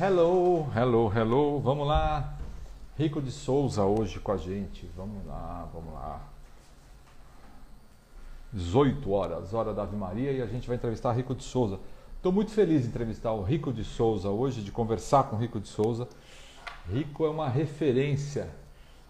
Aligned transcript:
Hello, 0.00 0.68
hello, 0.76 1.12
hello. 1.12 1.58
Vamos 1.58 1.84
lá. 1.84 2.38
Rico 2.96 3.20
de 3.20 3.32
Souza 3.32 3.82
hoje 3.82 4.20
com 4.20 4.30
a 4.30 4.36
gente. 4.36 4.88
Vamos 4.96 5.26
lá, 5.26 5.68
vamos 5.74 5.92
lá. 5.92 6.20
18 8.52 9.10
horas, 9.10 9.52
hora 9.52 9.74
da 9.74 9.82
Ave 9.82 9.96
Maria, 9.96 10.30
e 10.30 10.40
a 10.40 10.46
gente 10.46 10.68
vai 10.68 10.76
entrevistar 10.76 11.10
Rico 11.14 11.34
de 11.34 11.42
Souza. 11.42 11.80
Estou 12.16 12.30
muito 12.30 12.52
feliz 12.52 12.82
de 12.82 12.88
entrevistar 12.90 13.32
o 13.32 13.42
Rico 13.42 13.72
de 13.72 13.82
Souza 13.82 14.28
hoje, 14.28 14.62
de 14.62 14.70
conversar 14.70 15.24
com 15.24 15.34
o 15.34 15.38
Rico 15.40 15.58
de 15.58 15.66
Souza. 15.66 16.06
Rico 16.88 17.26
é 17.26 17.28
uma 17.28 17.48
referência 17.48 18.48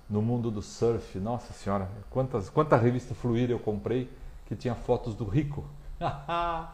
no 0.08 0.22
mundo 0.22 0.50
do 0.50 0.62
surf. 0.62 1.18
Nossa 1.18 1.52
senhora, 1.52 1.86
quantas, 2.08 2.48
quanta 2.48 2.78
revista 2.78 3.14
Fluir 3.14 3.50
eu 3.50 3.58
comprei 3.58 4.10
que 4.46 4.56
tinha 4.56 4.74
fotos 4.74 5.14
do 5.14 5.26
Rico. 5.26 5.66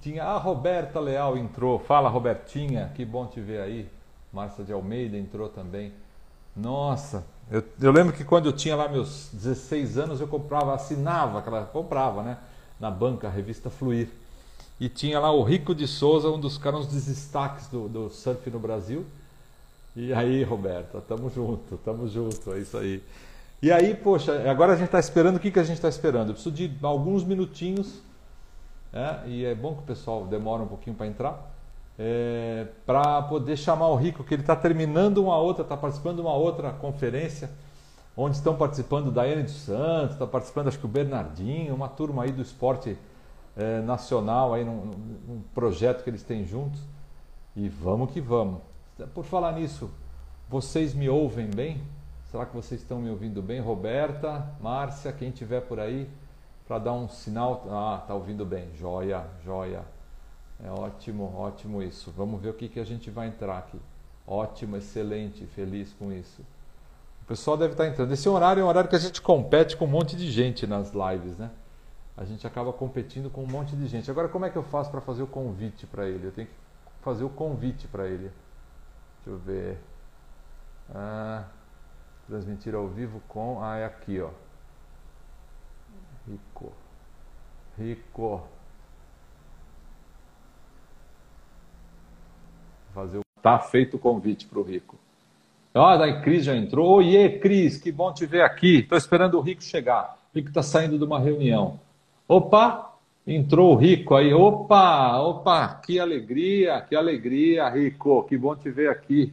tinha 0.00 0.24
a 0.24 0.36
Roberta 0.38 1.00
Leal 1.00 1.36
entrou. 1.36 1.78
Fala 1.78 2.08
Robertinha, 2.08 2.90
que 2.94 3.04
bom 3.04 3.26
te 3.26 3.40
ver 3.40 3.60
aí. 3.60 3.88
Márcia 4.32 4.64
de 4.64 4.72
Almeida 4.72 5.16
entrou 5.16 5.48
também. 5.48 5.92
Nossa, 6.56 7.24
eu, 7.50 7.62
eu, 7.80 7.92
lembro 7.92 8.12
que 8.12 8.24
quando 8.24 8.46
eu 8.46 8.52
tinha 8.52 8.76
lá 8.76 8.88
meus 8.88 9.28
16 9.32 9.98
anos 9.98 10.20
eu 10.20 10.28
comprava, 10.28 10.74
assinava, 10.74 11.38
aquela, 11.38 11.64
comprava, 11.64 12.22
né? 12.22 12.38
Na 12.78 12.90
banca, 12.90 13.28
a 13.28 13.30
revista 13.30 13.70
Fluir. 13.70 14.08
E 14.80 14.88
tinha 14.88 15.20
lá 15.20 15.30
o 15.30 15.42
Rico 15.42 15.74
de 15.74 15.86
Souza, 15.86 16.28
um 16.28 16.40
dos 16.40 16.58
caras, 16.58 16.86
dos 16.86 17.04
destaques 17.04 17.68
do, 17.68 17.88
do 17.88 18.10
surf 18.10 18.48
no 18.50 18.58
Brasil. 18.58 19.06
E 19.94 20.12
aí, 20.12 20.42
Roberta, 20.42 21.00
tamo 21.00 21.30
junto, 21.30 21.76
tamo 21.84 22.08
junto, 22.08 22.52
é 22.52 22.58
isso 22.58 22.76
aí. 22.78 23.02
E 23.62 23.70
aí, 23.70 23.94
poxa, 23.94 24.50
agora 24.50 24.72
a 24.72 24.76
gente 24.76 24.86
está 24.86 24.98
esperando, 24.98 25.36
o 25.36 25.40
que, 25.40 25.50
que 25.50 25.58
a 25.60 25.64
gente 25.64 25.76
está 25.76 25.88
esperando? 25.88 26.30
Eu 26.30 26.34
preciso 26.34 26.54
de 26.54 26.74
alguns 26.82 27.22
minutinhos, 27.22 28.00
é, 28.92 29.26
e 29.26 29.44
é 29.44 29.54
bom 29.54 29.74
que 29.74 29.80
o 29.80 29.86
pessoal 29.86 30.26
demora 30.26 30.62
um 30.62 30.68
pouquinho 30.68 30.96
para 30.96 31.06
entrar 31.06 31.52
é, 31.98 32.66
para 32.86 33.22
poder 33.22 33.56
chamar 33.56 33.88
o 33.88 33.96
Rico, 33.96 34.24
que 34.24 34.34
ele 34.34 34.42
está 34.42 34.56
terminando 34.56 35.18
uma 35.18 35.36
outra, 35.36 35.62
está 35.62 35.76
participando 35.76 36.16
de 36.16 36.22
uma 36.22 36.34
outra 36.34 36.72
conferência, 36.72 37.50
onde 38.16 38.36
estão 38.36 38.56
participando 38.56 39.10
Daiane 39.10 39.44
dos 39.44 39.62
Santos, 39.62 40.14
está 40.14 40.26
participando 40.26 40.68
acho 40.68 40.78
que 40.78 40.86
o 40.86 40.88
Bernardinho, 40.88 41.74
uma 41.74 41.88
turma 41.88 42.24
aí 42.24 42.32
do 42.32 42.42
esporte 42.42 42.96
é, 43.56 43.80
nacional, 43.82 44.54
aí 44.54 44.64
num, 44.64 44.90
num, 45.28 45.42
projeto 45.54 46.02
que 46.02 46.10
eles 46.10 46.22
têm 46.22 46.44
juntos. 46.44 46.80
E 47.54 47.68
vamos 47.68 48.10
que 48.10 48.20
vamos. 48.20 48.60
Por 49.14 49.24
falar 49.24 49.52
nisso, 49.52 49.90
vocês 50.48 50.94
me 50.94 51.08
ouvem 51.08 51.46
bem? 51.46 51.82
Será 52.30 52.46
que 52.46 52.54
vocês 52.54 52.80
estão 52.80 52.98
me 52.98 53.10
ouvindo 53.10 53.42
bem? 53.42 53.60
Roberta, 53.60 54.46
Márcia, 54.60 55.12
quem 55.12 55.30
tiver 55.30 55.60
por 55.60 55.78
aí, 55.78 56.08
para 56.66 56.78
dar 56.78 56.92
um 56.92 57.08
sinal. 57.08 57.66
Ah, 57.70 58.02
tá 58.06 58.14
ouvindo 58.14 58.44
bem. 58.44 58.70
Joia, 58.74 59.26
joia. 59.44 59.84
É 60.64 60.70
ótimo, 60.70 61.34
ótimo 61.36 61.82
isso. 61.82 62.12
Vamos 62.16 62.40
ver 62.40 62.50
o 62.50 62.54
que, 62.54 62.68
que 62.68 62.80
a 62.80 62.84
gente 62.84 63.10
vai 63.10 63.28
entrar 63.28 63.58
aqui. 63.58 63.80
Ótimo, 64.26 64.76
excelente, 64.76 65.44
feliz 65.46 65.92
com 65.92 66.12
isso. 66.12 66.42
O 67.22 67.24
pessoal 67.26 67.56
deve 67.56 67.72
estar 67.72 67.86
entrando. 67.86 68.12
Esse 68.12 68.28
horário 68.28 68.60
é 68.60 68.64
um 68.64 68.68
horário 68.68 68.88
que 68.88 68.96
a 68.96 68.98
gente 68.98 69.20
compete 69.20 69.76
com 69.76 69.84
um 69.84 69.88
monte 69.88 70.16
de 70.16 70.30
gente 70.30 70.66
nas 70.66 70.92
lives, 70.92 71.36
né? 71.36 71.50
A 72.16 72.24
gente 72.24 72.46
acaba 72.46 72.72
competindo 72.72 73.30
com 73.30 73.42
um 73.42 73.46
monte 73.46 73.74
de 73.74 73.86
gente. 73.86 74.10
Agora, 74.10 74.28
como 74.28 74.44
é 74.44 74.50
que 74.50 74.56
eu 74.56 74.62
faço 74.62 74.90
para 74.90 75.00
fazer 75.00 75.22
o 75.22 75.26
convite 75.26 75.86
para 75.86 76.06
ele? 76.06 76.26
Eu 76.26 76.32
tenho 76.32 76.46
que 76.46 76.54
fazer 77.00 77.24
o 77.24 77.30
convite 77.30 77.88
para 77.88 78.06
ele. 78.06 78.30
Deixa 79.24 79.30
eu 79.30 79.38
ver. 79.38 79.78
Ah, 80.94 81.44
transmitir 82.26 82.74
ao 82.74 82.86
vivo 82.86 83.20
com. 83.28 83.62
Ah, 83.62 83.78
é 83.78 83.84
aqui, 83.84 84.20
ó. 84.20 84.30
Rico. 86.32 86.72
Rico. 87.78 88.42
fazer 92.94 93.18
o... 93.18 93.22
Tá 93.42 93.58
feito 93.58 93.96
o 93.96 93.98
convite 93.98 94.46
para 94.46 94.58
o 94.58 94.62
Rico. 94.62 94.96
Olha, 95.74 96.04
a 96.06 96.20
Cris 96.20 96.44
já 96.44 96.54
entrou. 96.54 96.96
Oiê, 96.96 97.38
Cris, 97.38 97.78
que 97.78 97.90
bom 97.90 98.12
te 98.12 98.26
ver 98.26 98.42
aqui. 98.42 98.80
Estou 98.80 98.96
esperando 98.96 99.38
o 99.38 99.40
Rico 99.40 99.62
chegar. 99.62 100.18
O 100.32 100.36
Rico 100.36 100.48
está 100.48 100.62
saindo 100.62 100.98
de 100.98 101.04
uma 101.04 101.18
reunião. 101.18 101.80
Opa, 102.28 102.94
entrou 103.26 103.72
o 103.72 103.76
Rico 103.76 104.14
aí. 104.14 104.32
Opa, 104.32 105.18
opa, 105.20 105.74
que 105.84 105.98
alegria, 105.98 106.80
que 106.82 106.94
alegria, 106.94 107.68
Rico. 107.68 108.22
Que 108.24 108.36
bom 108.36 108.54
te 108.54 108.70
ver 108.70 108.90
aqui. 108.90 109.32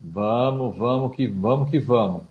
Vamos, 0.00 0.76
vamos 0.76 1.16
que 1.16 1.26
vamos 1.26 1.70
que 1.70 1.78
vamos. 1.78 2.22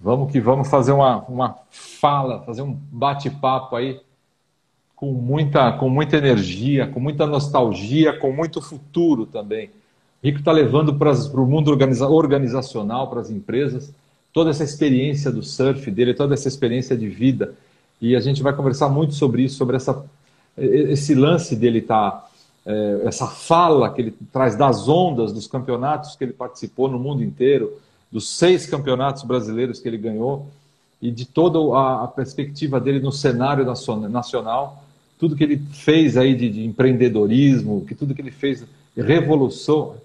Vamos 0.00 0.30
que 0.30 0.40
vamos 0.40 0.68
fazer 0.68 0.92
uma, 0.92 1.18
uma 1.24 1.58
fala, 1.70 2.42
fazer 2.42 2.62
um 2.62 2.72
bate-papo 2.72 3.74
aí 3.74 4.00
com 4.94 5.12
muita, 5.12 5.72
com 5.72 5.88
muita 5.88 6.16
energia, 6.16 6.86
com 6.86 7.00
muita 7.00 7.26
nostalgia, 7.26 8.12
com 8.18 8.32
muito 8.32 8.60
futuro 8.60 9.26
também. 9.26 9.70
Rico 10.22 10.38
está 10.38 10.52
levando 10.52 10.94
para, 10.94 11.12
o 11.12 11.46
mundo 11.46 11.68
organiza, 11.68 12.08
organizacional, 12.08 13.08
para 13.08 13.20
as 13.20 13.30
empresas, 13.30 13.92
toda 14.32 14.50
essa 14.50 14.64
experiência 14.64 15.30
do 15.30 15.42
surf 15.42 15.90
dele, 15.90 16.14
toda 16.14 16.34
essa 16.34 16.48
experiência 16.48 16.96
de 16.96 17.08
vida. 17.08 17.54
E 18.00 18.14
a 18.14 18.20
gente 18.20 18.42
vai 18.42 18.52
conversar 18.52 18.88
muito 18.88 19.14
sobre 19.14 19.42
isso, 19.42 19.56
sobre 19.56 19.76
essa, 19.76 20.04
esse 20.56 21.14
lance 21.14 21.56
dele 21.56 21.80
tá, 21.80 22.24
é, 22.66 23.02
essa 23.04 23.26
fala 23.26 23.90
que 23.90 24.00
ele 24.00 24.14
traz 24.32 24.56
das 24.56 24.88
ondas 24.88 25.32
dos 25.32 25.46
campeonatos 25.46 26.16
que 26.16 26.24
ele 26.24 26.32
participou 26.32 26.88
no 26.88 26.98
mundo 26.98 27.22
inteiro, 27.22 27.72
dos 28.10 28.36
seis 28.36 28.66
campeonatos 28.66 29.22
brasileiros 29.22 29.80
que 29.80 29.88
ele 29.88 29.98
ganhou 29.98 30.48
e 31.00 31.10
de 31.10 31.24
toda 31.24 31.58
a, 31.76 32.08
perspectiva 32.08 32.80
dele 32.80 33.00
no 33.00 33.12
cenário 33.12 33.64
nacional 34.08 34.84
tudo 35.18 35.34
que 35.34 35.42
ele 35.42 35.58
fez 35.58 36.16
aí 36.16 36.34
de, 36.34 36.48
de 36.48 36.64
empreendedorismo, 36.64 37.84
que 37.84 37.94
tudo 37.94 38.14
que 38.14 38.22
ele 38.22 38.30
fez 38.30 38.64
revolução. 38.96 39.96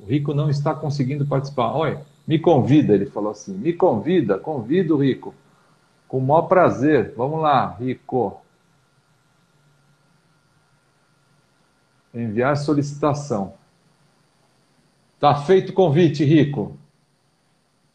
O 0.00 0.06
Rico 0.06 0.34
não 0.34 0.50
está 0.50 0.74
conseguindo 0.74 1.24
participar. 1.24 1.72
Olha, 1.72 2.02
me 2.26 2.38
convida, 2.38 2.94
ele 2.94 3.06
falou 3.06 3.30
assim, 3.30 3.54
me 3.54 3.72
convida, 3.72 4.38
convido 4.38 4.96
o 4.96 5.02
Rico. 5.02 5.32
Com 6.08 6.18
o 6.18 6.22
maior 6.22 6.42
prazer. 6.42 7.14
Vamos 7.16 7.40
lá, 7.40 7.76
Rico. 7.78 8.40
Enviar 12.12 12.56
solicitação. 12.56 13.54
Tá 15.18 15.34
feito 15.34 15.70
o 15.70 15.72
convite, 15.72 16.24
Rico. 16.24 16.76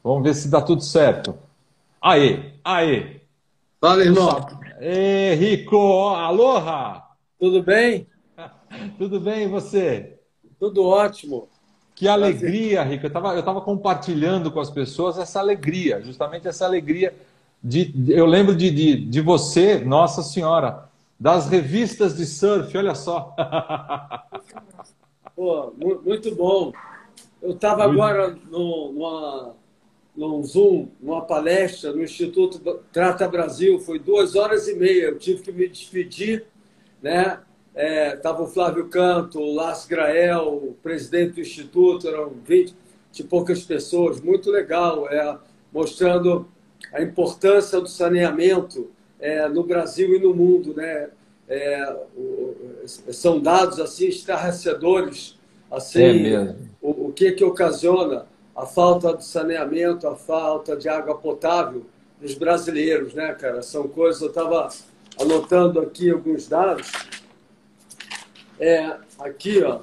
Vamos 0.03 0.23
ver 0.23 0.33
se 0.33 0.49
dá 0.49 0.61
tudo 0.61 0.81
certo. 0.81 1.37
Aê, 2.01 2.53
aê. 2.63 3.21
Fala, 3.79 4.03
irmão. 4.03 4.47
Ei, 4.79 5.35
Rico, 5.35 6.09
aloha! 6.09 7.03
Tudo 7.39 7.61
bem? 7.61 8.07
Tudo 8.97 9.19
bem, 9.19 9.43
e 9.43 9.47
você? 9.47 10.17
Tudo 10.59 10.83
ótimo. 10.85 11.47
Que 11.95 12.07
alegria, 12.07 12.81
Rico. 12.83 13.05
Eu 13.05 13.09
estava 13.09 13.35
eu 13.35 13.43
tava 13.43 13.61
compartilhando 13.61 14.51
com 14.51 14.59
as 14.59 14.71
pessoas 14.71 15.19
essa 15.19 15.39
alegria, 15.39 16.01
justamente 16.01 16.47
essa 16.47 16.65
alegria. 16.65 17.13
De, 17.63 17.93
eu 18.09 18.25
lembro 18.25 18.55
de, 18.55 18.71
de, 18.71 19.05
de 19.05 19.21
você, 19.21 19.77
Nossa 19.79 20.23
Senhora, 20.23 20.89
das 21.19 21.47
revistas 21.47 22.17
de 22.17 22.25
surf, 22.25 22.75
olha 22.75 22.95
só. 22.95 23.35
Pô, 25.35 25.71
muito 26.03 26.35
bom. 26.35 26.71
Eu 27.41 27.51
estava 27.51 27.83
agora 27.83 28.37
no, 28.49 28.91
numa 28.91 29.55
num 30.15 30.43
Zoom, 30.43 30.89
numa 30.99 31.21
palestra 31.21 31.93
no 31.93 32.03
Instituto 32.03 32.59
Trata 32.91 33.27
Brasil, 33.27 33.79
foi 33.79 33.97
duas 33.97 34.35
horas 34.35 34.67
e 34.67 34.75
meia. 34.75 35.05
Eu 35.05 35.17
tive 35.17 35.41
que 35.41 35.51
me 35.51 35.67
despedir, 35.67 36.45
né? 37.01 37.39
Estava 38.13 38.41
é, 38.41 38.45
o 38.45 38.47
Flávio 38.47 38.89
Canto, 38.89 39.39
o 39.39 39.53
Lars 39.53 39.85
Grael, 39.85 40.47
o 40.47 40.77
presidente 40.83 41.35
do 41.35 41.41
Instituto, 41.41 42.07
eram 42.07 42.33
20 42.45 42.75
de 43.13 43.23
poucas 43.23 43.63
pessoas, 43.63 44.19
muito 44.19 44.51
legal, 44.51 45.09
é, 45.09 45.37
mostrando 45.71 46.47
a 46.93 47.01
importância 47.01 47.79
do 47.79 47.87
saneamento 47.87 48.91
é, 49.19 49.47
no 49.47 49.63
Brasil 49.63 50.13
e 50.15 50.19
no 50.19 50.33
mundo. 50.33 50.73
Né? 50.75 51.09
É, 51.47 51.95
o, 52.15 52.83
são 52.85 53.39
dados 53.39 53.79
assim 53.79 54.07
estarrecedores, 54.07 55.39
assim, 55.71 56.27
é 56.27 56.55
o, 56.81 57.07
o 57.07 57.13
que, 57.13 57.31
que 57.31 57.43
ocasiona 57.43 58.25
a 58.55 58.65
falta 58.65 59.15
de 59.15 59.25
saneamento, 59.25 60.07
a 60.07 60.15
falta 60.15 60.75
de 60.75 60.89
água 60.89 61.17
potável 61.17 61.85
dos 62.19 62.35
brasileiros, 62.35 63.13
né, 63.13 63.33
cara? 63.33 63.61
São 63.61 63.87
coisas. 63.87 64.21
Eu 64.21 64.27
estava 64.27 64.69
anotando 65.19 65.79
aqui 65.79 66.09
alguns 66.09 66.47
dados. 66.47 66.91
É, 68.59 68.97
aqui, 69.19 69.63
ó. 69.63 69.79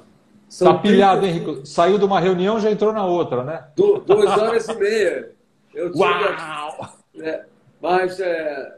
São 0.47 0.73
tá 0.73 0.79
pilhado, 0.79 1.21
30... 1.21 1.27
hein, 1.27 1.39
Rico? 1.39 1.65
Saiu 1.65 1.97
de 1.97 2.05
uma 2.05 2.19
reunião, 2.19 2.59
já 2.59 2.71
entrou 2.71 2.93
na 2.93 3.05
outra, 3.05 3.43
né? 3.43 3.67
Du 3.75 3.99
duas 3.99 4.29
horas 4.37 4.67
e 4.67 4.75
meia. 4.75 5.31
Eu 5.73 5.91
tive, 5.91 6.03
Uau! 6.03 6.93
É, 7.19 7.45
mas 7.81 8.19
é, 8.19 8.77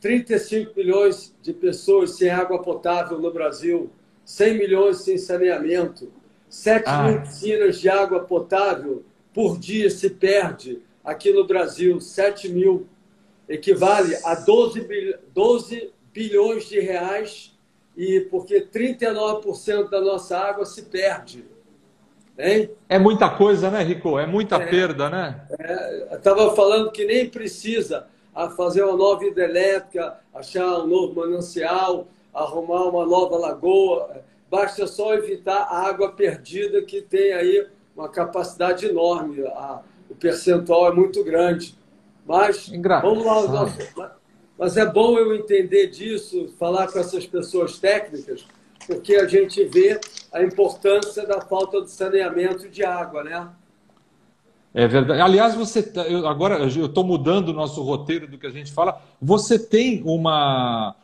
35 0.00 0.72
milhões 0.76 1.34
de 1.42 1.52
pessoas 1.52 2.16
sem 2.16 2.30
água 2.30 2.60
potável 2.60 3.18
no 3.18 3.32
Brasil, 3.32 3.90
100 4.24 4.58
milhões 4.58 5.02
sem 5.02 5.18
saneamento, 5.18 6.10
7 6.50 6.84
ah. 6.86 7.02
mil 7.04 7.20
piscinas 7.22 7.80
de 7.80 7.88
água 7.88 8.20
potável 8.20 9.04
por 9.32 9.56
dia 9.56 9.88
se 9.88 10.10
perde 10.10 10.82
aqui 11.02 11.32
no 11.32 11.46
Brasil. 11.46 12.00
7 12.00 12.48
mil 12.48 12.86
equivale 13.48 14.16
a 14.24 14.34
12, 14.34 15.16
12 15.32 15.92
bilhões 16.12 16.68
de 16.68 16.80
reais 16.80 17.56
e 17.96 18.20
porque 18.30 18.60
39% 18.62 19.88
da 19.88 20.00
nossa 20.00 20.38
água 20.38 20.66
se 20.66 20.82
perde. 20.82 21.44
Hein? 22.36 22.70
É 22.88 22.98
muita 22.98 23.28
coisa, 23.28 23.70
né, 23.70 23.82
Rico? 23.82 24.18
É 24.18 24.26
muita 24.26 24.56
é, 24.56 24.66
perda, 24.66 25.08
né? 25.08 25.46
É, 25.58 26.16
Estava 26.16 26.54
falando 26.56 26.90
que 26.90 27.04
nem 27.04 27.28
precisa 27.28 28.06
fazer 28.56 28.82
uma 28.82 28.96
nova 28.96 29.24
hidrelétrica, 29.24 30.18
achar 30.34 30.78
um 30.78 30.86
novo 30.86 31.20
manancial, 31.20 32.08
arrumar 32.32 32.84
uma 32.84 33.04
nova 33.04 33.36
lagoa. 33.36 34.22
Basta 34.50 34.86
só 34.86 35.14
evitar 35.14 35.62
a 35.62 35.86
água 35.86 36.10
perdida, 36.12 36.82
que 36.82 37.00
tem 37.00 37.32
aí 37.32 37.66
uma 37.96 38.08
capacidade 38.08 38.86
enorme. 38.86 39.46
A, 39.46 39.80
o 40.08 40.14
percentual 40.14 40.88
é 40.88 40.94
muito 40.94 41.22
grande. 41.22 41.78
Mas 42.26 42.68
vamos 43.00 43.24
lá. 43.24 44.12
Mas 44.58 44.76
é 44.76 44.84
bom 44.84 45.16
eu 45.18 45.34
entender 45.34 45.86
disso, 45.86 46.52
falar 46.58 46.88
com 46.88 46.98
essas 46.98 47.24
pessoas 47.26 47.78
técnicas, 47.78 48.46
porque 48.86 49.14
a 49.14 49.26
gente 49.26 49.64
vê 49.64 49.98
a 50.32 50.42
importância 50.42 51.26
da 51.26 51.40
falta 51.40 51.80
de 51.80 51.90
saneamento 51.90 52.68
de 52.68 52.84
água, 52.84 53.24
né? 53.24 53.48
É 54.74 54.86
verdade. 54.86 55.20
Aliás, 55.20 55.54
você 55.54 55.82
tá, 55.82 56.02
eu, 56.02 56.28
agora 56.28 56.58
eu 56.58 56.86
estou 56.86 57.02
mudando 57.02 57.48
o 57.48 57.52
nosso 57.52 57.82
roteiro 57.82 58.28
do 58.28 58.36
que 58.36 58.46
a 58.46 58.50
gente 58.50 58.70
fala. 58.72 59.00
Você 59.20 59.58
tem 59.58 60.02
uma 60.04 60.94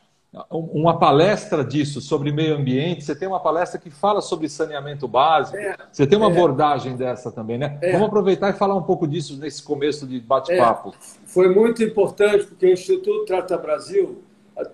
uma 0.51 0.99
palestra 0.99 1.65
disso 1.65 2.01
sobre 2.01 2.31
meio 2.31 2.57
ambiente. 2.57 3.05
Você 3.05 3.15
tem 3.15 3.27
uma 3.27 3.41
palestra 3.41 3.81
que 3.81 3.91
fala 3.91 4.21
sobre 4.21 4.49
saneamento 4.49 5.09
básico. 5.09 5.57
É, 5.57 5.77
você 5.91 6.07
tem 6.07 6.19
uma 6.19 6.29
é, 6.29 6.33
abordagem 6.33 6.95
dessa 6.95 7.33
também, 7.33 7.57
né? 7.57 7.79
É, 7.81 7.93
Vamos 7.93 8.09
aproveitar 8.09 8.51
e 8.51 8.53
falar 8.53 8.75
um 8.75 8.83
pouco 8.83 9.07
disso 9.07 9.39
nesse 9.39 9.63
começo 9.63 10.07
de 10.07 10.21
bate-papo. 10.21 10.91
É, 10.91 11.27
foi 11.27 11.49
muito 11.55 11.83
importante 11.83 12.45
porque 12.45 12.67
o 12.67 12.73
Instituto 12.73 13.25
Trata 13.25 13.57
Brasil, 13.57 14.23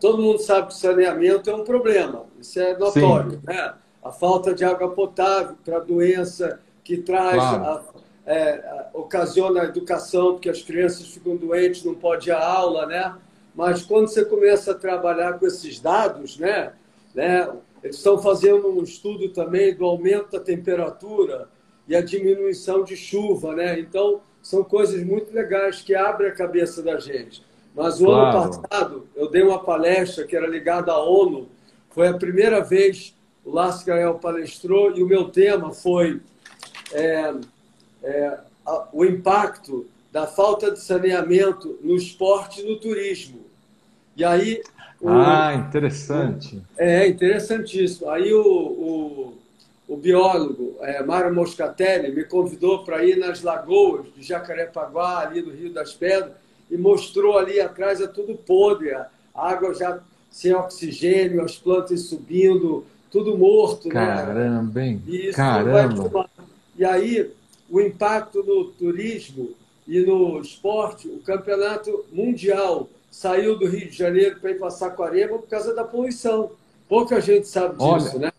todo 0.00 0.20
mundo 0.20 0.40
sabe 0.40 0.68
que 0.68 0.74
saneamento 0.74 1.48
é 1.48 1.54
um 1.54 1.64
problema. 1.64 2.24
Isso 2.40 2.58
é 2.58 2.76
notório, 2.76 3.32
Sim. 3.32 3.40
né? 3.44 3.74
A 4.02 4.10
falta 4.10 4.52
de 4.52 4.64
água 4.64 4.90
potável 4.90 5.54
para 5.64 5.76
a 5.76 5.80
doença 5.80 6.58
que 6.82 6.96
traz 6.96 7.36
claro. 7.36 7.64
a, 7.64 7.82
é, 8.26 8.88
ocasiona 8.94 9.62
a 9.62 9.64
educação, 9.66 10.32
porque 10.32 10.50
as 10.50 10.60
crianças 10.60 11.06
ficam 11.06 11.36
doentes, 11.36 11.84
não 11.84 11.94
pode 11.94 12.30
ir 12.30 12.32
à 12.32 12.44
aula, 12.44 12.84
né? 12.86 13.14
Mas 13.54 13.82
quando 13.82 14.08
você 14.08 14.24
começa 14.24 14.72
a 14.72 14.74
trabalhar 14.74 15.38
com 15.38 15.46
esses 15.46 15.78
dados, 15.78 16.38
né, 16.38 16.72
né, 17.14 17.48
eles 17.82 17.96
estão 17.96 18.18
fazendo 18.18 18.68
um 18.68 18.82
estudo 18.82 19.28
também 19.30 19.74
do 19.74 19.84
aumento 19.84 20.32
da 20.32 20.40
temperatura 20.40 21.48
e 21.86 21.96
a 21.96 22.00
diminuição 22.00 22.84
de 22.84 22.96
chuva, 22.96 23.54
né? 23.54 23.78
Então, 23.78 24.20
são 24.40 24.64
coisas 24.64 25.02
muito 25.04 25.32
legais 25.32 25.82
que 25.82 25.94
abrem 25.94 26.28
a 26.28 26.34
cabeça 26.34 26.82
da 26.82 26.98
gente. 26.98 27.42
Mas 27.74 28.00
o 28.00 28.06
claro. 28.06 28.38
ano 28.38 28.60
passado, 28.60 29.08
eu 29.14 29.30
dei 29.30 29.42
uma 29.42 29.62
palestra 29.62 30.26
que 30.26 30.36
era 30.36 30.46
ligada 30.46 30.92
à 30.92 31.02
ONU. 31.02 31.48
Foi 31.90 32.08
a 32.08 32.14
primeira 32.14 32.60
vez 32.60 33.14
o 33.44 33.50
Lars 33.50 33.82
Gael 33.82 34.14
palestrou 34.14 34.96
e 34.96 35.02
o 35.02 35.06
meu 35.06 35.28
tema 35.28 35.72
foi 35.72 36.20
é, 36.92 37.34
é, 38.02 38.38
a, 38.64 38.88
o 38.92 39.04
impacto 39.04 39.86
da 40.10 40.26
falta 40.26 40.70
de 40.70 40.80
saneamento 40.80 41.78
no 41.82 41.96
esporte 41.96 42.60
e 42.60 42.68
no 42.68 42.78
turismo. 42.78 43.41
E 44.16 44.24
aí. 44.24 44.62
O, 45.00 45.08
ah, 45.08 45.54
interessante. 45.54 46.62
É, 46.76 47.08
interessantíssimo. 47.08 48.08
Aí 48.08 48.32
o, 48.32 48.42
o, 48.42 49.38
o 49.88 49.96
biólogo 49.96 50.76
é, 50.80 51.02
Mário 51.02 51.34
Moscatelli 51.34 52.14
me 52.14 52.24
convidou 52.24 52.84
para 52.84 53.04
ir 53.04 53.16
nas 53.16 53.42
lagoas 53.42 54.06
de 54.14 54.22
Jacarepaguá, 54.22 55.20
ali 55.20 55.42
do 55.42 55.50
Rio 55.50 55.72
das 55.72 55.92
Pedras, 55.92 56.32
e 56.70 56.76
mostrou 56.76 57.36
ali 57.36 57.60
atrás 57.60 58.00
é 58.00 58.06
tudo 58.06 58.34
podre, 58.34 58.94
a 58.94 59.08
água 59.34 59.74
já 59.74 60.00
sem 60.30 60.54
oxigênio, 60.54 61.44
as 61.44 61.58
plantas 61.58 62.02
subindo, 62.02 62.86
tudo 63.10 63.36
morto. 63.36 63.88
Né? 63.88 63.94
Caramba, 63.94 64.80
né? 64.80 64.86
hein? 64.86 65.02
E 65.06 65.30
Caramba. 65.32 66.30
E 66.76 66.84
aí, 66.84 67.30
o 67.68 67.80
impacto 67.80 68.42
no 68.42 68.64
turismo 68.64 69.50
e 69.86 70.00
no 70.00 70.40
esporte, 70.40 71.08
o 71.08 71.20
campeonato 71.20 72.04
mundial 72.10 72.88
saiu 73.12 73.56
do 73.56 73.68
Rio 73.68 73.88
de 73.88 73.96
Janeiro 73.96 74.40
para 74.40 74.50
ir 74.50 74.58
para 74.58 74.70
Saquarema 74.70 75.38
por 75.38 75.46
causa 75.46 75.72
da 75.72 75.84
poluição. 75.84 76.50
Pouca 76.88 77.20
gente 77.20 77.46
sabe 77.46 77.74
disso, 77.74 77.86
Olha, 77.86 78.18
né? 78.18 78.32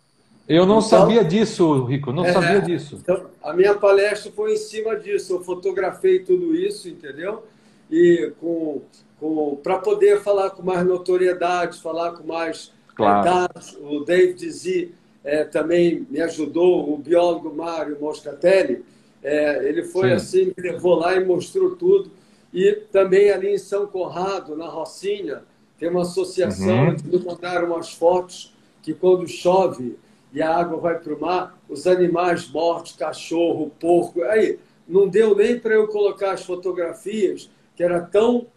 Eu 0.50 0.66
não 0.66 0.80
então, 0.80 0.90
sabia 0.90 1.24
disso, 1.24 1.86
Rico, 1.86 2.12
não 2.12 2.26
é, 2.26 2.34
sabia 2.34 2.60
disso. 2.60 3.00
Então, 3.02 3.28
a 3.42 3.54
minha 3.54 3.76
palestra 3.76 4.30
foi 4.32 4.54
em 4.54 4.58
cima 4.58 4.98
disso. 4.98 5.34
Eu 5.34 5.44
fotografei 5.44 6.20
tudo 6.20 6.54
isso, 6.54 6.90
entendeu? 6.90 7.44
E 7.90 8.34
com, 8.42 8.82
com 9.20 9.56
para 9.64 9.78
poder 9.78 10.22
falar 10.22 10.50
com 10.50 10.62
mais 10.62 10.86
notoriedade, 10.86 11.80
falar 11.80 12.12
com 12.12 12.28
mais 12.28 12.74
claro. 12.94 13.24
dados. 13.24 13.78
O 13.80 14.02
David 14.02 14.52
Z 14.52 14.90
é, 15.24 15.46
também 15.46 16.06
me 16.10 16.20
ajudou, 16.20 16.94
o 16.94 16.98
biólogo 16.98 17.56
Mário 17.56 17.98
Moscatelli 18.02 18.84
é, 19.24 19.66
ele 19.70 19.84
foi 19.84 20.10
Sim. 20.10 20.16
assim, 20.16 20.46
me 20.58 20.72
levou 20.72 20.96
lá 20.96 21.16
e 21.16 21.24
mostrou 21.24 21.76
tudo. 21.76 22.12
E 22.54 22.74
também 22.92 23.32
ali 23.32 23.54
em 23.54 23.58
São 23.58 23.88
Conrado, 23.88 24.56
na 24.56 24.68
Rocinha, 24.68 25.44
tem 25.80 25.90
uma 25.90 26.04
associação, 26.04 26.90
uhum. 26.90 26.96
eles 27.08 27.24
mandaram 27.24 27.68
umas 27.68 27.94
fotos 27.94 28.54
que 28.82 28.94
quando 28.94 29.28
chove 29.28 29.98
e 30.32 30.42
a 30.42 30.56
água 30.56 30.78
vai 30.78 31.00
para 31.00 31.14
o 31.14 31.20
mar, 31.20 31.58
os 31.70 31.88
animais 31.88 32.48
mortos, 32.50 32.94
cachorro, 32.94 33.72
porco, 33.80 34.24
aí 34.24 34.60
não 34.88 35.08
deu 35.08 35.36
nem 35.36 35.60
para 35.60 35.74
eu 35.74 35.88
colocar 35.88 36.32
as 36.32 36.44
fotografias, 36.44 37.50
que 37.76 37.84
era 37.84 38.02
tão 38.02 38.48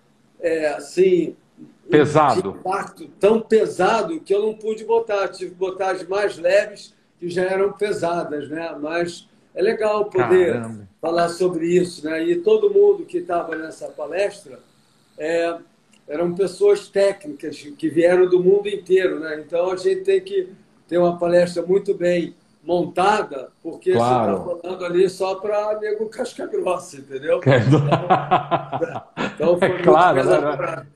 é, 0.41 0.69
assim 0.69 1.37
pesado, 1.89 2.57
impacto, 2.61 3.09
tão 3.21 3.41
pesado 3.41 4.21
que 4.21 4.35
eu 4.35 4.43
não 4.43 4.55
pude 4.55 4.85
botar, 4.85 5.29
tive 5.29 5.51
que 5.53 5.57
botar 5.57 5.93
as 5.93 6.07
mais 6.07 6.37
leves 6.37 6.95
que 7.19 7.29
já 7.29 7.45
eram 7.45 7.73
pesadas, 7.73 8.49
né? 8.49 8.77
Mas 8.81 9.29
é 9.55 9.63
legal 9.63 10.07
poder 10.07 10.55
Caramba. 10.55 10.89
Falar 11.07 11.29
sobre 11.29 11.67
isso, 11.67 12.05
né? 12.05 12.23
E 12.25 12.37
todo 12.37 12.71
mundo 12.71 13.05
que 13.05 13.19
estava 13.19 13.55
nessa 13.55 13.87
palestra 13.89 14.59
é, 15.17 15.57
eram 16.09 16.35
pessoas 16.35 16.89
técnicas 16.89 17.57
que 17.57 17.89
vieram 17.89 18.29
do 18.29 18.43
mundo 18.43 18.69
inteiro, 18.69 19.21
né? 19.21 19.41
Então 19.41 19.71
a 19.71 19.77
gente 19.77 20.03
tem 20.03 20.21
que 20.21 20.53
ter 20.89 20.99
uma 20.99 21.17
palestra 21.17 21.63
muito 21.63 21.95
bem 21.95 22.35
montada, 22.63 23.51
porque 23.63 23.93
claro. 23.93 24.39
você 24.39 24.53
está 24.53 24.61
falando 24.61 24.85
ali 24.85 25.09
só 25.09 25.37
para 25.37 25.79
nego 25.79 26.09
casca 26.09 26.47
grossa, 26.47 26.97
entendeu? 26.97 27.41
Então, 29.37 29.57
então 29.57 29.59
foi 29.59 29.69
é 29.69 29.83
claro, 29.83 30.25
né? 30.25 30.87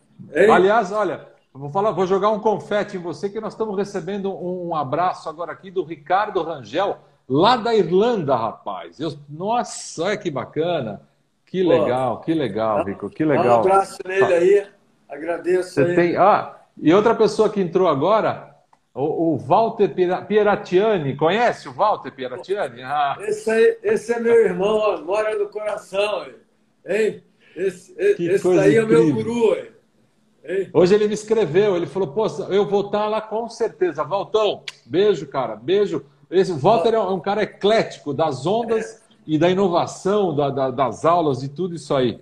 Aliás, 0.52 0.90
olha, 0.90 1.28
vou 1.52 1.70
falar, 1.70 1.92
vou 1.92 2.06
jogar 2.06 2.30
um 2.30 2.40
confete 2.40 2.96
em 2.96 3.00
você 3.00 3.30
que 3.30 3.40
nós 3.40 3.52
estamos 3.52 3.76
recebendo 3.76 4.32
um 4.32 4.74
abraço 4.74 5.28
agora 5.28 5.52
aqui 5.52 5.70
do 5.70 5.84
Ricardo 5.84 6.42
Rangel 6.42 6.98
lá 7.30 7.56
da 7.56 7.72
Irlanda, 7.72 8.34
rapaz. 8.34 8.98
Eu, 8.98 9.12
nossa, 9.28 10.02
olha 10.02 10.16
que 10.16 10.30
bacana. 10.30 11.00
Que 11.46 11.62
legal, 11.62 12.18
Pô, 12.18 12.24
que 12.24 12.34
legal, 12.34 12.84
Rico, 12.84 13.08
que 13.08 13.24
legal. 13.24 13.58
Um 13.58 13.60
abraço 13.60 13.98
nele 14.04 14.34
aí, 14.34 14.66
agradeço 15.08 15.74
Você 15.74 15.82
aí. 15.82 15.96
Tem, 15.96 16.16
ah, 16.16 16.56
e 16.80 16.92
outra 16.92 17.14
pessoa 17.14 17.48
que 17.48 17.60
entrou 17.60 17.88
agora, 17.88 18.54
o, 18.94 19.34
o 19.34 19.36
Walter 19.36 19.88
Pieratiani, 20.28 21.16
conhece 21.16 21.68
o 21.68 21.72
Walter 21.72 22.12
Pieratiani? 22.12 22.82
Ah. 22.82 23.16
Esse, 23.20 23.50
aí, 23.50 23.78
esse 23.82 24.12
é 24.12 24.20
meu 24.20 24.34
irmão, 24.34 24.76
ó, 24.76 25.00
mora 25.00 25.36
no 25.36 25.48
coração, 25.48 26.26
hein? 26.86 27.22
Esse, 27.56 27.94
esse 27.98 28.54
daí 28.54 28.76
é 28.76 28.84
meu 28.84 29.12
guru, 29.12 29.56
hein? 29.56 29.70
Hoje 30.72 30.94
ele 30.94 31.06
me 31.06 31.14
escreveu, 31.14 31.76
ele 31.76 31.86
falou, 31.86 32.08
pô, 32.08 32.26
eu 32.48 32.66
vou 32.66 32.86
estar 32.86 33.06
lá 33.08 33.20
com 33.20 33.48
certeza. 33.48 34.02
Valtão, 34.02 34.62
beijo, 34.86 35.26
cara, 35.26 35.54
beijo. 35.54 36.04
Esse, 36.30 36.52
Walter 36.52 36.94
é 36.94 37.00
um 37.00 37.20
cara 37.20 37.42
eclético 37.42 38.14
das 38.14 38.46
ondas 38.46 39.02
e 39.26 39.36
da 39.36 39.50
inovação, 39.50 40.34
da, 40.34 40.48
da, 40.50 40.70
das 40.70 41.04
aulas 41.04 41.42
e 41.42 41.48
tudo 41.48 41.74
isso 41.74 41.94
aí. 41.94 42.20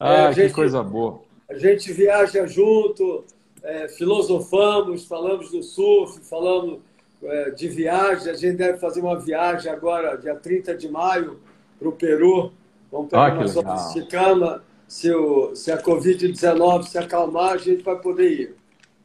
Ah, 0.00 0.14
é, 0.14 0.28
que 0.28 0.42
gente, 0.42 0.54
coisa 0.54 0.82
boa. 0.82 1.20
A 1.48 1.58
gente 1.58 1.92
viaja 1.92 2.46
junto, 2.46 3.24
é, 3.62 3.88
filosofamos, 3.88 5.06
falamos 5.06 5.50
do 5.50 5.62
surf, 5.62 6.20
falamos 6.20 6.80
é, 7.22 7.50
de 7.50 7.68
viagem. 7.68 8.30
A 8.30 8.34
gente 8.34 8.56
deve 8.56 8.78
fazer 8.78 9.00
uma 9.00 9.18
viagem 9.18 9.70
agora, 9.70 10.16
dia 10.16 10.34
30 10.34 10.74
de 10.74 10.88
maio, 10.88 11.38
para 11.78 11.88
o 11.88 11.92
Peru. 11.92 12.52
Vamos 12.90 13.08
pegar 13.08 13.32
ah, 13.32 13.34
umas 13.34 13.56
horas 13.56 13.94
de 13.94 14.06
cama. 14.06 14.62
Se, 14.88 15.10
o, 15.14 15.54
se 15.54 15.70
a 15.70 15.80
Covid-19 15.80 16.84
se 16.84 16.98
acalmar, 16.98 17.52
a 17.52 17.56
gente 17.56 17.82
vai 17.82 17.96
poder 17.96 18.30
ir. 18.30 18.54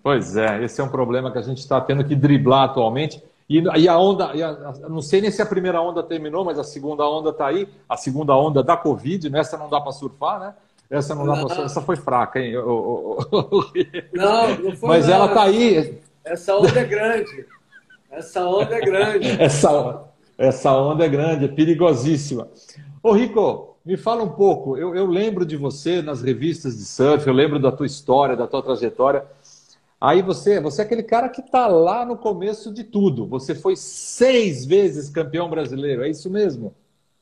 Pois 0.02 0.36
é, 0.36 0.64
esse 0.64 0.80
é 0.80 0.84
um 0.84 0.90
problema 0.90 1.32
que 1.32 1.38
a 1.38 1.42
gente 1.42 1.60
está 1.60 1.80
tendo 1.80 2.04
que 2.04 2.16
driblar 2.16 2.64
atualmente. 2.64 3.22
E, 3.50 3.62
e 3.62 3.88
a 3.88 3.98
onda, 3.98 4.32
e 4.36 4.44
a, 4.44 4.74
não 4.90 5.02
sei 5.02 5.22
nem 5.22 5.32
se 5.32 5.42
a 5.42 5.46
primeira 5.46 5.82
onda 5.82 6.04
terminou, 6.04 6.44
mas 6.44 6.60
a 6.60 6.64
segunda 6.64 7.08
onda 7.08 7.30
está 7.30 7.48
aí, 7.48 7.68
a 7.88 7.96
segunda 7.96 8.36
onda 8.36 8.62
da 8.62 8.76
Covid, 8.76 9.30
nessa 9.30 9.56
né? 9.56 9.64
não 9.64 9.70
dá 9.70 9.80
para 9.80 9.94
surfar, 9.94 10.40
né? 10.40 10.54
Essa 10.90 11.16
não 11.16 11.26
dá 11.26 11.34
para 11.34 11.48
surfar, 11.48 11.66
essa 11.66 11.82
foi 11.82 11.96
fraca, 11.96 12.40
hein? 12.40 12.54
Não, 14.14 14.58
não 14.58 14.76
foi 14.76 14.90
Mas 14.90 15.08
ela 15.08 15.28
está 15.28 15.44
aí. 15.44 16.00
Essa 16.26 16.56
onda 16.56 16.80
é 16.80 16.84
grande. 16.84 17.46
Essa 18.12 18.46
onda 18.46 18.76
é 18.76 18.82
grande. 18.82 19.30
essa, 19.42 20.04
essa 20.38 20.72
onda 20.74 21.06
é 21.06 21.10
grande, 21.10 21.46
é 21.46 21.48
perigosíssima. 21.48 22.50
Ô, 23.02 23.14
Rico, 23.14 23.78
me 23.86 23.96
fala 23.96 24.24
um 24.24 24.30
pouco. 24.30 24.78
Eu, 24.78 24.94
eu 24.94 25.06
lembro 25.06 25.46
de 25.46 25.56
você 25.56 26.02
nas 26.02 26.22
revistas 26.22 26.78
de 26.78 26.84
surf, 26.84 27.26
eu 27.26 27.34
lembro 27.34 27.60
da 27.60 27.72
tua 27.72 27.86
história, 27.86 28.36
da 28.36 28.46
tua 28.46 28.62
trajetória. 28.62 29.24
Aí 30.00 30.22
você, 30.22 30.60
você 30.60 30.82
é 30.82 30.86
aquele 30.86 31.04
cara 31.04 31.28
que 31.28 31.42
está 31.42 31.68
lá 31.68 32.06
no 32.06 32.18
começo 32.18 32.72
de 32.72 32.84
tudo. 32.84 33.26
Você 33.26 33.56
foi 33.56 33.76
seis 33.76 34.64
vezes 34.64 35.10
campeão 35.10 35.50
brasileiro, 35.50 36.04
é 36.04 36.10
isso 36.10 36.30
mesmo? 36.30 36.76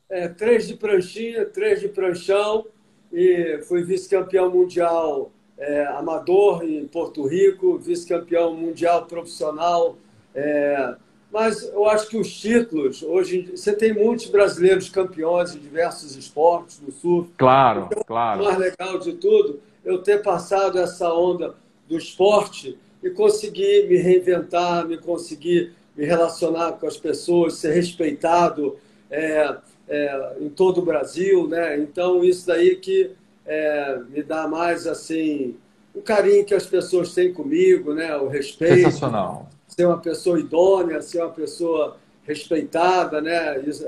É, 0.10 0.27
três 0.27 0.67
de 0.67 0.75
pranchinha, 0.75 1.46
três 1.46 1.79
de 1.79 1.88
pranchão 1.88 2.65
e 3.12 3.62
fui 3.63 3.84
vice-campeão 3.84 4.51
mundial 4.51 5.32
é, 5.58 5.86
amador 5.86 6.63
em 6.63 6.86
Porto 6.86 7.25
Rico, 7.25 7.77
vice-campeão 7.77 8.53
mundial 8.53 9.05
profissional. 9.05 9.96
É, 10.34 10.96
mas 11.32 11.63
eu 11.63 11.86
acho 11.86 12.10
que 12.10 12.17
os 12.17 12.34
títulos, 12.34 13.01
hoje 13.03 13.51
você 13.55 13.74
tem 13.74 13.94
muitos 13.94 14.27
brasileiros 14.27 14.89
campeões 14.89 15.55
em 15.55 15.60
diversos 15.60 16.15
esportes, 16.17 16.82
no 16.82 16.91
surf. 16.91 17.32
Claro, 17.38 17.88
então, 17.89 18.03
claro. 18.05 18.41
O 18.41 18.46
mais 18.46 18.58
legal 18.58 19.00
de 19.00 19.13
tudo, 19.13 19.62
eu 19.84 20.03
ter 20.03 20.22
passado 20.22 20.77
essa 20.77 21.13
onda 21.13 21.55
do 21.87 21.97
esporte 21.97 22.77
e 23.03 23.09
conseguir 23.09 23.87
me 23.87 23.97
reinventar, 23.97 24.87
me 24.87 24.97
conseguir 24.97 25.73
me 25.95 26.05
relacionar 26.05 26.73
com 26.73 26.87
as 26.87 26.97
pessoas, 26.97 27.55
ser 27.55 27.71
respeitado 27.71 28.77
é, 29.09 29.55
é, 29.87 30.35
em 30.41 30.49
todo 30.49 30.79
o 30.79 30.85
Brasil, 30.85 31.47
né? 31.47 31.77
Então 31.79 32.23
isso 32.23 32.47
daí 32.47 32.75
que 32.75 33.11
é, 33.45 33.99
me 34.09 34.23
dá 34.23 34.47
mais 34.47 34.87
assim 34.87 35.55
o 35.93 36.01
carinho 36.01 36.43
que 36.43 36.53
as 36.53 36.65
pessoas 36.65 37.13
têm 37.13 37.31
comigo, 37.31 37.93
né? 37.93 38.15
O 38.17 38.27
respeito. 38.27 38.75
Sensacional. 38.75 39.49
Ser 39.67 39.85
uma 39.85 39.99
pessoa 39.99 40.39
idônea, 40.39 41.01
ser 41.01 41.19
uma 41.21 41.31
pessoa 41.31 41.97
respeitada, 42.27 43.21
né? 43.21 43.59
Isso, 43.61 43.85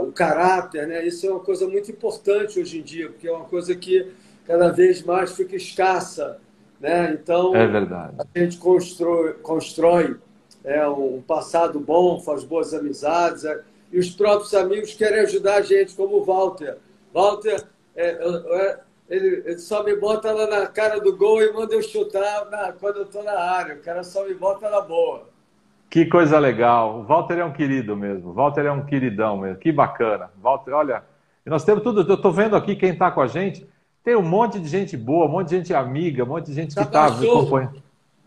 o 0.00 0.12
caráter, 0.12 0.86
né? 0.86 1.06
Isso 1.06 1.26
é 1.26 1.30
uma 1.30 1.40
coisa 1.40 1.66
muito 1.66 1.90
importante 1.90 2.60
hoje 2.60 2.78
em 2.78 2.82
dia, 2.82 3.08
porque 3.08 3.26
é 3.26 3.32
uma 3.32 3.44
coisa 3.44 3.74
que 3.74 4.06
cada 4.46 4.68
vez 4.70 5.02
mais 5.02 5.32
fica 5.32 5.56
escassa 5.56 6.38
né? 6.80 7.12
Então, 7.12 7.54
é 7.54 7.66
verdade. 7.66 8.14
a 8.18 8.38
gente 8.38 8.56
constrói, 8.58 9.34
constrói 9.34 10.16
é, 10.64 10.86
um 10.88 11.22
passado 11.26 11.80
bom, 11.80 12.20
faz 12.20 12.44
boas 12.44 12.74
amizades, 12.74 13.44
é, 13.44 13.60
e 13.90 13.98
os 13.98 14.10
próprios 14.10 14.52
amigos 14.54 14.94
querem 14.94 15.20
ajudar 15.20 15.56
a 15.56 15.62
gente, 15.62 15.94
como 15.94 16.16
o 16.16 16.24
Walter. 16.24 16.76
Walter, 17.12 17.64
é, 17.96 18.10
é, 18.10 18.78
ele, 19.08 19.42
ele, 19.46 19.58
só 19.58 19.82
me 19.82 19.96
bota 19.96 20.30
lá 20.30 20.46
na 20.46 20.66
cara 20.66 21.00
do 21.00 21.16
gol 21.16 21.42
e 21.42 21.52
manda 21.52 21.74
eu 21.74 21.82
chutar 21.82 22.44
na, 22.50 22.72
quando 22.72 22.98
eu 22.98 23.02
estou 23.04 23.24
na 23.24 23.38
área. 23.38 23.76
O 23.76 23.80
cara 23.80 24.04
só 24.04 24.26
me 24.26 24.34
bota 24.34 24.68
na 24.68 24.80
boa. 24.80 25.26
Que 25.88 26.04
coisa 26.04 26.38
legal. 26.38 27.00
O 27.00 27.02
Walter 27.04 27.38
é 27.38 27.44
um 27.44 27.52
querido 27.52 27.96
mesmo. 27.96 28.30
O 28.30 28.32
Walter 28.34 28.66
é 28.66 28.72
um 28.72 28.84
queridão 28.84 29.38
mesmo. 29.38 29.56
Que 29.56 29.72
bacana. 29.72 30.30
Walter, 30.36 30.72
olha, 30.72 31.02
nós 31.46 31.64
temos 31.64 31.82
tudo. 31.82 32.02
Eu 32.02 32.14
estou 32.14 32.30
vendo 32.30 32.54
aqui 32.54 32.76
quem 32.76 32.90
está 32.90 33.10
com 33.10 33.22
a 33.22 33.26
gente. 33.26 33.66
Tem 34.08 34.16
um 34.16 34.22
monte 34.22 34.58
de 34.58 34.66
gente 34.66 34.96
boa, 34.96 35.26
um 35.26 35.28
monte 35.28 35.50
de 35.50 35.56
gente 35.58 35.74
amiga, 35.74 36.24
um 36.24 36.28
monte 36.28 36.46
de 36.46 36.54
gente 36.54 36.74
que 36.74 36.80
está 36.80 37.10
me 37.10 37.28
acompanhando. 37.28 37.82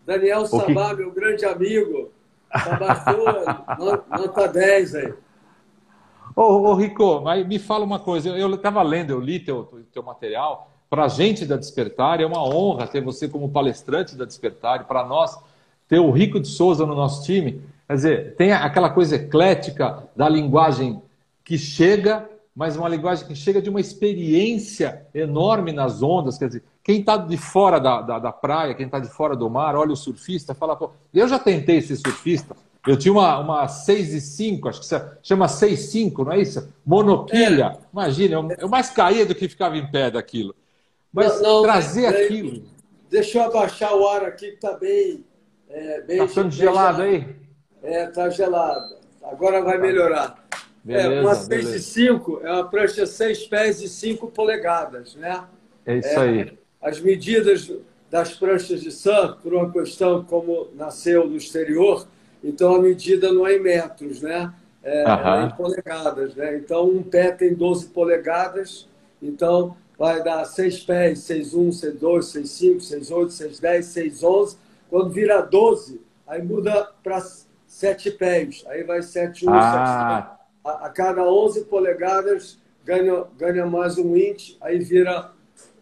Daniel 0.06 0.46
Sabá, 0.46 0.90
que... 0.90 1.02
meu 1.02 1.10
grande 1.10 1.44
amigo. 1.44 2.12
Sabachou, 2.56 3.24
nota 4.08 4.46
10 4.46 4.94
aí. 4.94 5.14
Ô, 6.36 6.42
ô, 6.42 6.74
Rico, 6.74 7.20
mas 7.22 7.44
me 7.44 7.58
fala 7.58 7.84
uma 7.84 7.98
coisa. 7.98 8.28
Eu 8.28 8.54
estava 8.54 8.80
lendo, 8.80 9.10
eu 9.10 9.18
li 9.18 9.40
teu, 9.40 9.82
teu 9.92 10.04
material. 10.04 10.70
Para 10.88 11.06
a 11.06 11.08
gente 11.08 11.44
da 11.44 11.56
Despertar, 11.56 12.20
é 12.20 12.26
uma 12.26 12.44
honra 12.44 12.86
ter 12.86 13.02
você 13.02 13.28
como 13.28 13.48
palestrante 13.48 14.14
da 14.14 14.24
Despertar. 14.24 14.86
Para 14.86 15.04
nós, 15.04 15.36
ter 15.88 15.98
o 15.98 16.12
Rico 16.12 16.38
de 16.38 16.46
Souza 16.46 16.86
no 16.86 16.94
nosso 16.94 17.24
time. 17.24 17.60
Quer 17.88 17.94
dizer, 17.96 18.36
tem 18.36 18.52
aquela 18.52 18.88
coisa 18.88 19.16
eclética 19.16 20.04
da 20.14 20.28
linguagem 20.28 21.02
que 21.42 21.58
chega 21.58 22.30
mas 22.54 22.76
uma 22.76 22.88
linguagem 22.88 23.26
que 23.26 23.34
chega 23.34 23.62
de 23.62 23.70
uma 23.70 23.80
experiência 23.80 25.06
enorme 25.14 25.72
nas 25.72 26.02
ondas. 26.02 26.36
Quer 26.36 26.48
dizer, 26.48 26.64
quem 26.84 27.00
está 27.00 27.16
de 27.16 27.36
fora 27.36 27.80
da, 27.80 28.02
da, 28.02 28.18
da 28.18 28.32
praia, 28.32 28.74
quem 28.74 28.86
está 28.86 28.98
de 28.98 29.08
fora 29.08 29.34
do 29.34 29.48
mar, 29.48 29.74
olha 29.74 29.92
o 29.92 29.96
surfista, 29.96 30.54
fala, 30.54 30.76
pô, 30.76 30.90
eu 31.14 31.26
já 31.26 31.38
tentei 31.38 31.80
ser 31.80 31.96
surfista. 31.96 32.54
Eu 32.86 32.96
tinha 32.96 33.12
uma, 33.12 33.38
uma 33.38 33.68
6 33.68 34.12
e 34.12 34.20
5, 34.20 34.68
acho 34.68 34.80
que 34.80 34.86
se 34.86 35.00
chama 35.22 35.46
6 35.46 35.78
5, 35.78 36.24
não 36.24 36.32
é 36.32 36.40
isso? 36.40 36.68
Monoquilha. 36.84 37.78
É. 37.78 37.86
Imagina, 37.92 38.34
eu, 38.34 38.48
eu, 38.58 38.68
mais 38.68 38.90
caía 38.90 39.24
do 39.24 39.34
que 39.34 39.48
ficava 39.48 39.76
em 39.76 39.88
pé 39.88 40.10
daquilo. 40.10 40.54
Mas 41.12 41.40
não, 41.40 41.58
não, 41.58 41.62
trazer 41.62 42.04
é, 42.04 42.24
aquilo. 42.24 42.64
Deixa 43.08 43.38
eu 43.38 43.44
abaixar 43.44 43.94
o 43.94 44.06
ar 44.08 44.24
aqui 44.24 44.48
que 44.48 44.54
está 44.54 44.76
bem. 44.76 45.24
É, 45.68 46.00
bem 46.02 46.18
tá 46.18 46.28
ficando 46.28 46.50
gelado, 46.50 46.96
gelado 46.96 47.02
aí? 47.02 47.36
É, 47.82 48.08
está 48.08 48.28
gelado. 48.28 48.96
Agora 49.22 49.62
vai 49.62 49.78
melhorar. 49.78 50.44
Beleza, 50.84 51.12
é, 51.12 51.20
uma 51.20 51.34
6 51.34 51.68
e 51.74 51.78
5 51.80 52.40
é 52.42 52.52
uma 52.52 52.68
prancha 52.68 53.06
6 53.06 53.46
pés 53.46 53.80
e 53.80 53.88
5 53.88 54.28
polegadas, 54.28 55.14
né? 55.14 55.44
É 55.86 55.98
isso 55.98 56.08
é, 56.08 56.16
aí. 56.18 56.58
As 56.80 57.00
medidas 57.00 57.70
das 58.10 58.34
pranchas 58.34 58.80
de 58.80 58.90
surf, 58.90 59.40
por 59.42 59.54
uma 59.54 59.70
questão 59.70 60.24
como 60.24 60.68
nasceu 60.74 61.28
no 61.28 61.36
exterior, 61.36 62.06
então 62.42 62.74
a 62.74 62.80
medida 62.80 63.32
não 63.32 63.46
é 63.46 63.56
em 63.56 63.60
metros, 63.60 64.20
né? 64.20 64.52
É, 64.82 65.04
é 65.04 65.44
em 65.44 65.50
polegadas, 65.56 66.34
né? 66.34 66.56
Então 66.56 66.88
um 66.88 67.02
pé 67.02 67.30
tem 67.30 67.54
12 67.54 67.86
polegadas, 67.86 68.88
então 69.22 69.76
vai 69.96 70.20
dar 70.22 70.44
6 70.44 70.80
pés, 70.80 71.20
6, 71.20 71.54
1, 71.54 71.72
6, 71.72 71.94
2, 71.94 72.26
6, 72.26 72.50
5, 72.50 72.80
6, 72.80 73.10
8, 73.12 73.32
6, 73.32 73.60
10, 73.60 73.86
6, 73.86 74.22
11. 74.24 74.56
Quando 74.90 75.10
vira 75.10 75.40
12, 75.40 76.00
aí 76.26 76.42
muda 76.42 76.90
para 77.04 77.22
7 77.68 78.10
pés, 78.10 78.64
aí 78.66 78.82
vai 78.82 79.00
7, 79.00 79.46
1, 79.46 79.54
ah. 79.54 80.18
7, 80.18 80.36
2 80.38 80.41
a, 80.64 80.86
a 80.86 80.90
cada 80.90 81.22
11 81.24 81.64
polegadas 81.64 82.58
ganha, 82.84 83.24
ganha 83.38 83.66
mais 83.66 83.98
um 83.98 84.16
inch, 84.16 84.56
aí 84.60 84.78
vira 84.78 85.32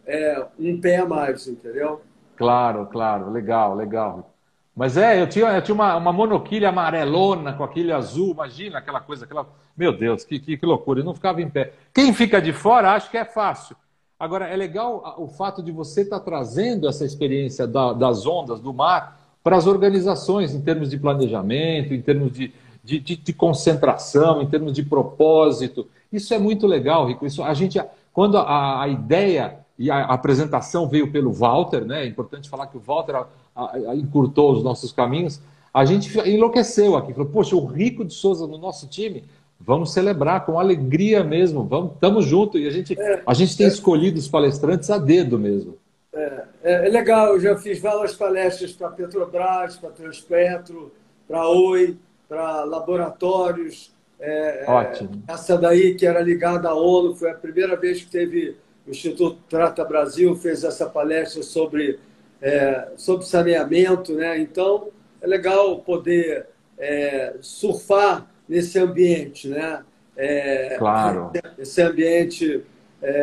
é, 0.06 0.46
um 0.58 0.80
pé 0.80 0.98
a 0.98 1.06
mais, 1.06 1.46
entendeu? 1.46 2.00
Claro, 2.36 2.86
claro, 2.86 3.30
legal, 3.30 3.74
legal. 3.74 4.34
Mas 4.74 4.96
é, 4.96 5.20
eu 5.20 5.28
tinha, 5.28 5.46
eu 5.48 5.62
tinha 5.62 5.74
uma, 5.74 5.96
uma 5.96 6.12
monoquilha 6.12 6.68
amarelona 6.68 7.52
com 7.52 7.64
aquele 7.64 7.92
azul, 7.92 8.30
imagina 8.30 8.78
aquela 8.78 9.00
coisa, 9.00 9.24
aquela. 9.24 9.46
Meu 9.76 9.96
Deus, 9.96 10.24
que, 10.24 10.38
que, 10.38 10.56
que 10.56 10.66
loucura, 10.66 11.00
eu 11.00 11.04
não 11.04 11.14
ficava 11.14 11.42
em 11.42 11.50
pé. 11.50 11.72
Quem 11.92 12.14
fica 12.14 12.40
de 12.40 12.52
fora 12.52 12.92
acha 12.92 13.10
que 13.10 13.18
é 13.18 13.24
fácil. 13.24 13.76
Agora, 14.18 14.46
é 14.46 14.56
legal 14.56 15.16
o 15.18 15.28
fato 15.28 15.62
de 15.62 15.72
você 15.72 16.02
estar 16.02 16.18
tá 16.18 16.24
trazendo 16.24 16.88
essa 16.88 17.04
experiência 17.04 17.66
da, 17.66 17.92
das 17.92 18.26
ondas, 18.26 18.60
do 18.60 18.72
mar, 18.72 19.18
para 19.42 19.56
as 19.56 19.66
organizações, 19.66 20.54
em 20.54 20.60
termos 20.60 20.90
de 20.90 20.98
planejamento, 20.98 21.94
em 21.94 22.02
termos 22.02 22.32
de, 22.32 22.52
de, 22.82 22.98
de, 22.98 23.16
de, 23.16 23.32
concentração, 23.32 24.42
em 24.42 24.46
termos 24.46 24.72
de 24.72 24.82
propósito. 24.82 25.86
Isso 26.12 26.32
é 26.32 26.38
muito 26.38 26.66
legal, 26.66 27.06
Rico. 27.06 27.26
Isso, 27.26 27.42
a 27.42 27.54
gente, 27.54 27.80
quando 28.12 28.36
a, 28.38 28.82
a 28.82 28.88
ideia 28.88 29.60
e 29.80 29.90
a, 29.90 30.04
apresentação 30.04 30.86
veio 30.86 31.10
pelo 31.10 31.32
Walter, 31.32 31.86
né? 31.86 32.04
É 32.04 32.06
importante 32.06 32.50
falar 32.50 32.66
que 32.66 32.76
o 32.76 32.80
Walter 32.80 33.16
a, 33.16 33.26
a, 33.56 33.96
encurtou 33.96 34.52
os 34.52 34.62
nossos 34.62 34.92
caminhos. 34.92 35.40
A 35.72 35.86
gente 35.86 36.18
enlouqueceu 36.28 36.96
aqui, 36.96 37.14
falou: 37.14 37.30
poxa, 37.30 37.56
o 37.56 37.64
Rico 37.64 38.04
de 38.04 38.12
Souza 38.12 38.46
no 38.46 38.58
nosso 38.58 38.86
time, 38.88 39.24
vamos 39.58 39.94
celebrar 39.94 40.44
com 40.44 40.58
alegria 40.58 41.24
mesmo, 41.24 41.64
vamos, 41.64 41.92
estamos 41.94 42.26
juntos. 42.26 42.60
E 42.60 42.66
a 42.66 42.70
gente, 42.70 43.00
é, 43.00 43.22
a 43.26 43.32
gente 43.32 43.56
tem 43.56 43.64
é, 43.64 43.70
escolhido 43.70 44.18
os 44.18 44.28
palestrantes 44.28 44.90
a 44.90 44.98
dedo 44.98 45.38
mesmo. 45.38 45.78
É, 46.12 46.44
é, 46.62 46.86
é 46.86 46.90
legal, 46.90 47.28
eu 47.28 47.40
já 47.40 47.56
fiz 47.56 47.80
várias 47.80 48.14
palestras 48.14 48.72
para 48.72 48.90
Petrobras, 48.90 49.76
para 49.76 49.88
Transpetro, 49.90 50.92
para 51.26 51.48
Oi 51.48 51.96
para 52.30 52.62
laboratórios. 52.62 53.92
É, 54.20 54.64
é, 54.64 54.70
Ótimo. 54.70 55.22
essa 55.26 55.58
daí 55.58 55.96
que 55.96 56.06
era 56.06 56.20
ligada 56.20 56.68
à 56.68 56.74
ONU, 56.74 57.16
foi 57.16 57.30
a 57.32 57.34
primeira 57.34 57.74
vez 57.74 58.02
que 58.02 58.10
teve 58.10 58.56
o 58.86 58.90
Instituto 58.90 59.38
Trata 59.48 59.84
Brasil 59.84 60.36
fez 60.36 60.62
essa 60.62 60.86
palestra 60.86 61.42
sobre, 61.42 61.98
é, 62.40 62.90
sobre 62.96 63.26
saneamento, 63.26 64.14
né? 64.14 64.38
Então 64.38 64.88
é 65.20 65.26
legal 65.26 65.80
poder 65.80 66.46
é, 66.78 67.34
surfar 67.40 68.30
nesse 68.48 68.78
ambiente, 68.78 69.48
né? 69.48 69.82
É, 70.16 70.76
claro. 70.78 71.32
Esse 71.58 71.82
ambiente 71.82 72.64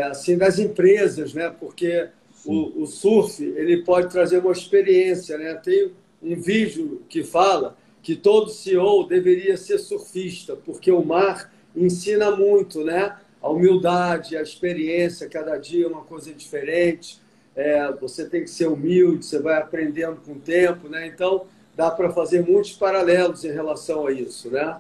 assim 0.09 0.35
das 0.37 0.57
empresas, 0.57 1.33
né? 1.35 1.53
Porque 1.59 2.09
o, 2.43 2.81
o, 2.81 2.87
surf 2.87 3.43
ele 3.43 3.83
pode 3.83 4.09
trazer 4.09 4.39
uma 4.39 4.51
experiência, 4.51 5.37
né? 5.37 5.53
Tem 5.53 5.91
um 6.21 6.35
vídeo 6.41 7.03
que 7.07 7.23
fala 7.23 7.77
que 8.01 8.15
todo 8.15 8.49
CEO 8.49 9.05
deveria 9.05 9.57
ser 9.57 9.77
surfista, 9.79 10.55
porque 10.55 10.91
o 10.91 11.03
mar 11.03 11.51
ensina 11.75 12.35
muito, 12.35 12.83
né? 12.83 13.17
A 13.41 13.49
humildade, 13.49 14.35
a 14.35 14.41
experiência, 14.41 15.29
cada 15.29 15.57
dia 15.57 15.85
é 15.85 15.87
uma 15.87 16.03
coisa 16.03 16.33
diferente. 16.33 17.19
É, 17.55 17.91
você 17.93 18.27
tem 18.27 18.43
que 18.43 18.49
ser 18.49 18.67
humilde, 18.67 19.25
você 19.25 19.39
vai 19.39 19.57
aprendendo 19.57 20.17
com 20.25 20.33
o 20.33 20.39
tempo, 20.39 20.87
né? 20.87 21.07
Então, 21.07 21.45
dá 21.75 21.91
para 21.91 22.09
fazer 22.09 22.47
muitos 22.47 22.73
paralelos 22.73 23.43
em 23.43 23.51
relação 23.51 24.07
a 24.07 24.11
isso, 24.11 24.49
né? 24.49 24.77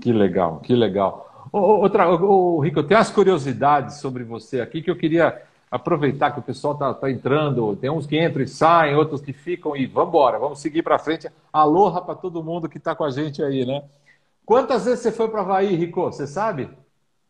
Que 0.00 0.12
legal, 0.12 0.60
que 0.60 0.74
legal. 0.74 1.48
Outra, 1.52 2.08
ô, 2.08 2.60
Rico, 2.60 2.80
eu 2.80 2.84
tenho 2.84 2.98
umas 2.98 3.10
curiosidades 3.10 3.96
sobre 3.96 4.22
você 4.22 4.60
aqui 4.60 4.82
que 4.82 4.90
eu 4.90 4.96
queria 4.96 5.42
aproveitar 5.70 6.32
que 6.32 6.40
o 6.40 6.42
pessoal 6.42 6.74
está 6.74 6.94
tá 6.94 7.10
entrando, 7.10 7.76
tem 7.76 7.90
uns 7.90 8.06
que 8.06 8.18
entram 8.18 8.42
e 8.42 8.48
saem, 8.48 8.94
outros 8.94 9.20
que 9.20 9.32
ficam 9.32 9.76
e 9.76 9.86
vamos 9.86 10.08
embora, 10.08 10.38
vamos 10.38 10.60
seguir 10.60 10.82
para 10.82 10.98
frente. 10.98 11.28
Aloha 11.52 12.00
para 12.00 12.14
todo 12.14 12.42
mundo 12.42 12.68
que 12.68 12.78
está 12.78 12.94
com 12.94 13.04
a 13.04 13.10
gente 13.10 13.42
aí, 13.42 13.64
né? 13.66 13.82
Quantas 14.44 14.86
vezes 14.86 15.00
você 15.00 15.12
foi 15.12 15.28
para 15.28 15.40
Havaí, 15.40 15.74
Rico? 15.74 16.02
Você 16.04 16.26
sabe? 16.26 16.70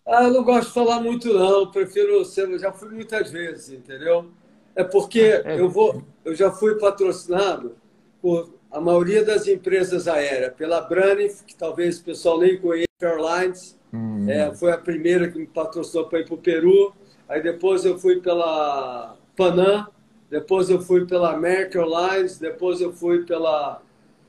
Ah, 0.06 0.24
eu 0.24 0.32
não 0.32 0.44
gosto 0.44 0.68
de 0.68 0.74
falar 0.74 1.00
muito, 1.00 1.32
não. 1.34 1.70
Prefiro 1.70 2.24
ser. 2.24 2.58
Já 2.58 2.72
fui 2.72 2.88
muitas 2.90 3.30
vezes, 3.30 3.70
entendeu? 3.70 4.26
É 4.74 4.84
porque 4.84 5.20
é. 5.20 5.60
eu, 5.60 5.68
vou, 5.68 6.02
eu 6.24 6.34
já 6.34 6.52
fui 6.52 6.76
patrocinado 6.78 7.74
por 8.22 8.48
a 8.70 8.80
maioria 8.80 9.24
das 9.24 9.48
empresas 9.48 10.06
aéreas, 10.06 10.54
pela 10.54 10.80
Braniff, 10.80 11.42
que 11.44 11.54
talvez 11.54 11.98
o 11.98 12.04
pessoal 12.04 12.38
nem 12.38 12.58
conheça, 12.58 12.86
Airlines, 13.00 13.78
hum. 13.92 14.28
é, 14.28 14.54
foi 14.54 14.72
a 14.72 14.78
primeira 14.78 15.30
que 15.30 15.38
me 15.38 15.46
patrocinou 15.46 16.06
para 16.06 16.20
ir 16.20 16.26
para 16.26 16.34
o 16.34 16.38
Peru. 16.38 16.92
Aí 17.28 17.42
depois 17.42 17.84
eu 17.84 17.98
fui 17.98 18.20
pela 18.20 19.16
Panam, 19.36 19.86
depois 20.30 20.70
eu 20.70 20.80
fui 20.80 21.06
pela 21.06 21.32
American 21.32 21.82
Airlines, 21.82 22.38
depois 22.38 22.80
eu 22.80 22.92
fui 22.92 23.24
pela 23.24 23.82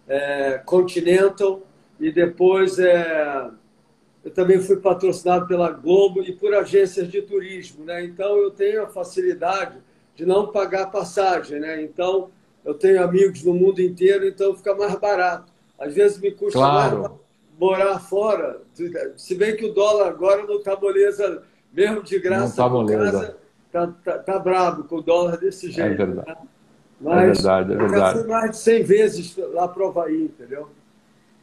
é, 0.08 0.62
Continental 0.66 1.62
e 2.00 2.12
depois 2.12 2.78
é, 2.78 3.50
eu 4.24 4.32
também 4.32 4.60
fui 4.60 4.78
patrocinado 4.78 5.48
pela 5.48 5.72
Globo 5.72 6.22
e 6.22 6.34
por 6.34 6.54
agências 6.54 7.10
de 7.10 7.22
turismo, 7.22 7.86
né? 7.86 8.04
Então 8.04 8.38
eu 8.38 8.52
tenho 8.52 8.84
a 8.84 8.88
facilidade 8.88 9.78
de 10.16 10.26
não 10.26 10.48
pagar 10.48 10.92
passagem, 10.92 11.60
né? 11.60 11.82
Então 11.82 12.30
eu 12.66 12.74
tenho 12.74 13.02
amigos 13.02 13.44
no 13.44 13.54
mundo 13.54 13.82
inteiro, 13.82 14.28
então 14.28 14.56
fica 14.56 14.76
mais 14.76 14.96
barato. 14.96 15.52
Às 15.78 15.94
vezes 15.94 16.20
me 16.20 16.32
custa 16.32 16.60
claro. 16.60 17.00
mais 17.00 17.12
morar 17.58 18.00
fora, 18.00 18.62
se 19.18 19.36
bem 19.36 19.54
que 19.56 19.66
o 19.66 19.74
dólar 19.74 20.08
agora 20.08 20.46
não 20.46 20.60
está 20.60 20.78
moleza, 20.78 21.44
mesmo 21.72 22.04
de 22.04 22.20
graça, 22.20 22.70
não 22.70 22.86
tá 22.86 22.94
casa, 22.94 23.38
tá, 23.72 23.88
tá, 24.04 24.18
tá 24.20 24.40
bravo 24.40 24.84
com 24.86 24.98
o 24.98 25.02
dólar 25.02 25.38
desse 25.38 25.68
é 25.68 25.72
jeito. 25.72 26.02
É 26.02 26.06
verdade. 26.06 26.28
Né? 26.28 26.38
Mas 27.02 27.18
é 27.18 27.26
verdade, 27.32 27.74
é 27.74 27.76
verdade. 27.78 28.18
Eu 28.18 28.24
fui 28.24 28.32
mais 28.32 28.52
de 28.52 28.58
100 28.58 28.84
vezes 28.84 29.38
lá 29.54 29.68
para 29.68 29.84
o 29.84 29.88
Havaí, 29.88 30.24
entendeu? 30.24 30.70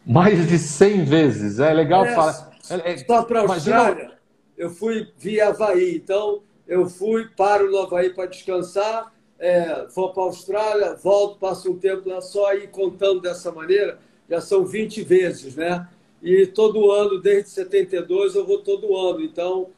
Mais 0.04 0.46
de 0.46 0.58
100 0.58 1.04
vezes, 1.04 1.58
é 1.58 1.72
legal 1.72 2.04
é, 2.04 2.14
falar. 2.14 2.50
É, 2.70 2.92
é, 2.92 2.98
só 2.98 3.22
para 3.22 3.40
a 3.40 3.42
Austrália, 3.42 4.12
eu 4.56 4.70
fui 4.70 5.08
via 5.16 5.48
Havaí, 5.48 5.96
então 5.96 6.42
eu 6.66 6.88
fui, 6.88 7.28
paro 7.36 7.70
no 7.70 7.78
Havaí 7.78 8.10
para 8.10 8.26
descansar, 8.26 9.12
é, 9.38 9.86
vou 9.94 10.12
para 10.12 10.22
a 10.22 10.26
Austrália, 10.26 10.94
volto, 10.94 11.38
passo 11.38 11.70
um 11.70 11.78
tempo 11.78 12.08
lá 12.08 12.20
só, 12.20 12.50
aí 12.50 12.66
contando 12.66 13.20
dessa 13.20 13.52
maneira, 13.52 13.98
já 14.28 14.40
são 14.40 14.64
20 14.64 15.02
vezes, 15.02 15.54
né? 15.56 15.86
E 16.22 16.46
todo 16.46 16.90
ano, 16.90 17.20
desde 17.20 17.50
72, 17.50 18.34
eu 18.34 18.46
vou 18.46 18.58
todo 18.58 18.96
ano. 18.96 19.20
Então, 19.20 19.68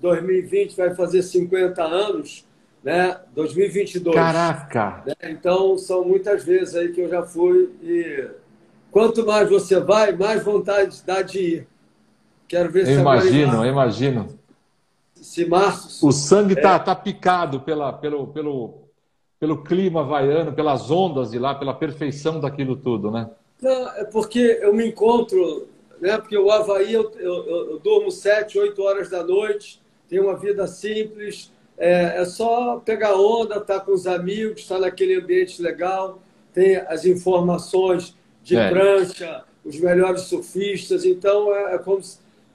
2020 0.00 0.76
vai 0.76 0.94
fazer 0.94 1.22
50 1.22 1.82
anos, 1.82 2.44
né? 2.82 3.18
2022. 3.34 4.14
Caraca! 4.14 5.02
Né? 5.06 5.14
Então, 5.30 5.76
são 5.78 6.04
muitas 6.04 6.44
vezes 6.44 6.74
aí 6.74 6.92
que 6.92 7.00
eu 7.00 7.08
já 7.08 7.22
fui 7.22 7.70
e 7.82 8.28
quanto 8.90 9.26
mais 9.26 9.48
você 9.48 9.80
vai, 9.80 10.12
mais 10.12 10.42
vontade 10.42 11.02
dá 11.06 11.22
de 11.22 11.38
ir. 11.38 11.68
Quero 12.46 12.70
ver 12.70 12.82
eu 12.82 12.86
se 12.86 12.92
imagino, 12.94 13.64
eu 13.64 13.70
imagino. 13.70 14.38
Se 15.14 15.44
março. 15.44 16.06
O 16.06 16.12
sangue 16.12 16.54
está 16.54 16.74
é. 16.74 16.78
tá 16.78 16.94
picado 16.94 17.60
pela, 17.60 17.92
pelo, 17.92 18.28
pelo, 18.28 18.74
pelo 19.38 19.62
clima 19.62 20.00
havaiano, 20.00 20.52
pelas 20.52 20.90
ondas 20.90 21.30
de 21.30 21.38
lá, 21.38 21.54
pela 21.54 21.74
perfeição 21.74 22.40
daquilo 22.40 22.76
tudo, 22.76 23.10
né? 23.10 23.28
Não, 23.60 23.88
é 23.96 24.04
porque 24.04 24.60
eu 24.62 24.72
me 24.72 24.86
encontro, 24.86 25.68
né? 26.00 26.18
Porque 26.18 26.36
o 26.36 26.50
Havaí 26.50 26.92
eu, 26.92 27.10
eu, 27.18 27.70
eu 27.70 27.78
durmo 27.78 28.10
sete, 28.10 28.58
oito 28.58 28.82
horas 28.82 29.10
da 29.10 29.22
noite, 29.22 29.80
tenho 30.08 30.24
uma 30.24 30.36
vida 30.36 30.66
simples, 30.66 31.52
é, 31.76 32.20
é 32.20 32.24
só 32.24 32.80
pegar 32.84 33.16
onda, 33.16 33.56
estar 33.56 33.78
tá 33.78 33.80
com 33.80 33.92
os 33.92 34.06
amigos, 34.06 34.62
estar 34.62 34.76
tá 34.76 34.80
naquele 34.82 35.14
ambiente 35.14 35.60
legal, 35.62 36.20
tem 36.52 36.76
as 36.76 37.04
informações 37.04 38.16
de 38.42 38.56
é. 38.56 38.70
prancha, 38.70 39.44
os 39.64 39.78
melhores 39.78 40.22
surfistas, 40.22 41.04
então 41.04 41.54
é, 41.54 41.74
é 41.74 41.78
como 41.78 42.00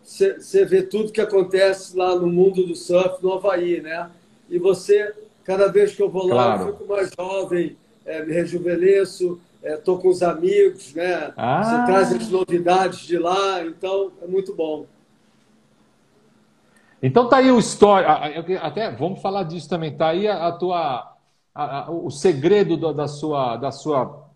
você 0.04 0.66
vê 0.66 0.82
tudo 0.82 1.12
que 1.12 1.22
acontece 1.22 1.96
lá 1.96 2.16
no 2.16 2.28
mundo 2.28 2.66
do 2.66 2.76
surf 2.76 3.24
no 3.24 3.34
Havaí, 3.34 3.80
né? 3.82 4.10
E 4.50 4.60
você 4.60 5.14
Cada 5.44 5.68
vez 5.68 5.94
que 5.94 6.02
eu 6.02 6.10
vou 6.10 6.28
lá, 6.28 6.56
claro. 6.56 6.70
eu 6.70 6.74
fico 6.74 6.88
mais 6.88 7.10
jovem, 7.18 7.76
é, 8.06 8.24
me 8.24 8.34
rejuvenesço, 8.34 9.40
estou 9.64 9.98
é, 9.98 10.02
com 10.02 10.10
os 10.10 10.22
amigos, 10.22 10.94
né? 10.94 11.34
Ah. 11.38 11.64
Você 11.64 11.86
traz 11.86 12.14
as 12.14 12.30
novidades 12.30 13.00
de 13.00 13.18
lá, 13.18 13.64
então 13.64 14.12
é 14.22 14.28
muito 14.28 14.54
bom. 14.54 14.86
Então 17.02 17.28
tá 17.28 17.38
aí 17.38 17.52
o 17.52 17.60
história, 17.60 18.08
até 18.62 18.92
vamos 18.92 19.22
falar 19.22 19.44
disso 19.44 19.68
também. 19.68 19.96
Tá 19.96 20.10
aí 20.10 20.28
a, 20.28 20.48
a 20.48 20.52
tua, 20.54 21.16
a, 21.54 21.80
a, 21.80 21.92
o 21.92 22.10
segredo 22.10 22.78
da, 22.78 22.92
da, 22.94 23.08
sua, 23.08 23.58
da 23.58 23.72
sua 23.72 24.28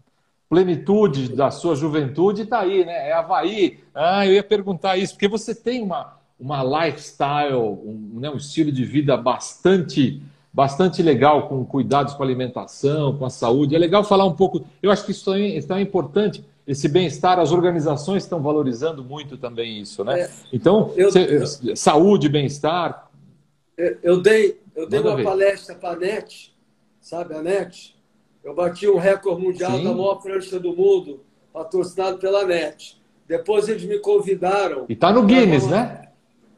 plenitude, 0.49 1.35
da 1.35 1.49
sua 1.49 1.75
juventude, 1.75 2.45
tá 2.45 2.59
aí, 2.59 2.85
né? 2.85 3.09
É 3.09 3.13
Havaí. 3.13 3.79
Ah, 3.95 4.25
eu 4.25 4.33
ia 4.33 4.43
perguntar 4.43 4.97
isso 4.97 5.13
porque 5.13 5.27
você 5.27 5.55
tem 5.55 5.81
uma 5.81 6.17
uma 6.39 6.63
lifestyle, 6.63 7.55
um, 7.55 8.19
né, 8.19 8.29
um 8.29 8.37
estilo 8.37 8.71
de 8.71 8.85
vida 8.85 9.17
bastante 9.17 10.21
bastante 10.57 11.03
legal 11.03 11.47
com 11.47 11.63
cuidados 11.63 12.15
com 12.15 12.23
a 12.23 12.25
alimentação, 12.25 13.15
com 13.15 13.23
a 13.23 13.29
saúde. 13.29 13.75
É 13.75 13.77
legal 13.77 14.03
falar 14.03 14.25
um 14.25 14.33
pouco. 14.33 14.65
Eu 14.81 14.89
acho 14.89 15.05
que 15.05 15.11
isso 15.11 15.31
é, 15.31 15.39
isso 15.39 15.71
é 15.71 15.79
importante. 15.79 16.43
Esse 16.65 16.87
bem-estar, 16.87 17.37
as 17.37 17.51
organizações 17.51 18.23
estão 18.23 18.41
valorizando 18.41 19.03
muito 19.03 19.37
também 19.37 19.79
isso, 19.79 20.03
né? 20.03 20.21
É, 20.21 20.29
então, 20.51 20.91
eu, 20.97 21.09
eu, 21.11 21.75
saúde, 21.75 22.27
bem-estar. 22.27 23.07
Eu 24.01 24.19
dei, 24.19 24.59
eu 24.75 24.89
dei 24.89 24.99
uma 24.99 25.15
ver. 25.15 25.25
palestra 25.25 25.75
para 25.75 25.93
a 25.93 25.95
NET, 25.95 26.51
sabe 26.99 27.35
a 27.35 27.41
NET? 27.43 27.95
Eu 28.43 28.55
bati 28.55 28.89
um 28.89 28.97
recorde 28.97 29.39
mundial 29.39 29.73
Sim. 29.73 29.83
da 29.83 29.91
maior 29.91 30.15
prancha 30.15 30.59
do 30.59 30.75
mundo, 30.75 31.19
patrocinado 31.53 32.17
pela 32.17 32.43
NET. 32.43 32.99
Depois 33.27 33.69
eles 33.69 33.83
me 33.83 33.99
convidaram. 33.99 34.87
E 34.89 34.93
está 34.93 35.13
no 35.13 35.21
Guinness, 35.21 35.67
né? 35.67 36.09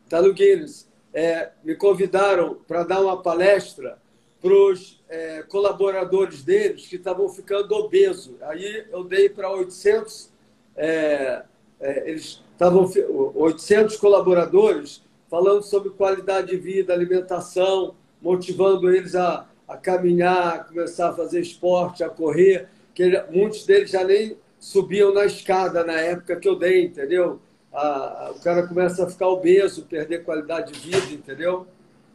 Está 0.06 0.22
no 0.22 0.34
Guinness 0.34 0.89
é, 1.20 1.52
me 1.66 1.76
convidaram 1.76 2.56
para 2.66 2.86
dar 2.86 3.02
uma 3.02 3.22
palestra 3.22 3.98
para 4.42 4.54
os 4.54 5.04
é, 5.10 5.44
colaboradores 5.44 6.44
deles 6.44 6.88
que 6.88 6.96
estavam 6.96 7.28
ficando 7.28 7.76
obesos. 7.76 8.42
Aí 8.44 8.86
eu 8.90 9.04
dei 9.04 9.28
para 9.28 9.52
800, 9.52 10.30
é, 10.78 11.44
é, 11.82 12.10
eles 12.10 12.42
estavam 12.54 12.90
800 13.36 13.98
colaboradores 13.98 15.04
falando 15.30 15.62
sobre 15.62 15.90
qualidade 15.90 16.52
de 16.52 16.56
vida, 16.58 16.94
alimentação, 16.94 17.96
motivando 18.22 18.90
eles 18.90 19.14
a, 19.14 19.46
a 19.68 19.76
caminhar, 19.76 20.56
a 20.56 20.64
começar 20.64 21.10
a 21.10 21.14
fazer 21.14 21.42
esporte, 21.42 22.02
a 22.02 22.08
correr. 22.08 22.70
Que 22.96 23.26
muitos 23.30 23.66
deles 23.66 23.92
já 23.92 24.06
nem 24.06 24.38
subiam 24.58 25.14
na 25.14 25.26
escada 25.26 25.84
na 25.84 26.00
época 26.00 26.38
que 26.38 26.48
eu 26.48 26.56
dei, 26.56 26.86
entendeu? 26.86 27.42
A, 27.74 28.32
o 28.36 28.40
cara 28.40 28.68
começa 28.68 29.06
a 29.06 29.10
ficar 29.10 29.28
obeso, 29.28 29.84
perder 29.84 30.24
qualidade 30.24 30.74
de 30.74 30.80
vida, 30.80 31.14
entendeu? 31.14 31.68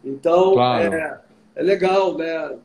Então, 0.04 0.52
claro. 0.52 0.94
é, 0.94 1.20
é 1.54 1.62
legal 1.62 2.16
né? 2.16 2.56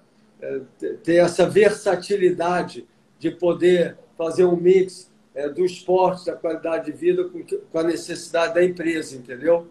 É, 0.41 0.61
ter 1.03 1.17
essa 1.17 1.47
versatilidade 1.49 2.87
de 3.19 3.29
poder 3.29 3.97
fazer 4.17 4.45
um 4.45 4.55
mix 4.55 5.11
é, 5.35 5.49
do 5.49 5.65
esporte, 5.65 6.25
da 6.25 6.33
qualidade 6.33 6.85
de 6.85 6.91
vida 6.91 7.25
com, 7.25 7.43
com, 7.43 7.79
a 7.79 7.83
necessidade 7.83 8.53
da 8.53 8.63
empresa, 8.63 9.15
entendeu? 9.15 9.67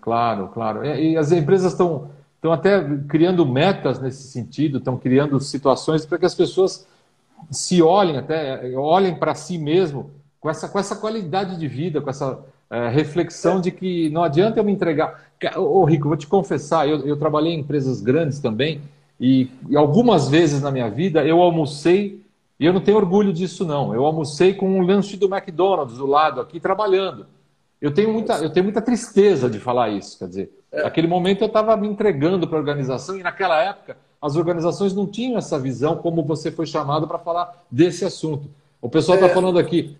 Claro, 0.00 0.48
claro. 0.48 0.84
E, 0.84 1.12
e 1.12 1.16
as 1.16 1.32
empresas 1.32 1.72
estão 1.72 2.10
estão 2.36 2.52
até 2.52 2.84
criando 3.08 3.44
metas 3.44 3.98
nesse 3.98 4.28
sentido, 4.28 4.78
estão 4.78 4.96
criando 4.96 5.40
situações 5.40 6.06
para 6.06 6.18
que 6.18 6.26
as 6.26 6.34
pessoas 6.34 6.86
se 7.50 7.82
olhem 7.82 8.16
até, 8.16 8.72
olhem 8.76 9.14
para 9.18 9.34
si 9.34 9.58
mesmo 9.58 10.10
com 10.46 10.50
essa, 10.50 10.68
com 10.68 10.78
essa 10.78 10.94
qualidade 10.94 11.58
de 11.58 11.66
vida, 11.66 12.00
com 12.00 12.08
essa 12.08 12.38
é, 12.70 12.88
reflexão 12.88 13.60
de 13.60 13.72
que 13.72 14.08
não 14.10 14.22
adianta 14.22 14.60
eu 14.60 14.64
me 14.64 14.70
entregar. 14.70 15.20
Ô, 15.56 15.84
Rico, 15.84 16.06
vou 16.06 16.16
te 16.16 16.28
confessar, 16.28 16.88
eu, 16.88 17.04
eu 17.04 17.16
trabalhei 17.16 17.52
em 17.52 17.58
empresas 17.58 18.00
grandes 18.00 18.38
também 18.38 18.80
e, 19.20 19.50
e, 19.68 19.76
algumas 19.76 20.28
vezes 20.28 20.62
na 20.62 20.70
minha 20.70 20.88
vida 20.88 21.26
eu 21.26 21.42
almocei, 21.42 22.22
e 22.60 22.64
eu 22.64 22.72
não 22.72 22.80
tenho 22.80 22.96
orgulho 22.96 23.32
disso 23.32 23.64
não, 23.64 23.92
eu 23.92 24.04
almocei 24.04 24.54
com 24.54 24.78
um 24.78 24.82
lanche 24.82 25.16
do 25.16 25.26
McDonald's 25.26 25.98
do 25.98 26.06
lado 26.06 26.40
aqui 26.40 26.60
trabalhando. 26.60 27.26
Eu 27.80 27.92
tenho 27.92 28.12
muita, 28.12 28.34
eu 28.34 28.48
tenho 28.48 28.62
muita 28.62 28.80
tristeza 28.80 29.50
de 29.50 29.58
falar 29.58 29.88
isso, 29.88 30.16
quer 30.16 30.28
dizer, 30.28 30.62
é. 30.70 30.84
naquele 30.84 31.08
momento 31.08 31.42
eu 31.42 31.48
estava 31.48 31.76
me 31.76 31.88
entregando 31.88 32.46
para 32.46 32.56
a 32.56 32.60
organização 32.60 33.18
e 33.18 33.22
naquela 33.24 33.60
época 33.60 33.96
as 34.22 34.36
organizações 34.36 34.94
não 34.94 35.08
tinham 35.08 35.36
essa 35.36 35.58
visão 35.58 35.96
como 35.96 36.22
você 36.22 36.52
foi 36.52 36.66
chamado 36.66 37.08
para 37.08 37.18
falar 37.18 37.64
desse 37.68 38.04
assunto. 38.04 38.48
O 38.80 38.88
pessoal 38.88 39.16
está 39.16 39.26
é. 39.28 39.34
falando 39.34 39.58
aqui, 39.58 39.96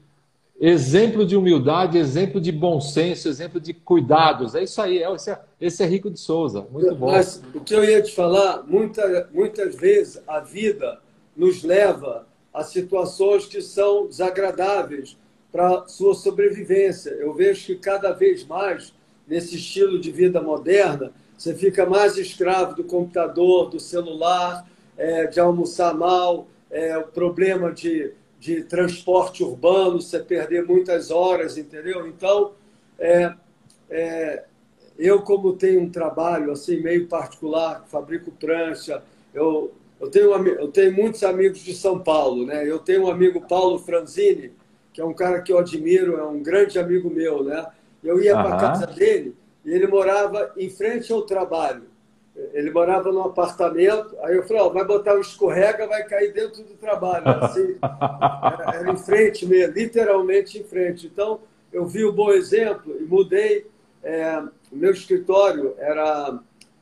Exemplo 0.59 1.27
de 1.27 1.37
humildade, 1.37 1.99
exemplo 1.99 2.41
de 2.41 2.51
bom 2.51 2.81
senso, 2.81 3.29
exemplo 3.29 3.61
de 3.61 3.75
cuidados. 3.75 4.55
É 4.55 4.63
isso 4.63 4.81
aí, 4.81 5.03
é, 5.03 5.15
esse 5.15 5.31
é, 5.31 5.41
esse 5.61 5.83
é 5.83 5.87
Rico 5.87 6.11
de 6.11 6.19
Souza. 6.19 6.67
Muito 6.73 6.95
bom. 6.95 7.11
Mas 7.11 7.43
o 7.55 7.61
que 7.61 7.75
eu 7.75 7.85
ia 7.85 8.01
te 8.01 8.15
falar, 8.15 8.63
muita, 8.67 9.29
muitas 9.33 9.75
vezes 9.75 10.23
a 10.27 10.41
vida 10.41 10.99
nos 11.37 11.63
leva 11.63 12.27
a 12.55 12.65
situações 12.65 13.45
que 13.45 13.61
são 13.61 14.07
desagradáveis 14.07 15.19
para 15.53 15.87
sua 15.89 16.15
sobrevivência. 16.15 17.11
Eu 17.11 17.35
vejo 17.35 17.67
que 17.67 17.77
cada 17.77 18.13
vez 18.13 18.47
mais, 18.47 18.95
nesse 19.29 19.57
estilo 19.57 19.99
de 19.99 20.11
vida 20.11 20.41
moderna, 20.41 21.13
você 21.37 21.55
fica 21.55 21.85
mais 21.85 22.17
escravo 22.17 22.75
do 22.75 22.85
computador, 22.85 23.69
do 23.69 23.79
celular, 23.79 24.67
é, 24.97 25.27
de 25.27 25.39
almoçar 25.39 25.95
mal, 25.95 26.49
é, 26.71 26.97
o 26.97 27.05
problema 27.05 27.71
de 27.71 28.13
de 28.47 28.63
transporte 28.63 29.43
urbano, 29.43 30.01
você 30.01 30.21
perder 30.21 30.65
muitas 30.65 31.11
horas, 31.11 31.59
entendeu? 31.59 32.07
Então, 32.07 32.53
é, 32.97 33.35
é, 33.91 34.45
eu 34.97 35.21
como 35.23 35.55
tenho 35.55 35.81
um 35.81 35.91
trabalho 35.91 36.53
assim 36.53 36.81
meio 36.81 37.09
particular, 37.09 37.85
fabrico 37.89 38.31
prancha, 38.31 39.03
eu, 39.35 39.75
eu, 40.01 40.09
tenho, 40.09 40.33
eu 40.47 40.69
tenho 40.69 40.95
muitos 40.95 41.25
amigos 41.25 41.59
de 41.59 41.75
São 41.75 41.99
Paulo, 41.99 42.47
né? 42.47 42.65
Eu 42.65 42.79
tenho 42.79 43.07
um 43.07 43.11
amigo 43.11 43.41
Paulo 43.41 43.81
Franzini, 43.81 44.53
que 44.93 45.01
é 45.01 45.05
um 45.05 45.13
cara 45.13 45.43
que 45.43 45.53
eu 45.53 45.59
admiro, 45.59 46.17
é 46.17 46.25
um 46.25 46.41
grande 46.41 46.79
amigo 46.79 47.11
meu, 47.11 47.43
né? 47.43 47.67
Eu 48.03 48.23
ia 48.23 48.33
para 48.33 48.55
a 48.55 48.59
casa 48.59 48.87
dele 48.87 49.35
e 49.65 49.73
ele 49.73 49.89
morava 49.89 50.53
em 50.57 50.71
frente 50.71 51.13
ao 51.13 51.23
trabalho. 51.23 51.83
Ele 52.53 52.71
morava 52.71 53.11
num 53.11 53.23
apartamento, 53.23 54.15
aí 54.21 54.37
eu 54.37 54.43
falei, 54.43 54.69
vai 54.71 54.85
botar 54.85 55.15
um 55.15 55.21
escorrega, 55.21 55.87
vai 55.87 56.05
cair 56.05 56.33
dentro 56.33 56.63
do 56.63 56.75
trabalho. 56.75 57.27
Assim, 57.27 57.77
era, 57.83 58.79
era 58.81 58.93
em 58.93 58.97
frente 58.97 59.47
mesmo, 59.47 59.75
literalmente 59.75 60.59
em 60.59 60.65
frente. 60.65 61.07
Então, 61.07 61.41
eu 61.73 61.87
vi 61.87 62.05
o 62.05 62.13
bom 62.13 62.31
exemplo 62.31 62.95
e 63.01 63.05
mudei. 63.05 63.67
É, 64.03 64.43
meu 64.71 64.93
escritório 64.93 65.75
era 65.79 66.39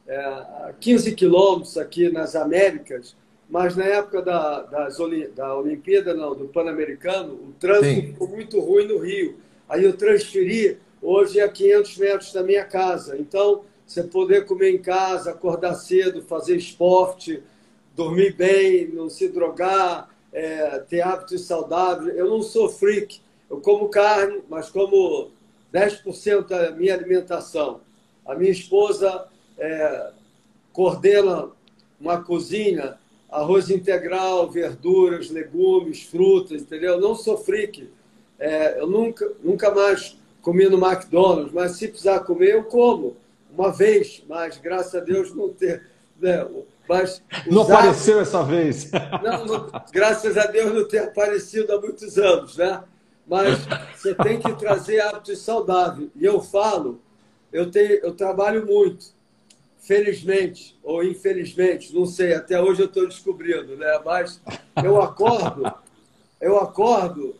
é, 0.06 0.16
a 0.16 0.74
15 0.78 1.14
quilômetros 1.14 1.78
aqui 1.78 2.10
nas 2.10 2.34
Américas, 2.34 3.16
mas 3.48 3.76
na 3.76 3.84
época 3.84 4.22
da, 4.22 4.62
das, 4.62 4.96
da 5.34 5.56
Olimpíada, 5.56 6.14
não, 6.14 6.34
do 6.34 6.48
Pan-Americano, 6.48 7.34
o 7.34 7.54
trânsito 7.60 8.00
Sim. 8.00 8.06
ficou 8.08 8.28
muito 8.28 8.58
ruim 8.60 8.88
no 8.88 8.98
Rio. 8.98 9.36
Aí 9.68 9.84
eu 9.84 9.96
transferi, 9.96 10.78
hoje 11.00 11.38
é 11.38 11.44
a 11.44 11.48
500 11.48 11.98
metros 11.98 12.32
da 12.32 12.42
minha 12.42 12.64
casa. 12.64 13.16
Então, 13.16 13.64
você 13.86 14.02
poder 14.02 14.46
comer 14.46 14.72
em 14.72 14.78
casa, 14.78 15.30
acordar 15.30 15.74
cedo, 15.74 16.22
fazer 16.22 16.56
esporte, 16.56 17.42
dormir 17.94 18.34
bem, 18.34 18.88
não 18.88 19.08
se 19.08 19.28
drogar, 19.28 20.08
é, 20.32 20.78
ter 20.80 21.00
hábitos 21.00 21.46
saudáveis. 21.46 22.16
Eu 22.16 22.28
não 22.28 22.42
sou 22.42 22.68
freak, 22.68 23.20
eu 23.48 23.60
como 23.60 23.88
carne, 23.88 24.42
mas 24.48 24.70
como 24.70 25.30
10% 25.72 26.48
da 26.48 26.70
minha 26.72 26.94
alimentação. 26.94 27.80
A 28.26 28.34
minha 28.34 28.50
esposa 28.50 29.26
é, 29.58 30.10
coordena 30.72 31.50
uma 32.00 32.22
cozinha, 32.22 32.98
arroz 33.30 33.70
integral, 33.70 34.50
verduras, 34.50 35.30
legumes, 35.30 36.02
frutas, 36.02 36.62
entendeu? 36.62 36.94
Eu 36.94 37.00
não 37.00 37.14
sou 37.14 37.36
freak. 37.36 37.88
É, 38.38 38.80
eu 38.80 38.86
nunca, 38.86 39.30
nunca 39.42 39.70
mais 39.72 40.16
comi 40.42 40.68
no 40.68 40.84
McDonald's, 40.84 41.52
mas 41.52 41.72
se 41.72 41.88
precisar 41.88 42.20
comer, 42.20 42.54
eu 42.54 42.64
como 42.64 43.16
uma 43.56 43.72
vez, 43.72 44.22
mas 44.28 44.58
graças 44.58 44.94
a 44.94 45.00
Deus 45.00 45.34
não 45.34 45.48
ter. 45.48 45.86
Né? 46.20 46.46
Mas 46.88 47.22
não 47.46 47.62
apareceu 47.62 48.20
essa 48.20 48.42
vez. 48.42 48.90
Não, 49.22 49.46
não, 49.46 49.70
graças 49.92 50.36
a 50.36 50.46
Deus 50.46 50.74
não 50.74 50.86
ter 50.86 50.98
aparecido 50.98 51.72
há 51.72 51.80
muitos 51.80 52.18
anos, 52.18 52.56
né? 52.56 52.82
Mas 53.26 53.58
você 53.96 54.14
tem 54.14 54.38
que 54.38 54.52
trazer 54.54 55.00
hábitos 55.00 55.38
saudáveis. 55.38 56.10
E 56.14 56.24
eu 56.24 56.42
falo, 56.42 57.00
eu, 57.50 57.70
tenho, 57.70 57.94
eu 58.02 58.12
trabalho 58.12 58.66
muito, 58.66 59.14
felizmente 59.78 60.78
ou 60.82 61.02
infelizmente, 61.02 61.94
não 61.94 62.04
sei, 62.04 62.34
até 62.34 62.60
hoje 62.60 62.82
eu 62.82 62.86
estou 62.86 63.08
descobrindo, 63.08 63.76
né? 63.76 63.98
Mas 64.04 64.40
eu 64.82 65.00
acordo, 65.00 65.72
eu 66.38 66.58
acordo, 66.58 67.34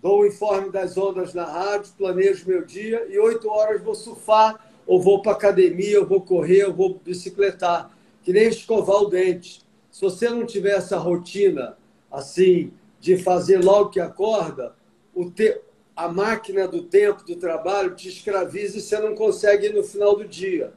dou 0.00 0.20
o 0.20 0.26
informe 0.26 0.70
das 0.70 0.96
ondas 0.96 1.34
na 1.34 1.44
rádio, 1.44 1.92
planejo 1.98 2.48
meu 2.48 2.64
dia 2.64 3.06
e 3.10 3.18
oito 3.18 3.48
horas 3.50 3.82
vou 3.82 3.94
surfar 3.94 4.65
ou 4.86 5.00
vou 5.00 5.20
para 5.20 5.32
academia, 5.32 6.00
ou 6.00 6.06
vou 6.06 6.20
correr, 6.20 6.64
ou 6.64 6.72
vou 6.72 7.00
bicicletar, 7.04 7.90
que 8.22 8.32
nem 8.32 8.48
escovar 8.48 9.02
o 9.02 9.08
dente. 9.08 9.62
Se 9.90 10.00
você 10.00 10.28
não 10.28 10.46
tiver 10.46 10.76
essa 10.76 10.98
rotina 10.98 11.76
assim 12.10 12.72
de 13.00 13.16
fazer 13.16 13.62
logo 13.62 13.90
que 13.90 14.00
acorda, 14.00 14.74
o 15.14 15.30
te... 15.30 15.60
a 15.94 16.08
máquina 16.08 16.68
do 16.68 16.82
tempo 16.82 17.24
do 17.24 17.36
trabalho 17.36 17.94
te 17.94 18.08
escraviza 18.08 18.78
e 18.78 18.80
você 18.80 18.98
não 18.98 19.14
consegue 19.14 19.66
ir 19.66 19.74
no 19.74 19.82
final 19.82 20.16
do 20.16 20.24
dia. 20.26 20.72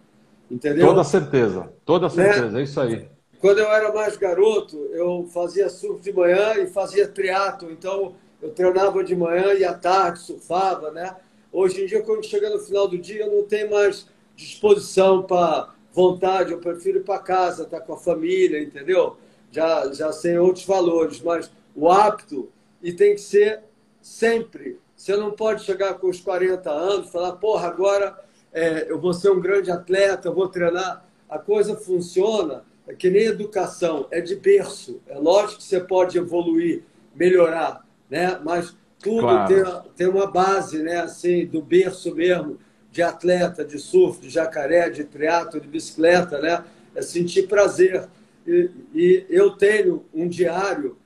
Entendeu? 0.49 0.87
Toda 0.87 1.03
certeza, 1.03 1.71
toda 1.85 2.07
né? 2.07 2.13
certeza, 2.13 2.51
né? 2.51 2.59
é 2.59 2.63
isso 2.63 2.79
aí. 2.79 3.07
Quando 3.39 3.59
eu 3.59 3.71
era 3.71 3.93
mais 3.93 4.17
garoto, 4.17 4.77
eu 4.91 5.27
fazia 5.31 5.69
surf 5.69 6.01
de 6.01 6.11
manhã 6.11 6.55
e 6.55 6.67
fazia 6.67 7.07
triatlo, 7.07 7.71
então 7.71 8.15
eu 8.41 8.49
treinava 8.49 9.03
de 9.03 9.15
manhã 9.15 9.53
e 9.53 9.63
à 9.63 9.73
tarde 9.73 10.19
surfava, 10.19 10.91
né? 10.91 11.15
Hoje 11.51 11.83
em 11.83 11.85
dia, 11.85 12.01
quando 12.03 12.25
chega 12.25 12.49
no 12.49 12.59
final 12.59 12.87
do 12.87 12.97
dia, 12.97 13.25
eu 13.25 13.31
não 13.31 13.43
tenho 13.43 13.71
mais 13.71 14.05
disposição 14.35 15.23
para 15.23 15.73
vontade, 15.91 16.51
eu 16.51 16.59
prefiro 16.59 16.99
ir 16.99 17.03
para 17.03 17.19
casa, 17.19 17.63
estar 17.63 17.79
tá 17.79 17.85
com 17.85 17.93
a 17.93 17.97
família, 17.97 18.61
entendeu? 18.61 19.17
Já, 19.51 19.91
já 19.91 20.11
sei 20.11 20.37
outros 20.37 20.65
valores, 20.65 21.21
mas 21.21 21.51
o 21.75 21.89
apto, 21.89 22.49
e 22.81 22.93
tem 22.93 23.15
que 23.15 23.21
ser 23.21 23.61
sempre. 24.01 24.79
Você 24.95 25.15
não 25.15 25.31
pode 25.31 25.63
chegar 25.63 25.95
com 25.95 26.07
os 26.07 26.21
40 26.21 26.69
anos 26.69 27.09
e 27.09 27.11
falar, 27.11 27.33
porra, 27.33 27.67
agora 27.67 28.19
é, 28.53 28.89
eu 28.89 28.99
vou 28.99 29.13
ser 29.13 29.31
um 29.31 29.39
grande 29.39 29.71
atleta, 29.71 30.31
vou 30.31 30.47
treinar. 30.47 31.05
A 31.29 31.37
coisa 31.37 31.75
funciona, 31.75 32.63
é 32.87 32.93
que 32.93 33.09
nem 33.09 33.23
educação, 33.23 34.07
é 34.11 34.19
de 34.19 34.35
berço. 34.35 35.01
É 35.07 35.17
lógico 35.17 35.57
que 35.57 35.63
você 35.63 35.79
pode 35.79 36.17
evoluir, 36.17 36.83
melhorar, 37.15 37.85
né? 38.09 38.39
mas 38.43 38.75
tudo 38.99 39.21
claro. 39.21 39.47
tem, 39.47 39.91
tem 39.95 40.07
uma 40.07 40.29
base, 40.29 40.83
né? 40.83 40.97
Assim, 40.99 41.45
do 41.45 41.61
berço 41.61 42.13
mesmo, 42.13 42.57
de 42.91 43.01
atleta, 43.01 43.63
de 43.63 43.79
surf, 43.79 44.19
de 44.19 44.29
jacaré, 44.29 44.89
de 44.89 45.03
triatlo, 45.03 45.59
de 45.59 45.67
bicicleta, 45.67 46.39
né? 46.39 46.63
É 46.95 47.01
sentir 47.01 47.47
prazer. 47.47 48.07
E, 48.45 48.69
e 48.93 49.25
eu 49.29 49.51
tenho 49.51 50.05
um 50.13 50.27
diário, 50.27 50.97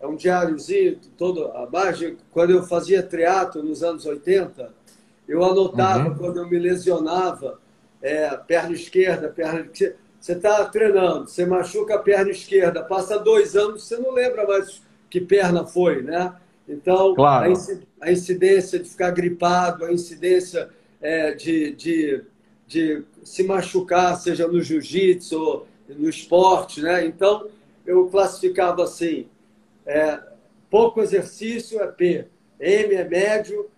é 0.00 0.06
um 0.06 0.16
diáriozinho, 0.16 0.98
todo 1.16 1.46
a 1.52 1.68
margem, 1.70 2.16
quando 2.30 2.50
eu 2.50 2.62
fazia 2.62 3.02
triatlo 3.02 3.62
nos 3.62 3.82
anos 3.82 4.06
80, 4.06 4.72
eu 5.28 5.44
anotava 5.44 6.08
uhum. 6.08 6.16
quando 6.16 6.38
eu 6.38 6.48
me 6.48 6.58
lesionava, 6.58 7.60
é, 8.02 8.28
perna 8.36 8.72
esquerda, 8.72 9.28
perna 9.28 9.68
você 10.20 10.32
está 10.32 10.66
treinando, 10.66 11.28
você 11.28 11.46
machuca 11.46 11.94
a 11.94 11.98
perna 11.98 12.30
esquerda, 12.30 12.82
passa 12.82 13.18
dois 13.18 13.56
anos, 13.56 13.84
você 13.84 13.96
não 13.96 14.12
lembra 14.12 14.46
mais 14.46 14.82
que 15.08 15.20
perna 15.20 15.64
foi, 15.66 16.02
né? 16.02 16.34
Então, 16.70 17.14
claro. 17.16 17.52
a 18.00 18.12
incidência 18.12 18.78
de 18.78 18.88
ficar 18.88 19.10
gripado, 19.10 19.84
a 19.84 19.92
incidência 19.92 20.70
é, 21.00 21.34
de, 21.34 21.72
de, 21.72 22.22
de 22.66 23.02
se 23.24 23.42
machucar, 23.42 24.16
seja 24.16 24.46
no 24.46 24.62
jiu-jitsu 24.62 25.36
ou 25.36 25.66
no 25.88 26.08
esporte, 26.08 26.80
né? 26.80 27.04
Então, 27.04 27.48
eu 27.84 28.06
classificava 28.06 28.84
assim: 28.84 29.26
é, 29.84 30.20
pouco 30.70 31.02
exercício 31.02 31.80
é 31.80 31.88
P, 31.88 32.26
M 32.60 32.94
é 32.94 33.08
médio, 33.08 33.68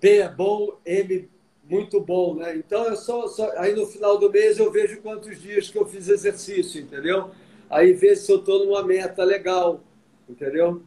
P 0.00 0.18
é 0.20 0.28
bom, 0.28 0.78
M 0.86 1.28
muito 1.68 2.00
bom, 2.00 2.36
né? 2.36 2.56
Então, 2.56 2.84
eu 2.84 2.96
só, 2.96 3.26
só, 3.28 3.52
aí 3.58 3.74
no 3.74 3.86
final 3.86 4.16
do 4.18 4.30
mês 4.30 4.58
eu 4.58 4.72
vejo 4.72 5.02
quantos 5.02 5.38
dias 5.38 5.68
que 5.68 5.76
eu 5.76 5.84
fiz 5.84 6.08
exercício, 6.08 6.80
entendeu? 6.80 7.30
Aí 7.68 7.92
vejo 7.92 8.22
se 8.22 8.32
eu 8.32 8.38
estou 8.38 8.64
numa 8.64 8.82
meta 8.82 9.22
legal, 9.22 9.82
entendeu? 10.26 10.82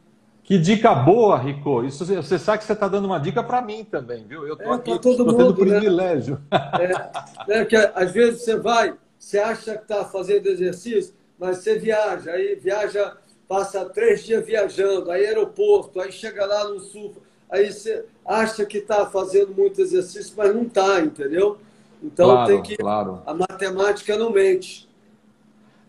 Que 0.51 0.59
dica 0.59 0.93
boa, 0.93 1.37
Rico. 1.37 1.81
Isso 1.85 2.05
você 2.05 2.37
sabe 2.37 2.57
que 2.57 2.65
você 2.65 2.73
está 2.73 2.85
dando 2.85 3.05
uma 3.05 3.17
dica 3.17 3.41
para 3.41 3.61
mim 3.61 3.85
também, 3.85 4.25
viu? 4.27 4.45
Eu 4.45 4.55
estou 4.55 4.73
é, 4.73 4.75
aqui, 4.75 4.99
todo 4.99 5.23
tô 5.23 5.33
tendo 5.33 5.65
né? 5.65 5.79
privilégio. 5.79 6.41
Né? 6.51 7.11
É, 7.47 7.63
que 7.63 7.77
às 7.77 8.11
vezes 8.11 8.41
você 8.41 8.57
vai, 8.57 8.93
você 9.17 9.39
acha 9.39 9.77
que 9.77 9.83
está 9.83 10.03
fazendo 10.03 10.47
exercício, 10.47 11.13
mas 11.39 11.59
você 11.59 11.79
viaja, 11.79 12.31
aí 12.31 12.55
viaja, 12.55 13.15
passa 13.47 13.85
três 13.85 14.25
dias 14.25 14.45
viajando, 14.45 15.09
aí 15.09 15.25
aeroporto, 15.25 16.01
aí 16.01 16.11
chega 16.11 16.45
lá 16.45 16.67
no 16.67 16.81
sul, 16.81 17.13
aí 17.49 17.71
você 17.71 18.03
acha 18.25 18.65
que 18.65 18.79
está 18.79 19.05
fazendo 19.05 19.55
muito 19.55 19.79
exercício, 19.79 20.33
mas 20.35 20.53
não 20.53 20.63
está, 20.63 20.99
entendeu? 20.99 21.59
Então 22.03 22.29
claro, 22.29 22.47
tem 22.51 22.61
que. 22.61 22.75
Claro. 22.75 23.21
A 23.25 23.33
matemática 23.33 24.17
não 24.17 24.33
mente. 24.33 24.85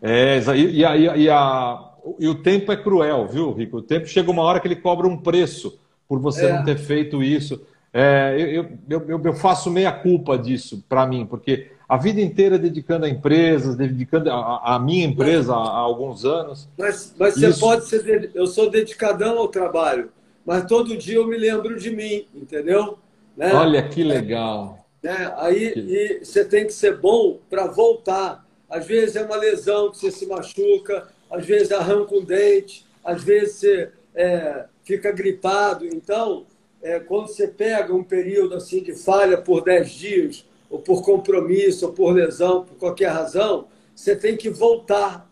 É, 0.01 0.39
e, 0.55 0.85
a, 0.85 0.97
e 0.97 1.29
a 1.29 1.92
e 2.19 2.27
o 2.29 2.35
tempo 2.43 2.73
é 2.73 2.77
cruel, 2.77 3.27
viu, 3.27 3.53
Rico? 3.53 3.79
O 3.79 3.83
tempo 3.83 4.07
chega 4.07 4.31
uma 4.31 4.43
hora 4.43 4.61
que 4.61 4.67
ele 4.67 4.77
cobra 4.77 5.07
um 5.07 5.17
preço 5.17 5.79
por 6.09 6.19
você 6.19 6.47
é. 6.47 6.53
não 6.53 6.65
ter 6.65 6.79
feito 6.79 7.23
isso. 7.23 7.63
É, 7.93 8.37
eu, 8.39 8.67
eu, 8.89 9.21
eu, 9.25 9.33
faço 9.35 9.71
meia 9.71 9.93
culpa 9.93 10.39
disso 10.39 10.83
para 10.89 11.07
mim, 11.07 11.27
porque 11.27 11.71
a 11.87 11.99
vida 11.99 12.23
inteira 12.23 12.59
dedicando 12.59 13.05
a 13.05 13.09
empresas, 13.09 13.77
dedicando 13.77 14.31
a, 14.31 14.77
a 14.77 14.79
minha 14.79 15.05
empresa 15.05 15.53
há, 15.53 15.57
há, 15.59 15.79
alguns 15.79 16.25
anos. 16.25 16.69
Mas, 16.79 17.15
mas 17.19 17.35
você 17.35 17.53
pode 17.53 17.87
ser. 17.87 18.31
Eu 18.35 18.47
sou 18.47 18.71
dedicadão 18.71 19.39
ao 19.39 19.49
trabalho, 19.49 20.11
mas 20.45 20.65
todo 20.65 20.97
dia 20.97 21.17
eu 21.17 21.27
me 21.27 21.37
lembro 21.37 21.79
de 21.79 21.91
mim, 21.91 22.27
entendeu? 22.35 22.99
Né? 23.37 23.53
Olha 23.53 23.87
que 23.87 24.03
legal. 24.03 24.79
Né? 25.03 25.35
Aí 25.37 25.73
que... 25.73 26.21
você 26.25 26.45
tem 26.47 26.65
que 26.65 26.73
ser 26.73 26.99
bom 26.99 27.39
para 27.51 27.67
voltar. 27.67 28.47
Às 28.71 28.87
vezes 28.87 29.17
é 29.17 29.23
uma 29.23 29.37
lesão 29.37 29.91
que 29.91 29.99
você 29.99 30.11
se 30.11 30.27
machuca, 30.27 31.09
às 31.33 31.47
vezes 31.47 31.73
arranca 31.73 32.15
um 32.15 32.23
dente, 32.23 32.87
às 33.03 33.25
vezes 33.25 33.57
você 33.57 33.91
é, 34.15 34.67
fica 34.85 35.11
gripado. 35.11 35.87
Então, 35.87 36.47
é, 36.83 37.01
quando 37.01 37.29
você 37.29 37.49
pega 37.49 37.95
um 37.95 38.05
período 38.05 38.55
assim 38.55 38.83
de 38.83 38.95
falha 38.95 39.39
por 39.39 39.65
10 39.65 39.91
dias, 39.91 40.47
ou 40.69 40.79
por 40.79 41.03
compromisso, 41.03 41.87
ou 41.87 41.93
por 41.93 42.13
lesão, 42.13 42.65
por 42.65 42.77
qualquer 42.77 43.09
razão, 43.09 43.69
você 43.95 44.15
tem 44.15 44.37
que 44.37 44.51
voltar. 44.51 45.31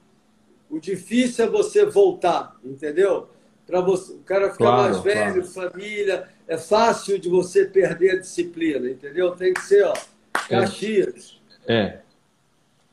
O 0.71 0.79
difícil 0.79 1.45
é 1.45 1.49
você 1.49 1.85
voltar, 1.85 2.57
entendeu? 2.65 3.29
Para 3.67 3.81
o 3.81 4.19
cara 4.25 4.51
ficar 4.51 4.57
claro, 4.57 4.83
mais 4.93 5.03
velho, 5.03 5.45
claro. 5.47 5.71
família, 5.71 6.29
é 6.49 6.57
fácil 6.57 7.19
de 7.19 7.29
você 7.29 7.67
perder 7.67 8.13
a 8.13 8.21
disciplina, 8.21 8.89
entendeu? 8.89 9.33
Tem 9.33 9.53
que 9.53 9.63
ser, 9.63 9.85
ó, 9.85 9.95
Caxias. 10.49 11.41
É. 11.67 11.99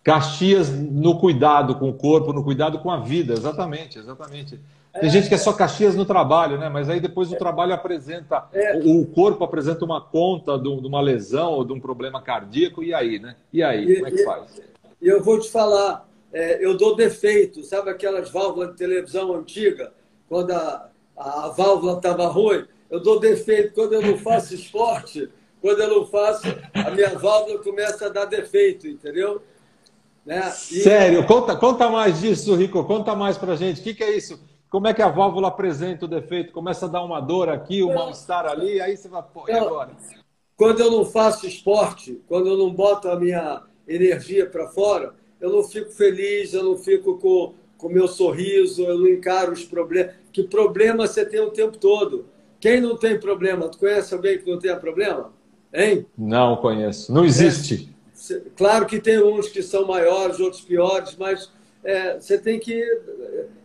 Caxias 0.08 0.70
no 0.70 1.20
cuidado 1.20 1.76
com 1.76 1.90
o 1.90 1.94
corpo, 1.94 2.32
no 2.32 2.42
cuidado 2.42 2.80
com 2.80 2.90
a 2.90 2.98
vida, 2.98 3.34
exatamente, 3.34 4.00
exatamente. 4.00 4.58
Tem 4.94 5.10
é, 5.10 5.10
gente 5.10 5.28
que 5.28 5.36
é 5.36 5.38
só 5.38 5.52
Caxias 5.52 5.98
no 5.98 6.06
trabalho, 6.06 6.58
né? 6.58 6.70
Mas 6.70 6.90
aí 6.90 7.02
depois 7.02 7.30
o 7.30 7.36
é, 7.36 7.38
trabalho 7.38 7.74
apresenta, 7.74 8.46
é, 8.54 8.80
o 8.86 9.06
corpo 9.06 9.44
apresenta 9.44 9.84
uma 9.84 10.00
conta 10.00 10.58
de 10.58 10.70
uma 10.70 11.02
lesão 11.02 11.52
ou 11.52 11.66
de 11.66 11.74
um 11.74 11.80
problema 11.82 12.22
cardíaco, 12.22 12.82
e 12.82 12.94
aí, 12.94 13.20
né? 13.20 13.36
E 13.52 13.62
aí, 13.62 13.84
e, 13.84 13.96
como 13.96 14.08
é 14.08 14.12
que 14.12 14.24
faz? 14.24 14.62
E 15.02 15.08
eu 15.10 15.22
vou 15.22 15.42
te 15.42 15.52
falar, 15.52 16.08
é, 16.32 16.66
eu 16.66 16.78
dou 16.78 16.96
defeito, 16.96 17.62
sabe 17.64 17.90
aquelas 17.90 18.32
válvulas 18.32 18.70
de 18.70 18.78
televisão 18.78 19.36
antiga, 19.36 19.92
quando 20.30 20.52
a, 20.52 20.88
a 21.18 21.50
válvula 21.50 21.98
estava 21.98 22.28
ruim? 22.28 22.64
Eu 22.90 23.02
dou 23.02 23.20
defeito 23.20 23.74
quando 23.74 23.92
eu 23.92 24.02
não 24.02 24.18
faço 24.18 24.56
esporte, 24.56 25.28
quando 25.62 25.82
eu 25.82 25.90
não 25.90 26.06
faço, 26.06 26.48
a 26.74 26.92
minha 26.92 27.10
válvula 27.20 27.62
começa 27.62 28.06
a 28.06 28.10
dar 28.10 28.24
defeito, 28.24 28.88
entendeu? 28.88 29.42
Né? 30.28 30.46
E... 30.72 30.82
Sério, 30.82 31.26
conta, 31.26 31.56
conta 31.56 31.90
mais 31.90 32.20
disso, 32.20 32.54
Rico, 32.54 32.84
conta 32.84 33.16
mais 33.16 33.38
pra 33.38 33.56
gente. 33.56 33.80
O 33.80 33.84
que, 33.84 33.94
que 33.94 34.04
é 34.04 34.18
isso? 34.18 34.38
Como 34.70 34.86
é 34.86 34.94
que 34.94 35.02
a 35.02 35.08
válvula 35.08 35.48
apresenta 35.48 36.04
o 36.04 36.08
defeito? 36.08 36.52
Começa 36.52 36.86
a 36.86 36.90
dar 36.90 37.02
uma 37.02 37.22
dor 37.22 37.48
aqui, 37.48 37.82
um 37.82 37.94
mal-estar 37.94 38.46
ali, 38.46 38.82
aí 38.82 38.98
você 38.98 39.08
vai, 39.08 39.24
pô, 39.24 39.46
e 39.48 39.54
agora? 39.54 39.92
Quando 40.58 40.82
eu 40.82 40.92
não 40.92 41.06
faço 41.06 41.48
esporte, 41.48 42.22
quando 42.28 42.48
eu 42.50 42.58
não 42.58 42.70
boto 42.74 43.08
a 43.08 43.18
minha 43.18 43.64
energia 43.88 44.46
para 44.46 44.68
fora, 44.68 45.14
eu 45.40 45.50
não 45.50 45.64
fico 45.64 45.92
feliz, 45.92 46.54
eu 46.54 46.64
não 46.64 46.76
fico 46.76 47.18
com 47.18 47.88
o 47.88 47.90
meu 47.90 48.10
sorriso, 48.10 48.84
eu 48.84 49.00
não 49.00 49.08
encaro 49.08 49.54
os 49.54 49.64
problemas. 49.64 50.14
Que 50.34 50.44
problema 50.44 51.08
você 51.08 51.26
tem 51.26 51.40
o 51.40 51.52
tempo 51.52 51.78
todo? 51.78 52.26
Quem 52.60 52.82
não 52.82 52.98
tem 52.98 53.18
problema? 53.18 53.70
Tu 53.70 53.78
conhece 53.78 54.14
alguém 54.14 54.38
que 54.38 54.52
não 54.52 54.60
tenha 54.60 54.76
problema? 54.76 55.32
Hein? 55.74 56.06
Não 56.18 56.58
conheço. 56.58 57.14
Não 57.14 57.24
existe. 57.24 57.90
É, 57.94 57.97
claro 58.56 58.86
que 58.86 59.00
tem 59.00 59.22
uns 59.22 59.50
que 59.50 59.62
são 59.62 59.86
maiores, 59.86 60.40
outros 60.40 60.62
piores, 60.62 61.16
mas 61.18 61.52
é, 61.84 62.20
você 62.20 62.38
tem 62.38 62.60
que 62.60 62.84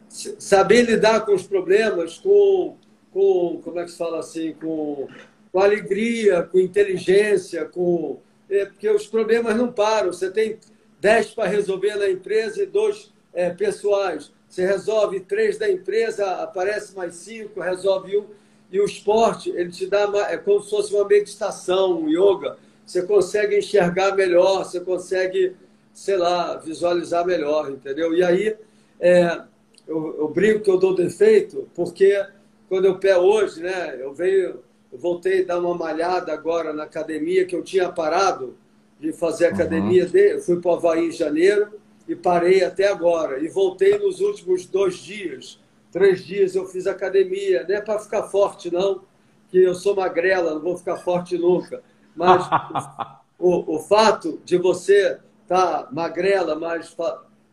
saber 0.09 0.83
lidar 0.83 1.25
com 1.25 1.35
os 1.35 1.47
problemas, 1.47 2.19
com, 2.19 2.77
com 3.13 3.61
como 3.63 3.81
é 3.81 3.85
que 3.85 3.91
se 3.91 3.99
fala 3.99 4.21
assim, 4.21 4.53
com, 4.55 5.09
com 5.51 5.59
alegria, 5.59 6.43
com 6.43 6.59
inteligência, 6.59 7.65
com 7.65 8.21
é, 8.51 8.67
porque 8.67 8.89
os 8.91 9.07
problemas 9.07 9.57
não 9.57 9.73
param. 9.73 10.13
Você 10.13 10.31
tem 10.31 10.59
10 11.01 11.31
para 11.31 11.49
resolver 11.49 11.97
na 11.97 12.09
empresa 12.09 12.63
e 12.63 12.67
dois 12.67 13.13
é, 13.33 13.51
pessoais. 13.51 14.31
Você 14.49 14.67
resolve 14.67 15.21
três 15.21 15.57
da 15.57 15.71
empresa, 15.71 16.43
aparece 16.43 16.95
mais 16.95 17.15
cinco, 17.15 17.61
resolve 17.61 18.19
um. 18.19 18.27
E 18.71 18.81
o 18.81 18.85
esporte, 18.85 19.51
ele 19.51 19.71
te 19.71 19.87
dá, 19.87 20.11
é 20.29 20.37
como 20.37 20.63
se 20.63 20.71
fosse 20.71 20.95
uma 20.95 21.07
meditação, 21.07 22.03
um 22.03 22.09
yoga. 22.09 22.59
Você 22.85 23.03
consegue 23.03 23.59
enxergar 23.59 24.15
melhor, 24.15 24.65
você 24.65 24.81
consegue, 24.81 25.55
sei 25.93 26.17
lá, 26.17 26.57
visualizar 26.57 27.25
melhor, 27.25 27.71
entendeu? 27.71 28.15
E 28.15 28.23
aí, 28.23 28.57
é, 29.01 29.43
eu, 29.87 30.17
eu 30.19 30.29
brinco 30.29 30.61
que 30.61 30.71
eu 30.71 30.79
dou 30.79 30.95
defeito, 30.95 31.69
porque 31.75 32.25
quando 32.69 32.87
eu 32.87 32.99
pé 32.99 33.17
hoje, 33.17 33.63
né, 33.63 33.99
eu 34.01 34.13
venho, 34.13 34.61
eu 34.93 34.99
voltei 34.99 35.43
a 35.43 35.47
dar 35.47 35.61
uma 35.61 35.75
malhada 35.75 36.33
agora 36.33 36.73
na 36.73 36.85
academia, 36.85 37.45
que 37.45 37.55
eu 37.55 37.63
tinha 37.63 37.91
parado 37.91 38.57
de 38.99 39.13
fazer 39.13 39.47
academia, 39.47 40.05
uhum. 40.05 40.11
de, 40.11 40.33
eu 40.35 40.41
fui 40.41 40.61
para 40.61 40.71
o 40.71 40.75
Havaí 40.75 41.09
em 41.09 41.13
janeiro 41.13 41.69
e 42.07 42.15
parei 42.15 42.65
até 42.65 42.89
agora. 42.89 43.43
E 43.43 43.49
voltei 43.49 43.99
nos 43.99 44.21
últimos 44.21 44.67
dois 44.67 44.97
dias 44.97 45.61
três 45.93 46.25
dias 46.25 46.57
eu 46.57 46.67
fiz 46.67 46.87
academia, 46.87 47.65
não 47.69 47.77
é 47.77 47.81
para 47.81 47.99
ficar 47.99 48.25
forte, 48.25 48.73
não, 48.73 49.03
que 49.51 49.63
eu 49.63 49.75
sou 49.75 49.95
magrela, 49.95 50.55
não 50.55 50.61
vou 50.63 50.77
ficar 50.77 50.97
forte 50.97 51.37
nunca. 51.37 51.83
Mas 52.15 52.49
o, 53.39 53.77
o 53.77 53.79
fato 53.81 54.41
de 54.45 54.57
você 54.57 55.19
estar 55.43 55.85
tá 55.85 55.89
magrela, 55.93 56.55
mas 56.55 56.95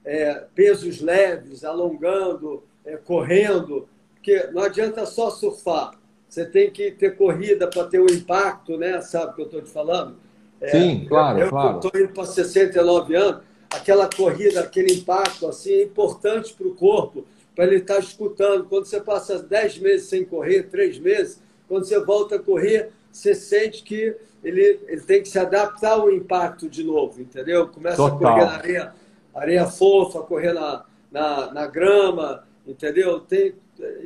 é, 0.05 0.45
pesos 0.55 1.01
leves, 1.01 1.63
alongando, 1.63 2.63
é, 2.85 2.97
correndo, 2.97 3.87
porque 4.15 4.49
não 4.51 4.63
adianta 4.63 5.05
só 5.05 5.29
surfar. 5.29 5.91
Você 6.27 6.45
tem 6.45 6.69
que 6.69 6.91
ter 6.91 7.17
corrida 7.17 7.67
para 7.67 7.85
ter 7.85 7.99
um 7.99 8.05
impacto, 8.05 8.77
né? 8.77 9.01
Sabe 9.01 9.31
o 9.31 9.35
que 9.35 9.41
eu 9.41 9.45
estou 9.45 9.61
te 9.61 9.69
falando? 9.69 10.15
É, 10.61 10.69
Sim, 10.69 11.05
claro, 11.07 11.39
eu, 11.39 11.49
claro. 11.49 11.79
estou 11.79 11.99
indo 11.99 12.13
para 12.13 12.25
69 12.25 13.15
anos, 13.15 13.41
aquela 13.71 14.09
corrida, 14.09 14.59
aquele 14.59 14.93
impacto 14.93 15.47
assim, 15.47 15.71
é 15.71 15.83
importante 15.83 16.53
para 16.53 16.67
o 16.67 16.75
corpo 16.75 17.25
para 17.59 17.65
ele 17.65 17.77
estar 17.77 17.95
tá 17.95 17.99
escutando. 17.99 18.65
Quando 18.65 18.85
você 18.85 19.01
passa 19.01 19.37
10 19.37 19.79
meses 19.79 20.07
sem 20.07 20.23
correr, 20.23 20.63
3 20.63 20.97
meses, 20.99 21.41
quando 21.67 21.83
você 21.83 21.99
volta 21.99 22.35
a 22.35 22.39
correr, 22.39 22.89
você 23.11 23.33
sente 23.33 23.83
que 23.83 24.15
ele, 24.43 24.79
ele 24.87 25.01
tem 25.01 25.21
que 25.21 25.29
se 25.29 25.37
adaptar 25.37 25.93
ao 25.93 26.11
impacto 26.11 26.69
de 26.69 26.83
novo, 26.83 27.21
entendeu? 27.21 27.67
Começa 27.67 27.97
Total. 27.97 28.13
a 28.13 28.19
correr 28.19 28.45
na 28.45 28.51
areia, 28.51 28.93
areia 29.35 29.65
fofa, 29.65 30.21
correr 30.21 30.53
na, 30.53 30.85
na, 31.11 31.53
na 31.53 31.67
grama, 31.67 32.43
entendeu? 32.65 33.19
Tem, 33.19 33.53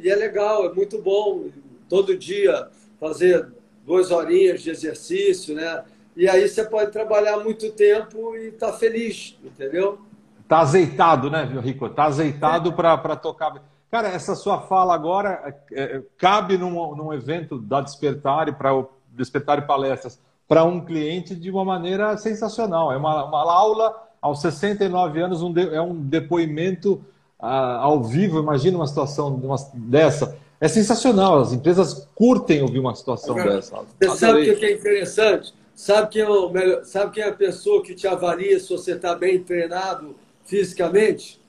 e 0.01 0.09
é 0.09 0.15
legal, 0.15 0.65
é 0.65 0.73
muito 0.73 1.01
bom 1.01 1.45
todo 1.87 2.17
dia 2.17 2.67
fazer 2.99 3.47
duas 3.85 4.11
horinhas 4.11 4.61
de 4.61 4.69
exercício, 4.69 5.55
né? 5.55 5.83
E 6.15 6.27
aí 6.29 6.47
você 6.47 6.63
pode 6.63 6.91
trabalhar 6.91 7.37
muito 7.39 7.71
tempo 7.71 8.35
e 8.35 8.49
estar 8.49 8.71
tá 8.71 8.77
feliz, 8.77 9.37
entendeu? 9.43 9.99
Tá 10.47 10.59
azeitado, 10.59 11.29
né, 11.29 11.43
Rico? 11.61 11.89
Tá 11.89 12.05
azeitado 12.05 12.73
para 12.73 13.15
tocar. 13.15 13.61
Cara, 13.89 14.07
essa 14.09 14.35
sua 14.35 14.61
fala 14.61 14.93
agora 14.93 15.55
é, 15.71 15.83
é, 15.83 16.03
cabe 16.17 16.57
num, 16.57 16.95
num 16.95 17.13
evento 17.13 17.59
da 17.59 17.81
Despertar 17.81 18.47
e 18.47 18.51
para 18.51 18.71
o 19.13 19.17
Despertar 19.17 19.59
e 19.59 19.61
Palestras 19.63 20.19
para 20.47 20.63
um 20.63 20.83
cliente 20.83 21.35
de 21.35 21.49
uma 21.49 21.63
maneira 21.63 22.17
sensacional. 22.17 22.91
É 22.91 22.97
uma, 22.97 23.25
uma 23.25 23.51
aula 23.51 23.95
aos 24.21 24.41
69 24.41 25.21
anos, 25.21 25.41
um 25.41 25.51
de, 25.51 25.73
é 25.73 25.81
um 25.81 25.95
depoimento 25.95 27.03
ah, 27.39 27.77
ao 27.77 28.03
vivo. 28.03 28.39
Imagina 28.39 28.77
uma 28.77 28.87
situação 28.87 29.33
uma, 29.35 29.55
dessa. 29.73 30.37
É 30.59 30.67
sensacional. 30.67 31.39
As 31.39 31.53
empresas 31.53 32.07
curtem 32.15 32.61
ouvir 32.61 32.79
uma 32.79 32.95
situação 32.95 33.37
Agora, 33.37 33.55
dessa. 33.55 33.75
Você 33.75 34.25
Adorei. 34.25 34.45
sabe 34.45 34.51
o 34.51 34.57
que 34.57 34.65
é 34.65 34.73
interessante? 34.73 35.53
Sabe 35.75 36.09
quem 36.09 36.21
é, 36.21 36.29
o 36.29 36.49
melhor, 36.49 36.83
sabe 36.85 37.11
quem 37.11 37.23
é 37.23 37.29
a 37.29 37.33
pessoa 37.33 37.81
que 37.81 37.95
te 37.95 38.07
avalia 38.07 38.59
se 38.59 38.69
você 38.69 38.93
está 38.93 39.15
bem 39.15 39.43
treinado 39.43 40.15
fisicamente? 40.45 41.41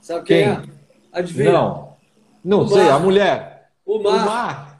Sabe 0.00 0.24
quem, 0.26 0.44
quem? 0.44 0.52
é? 0.52 0.62
Adivinha? 1.12 1.52
Não. 1.52 1.90
Não 2.44 2.60
o 2.60 2.68
sei, 2.68 2.84
mar. 2.84 2.92
a 2.92 2.98
mulher. 2.98 3.70
O 3.84 4.02
mar. 4.02 4.12
o 4.12 4.26
mar. 4.26 4.78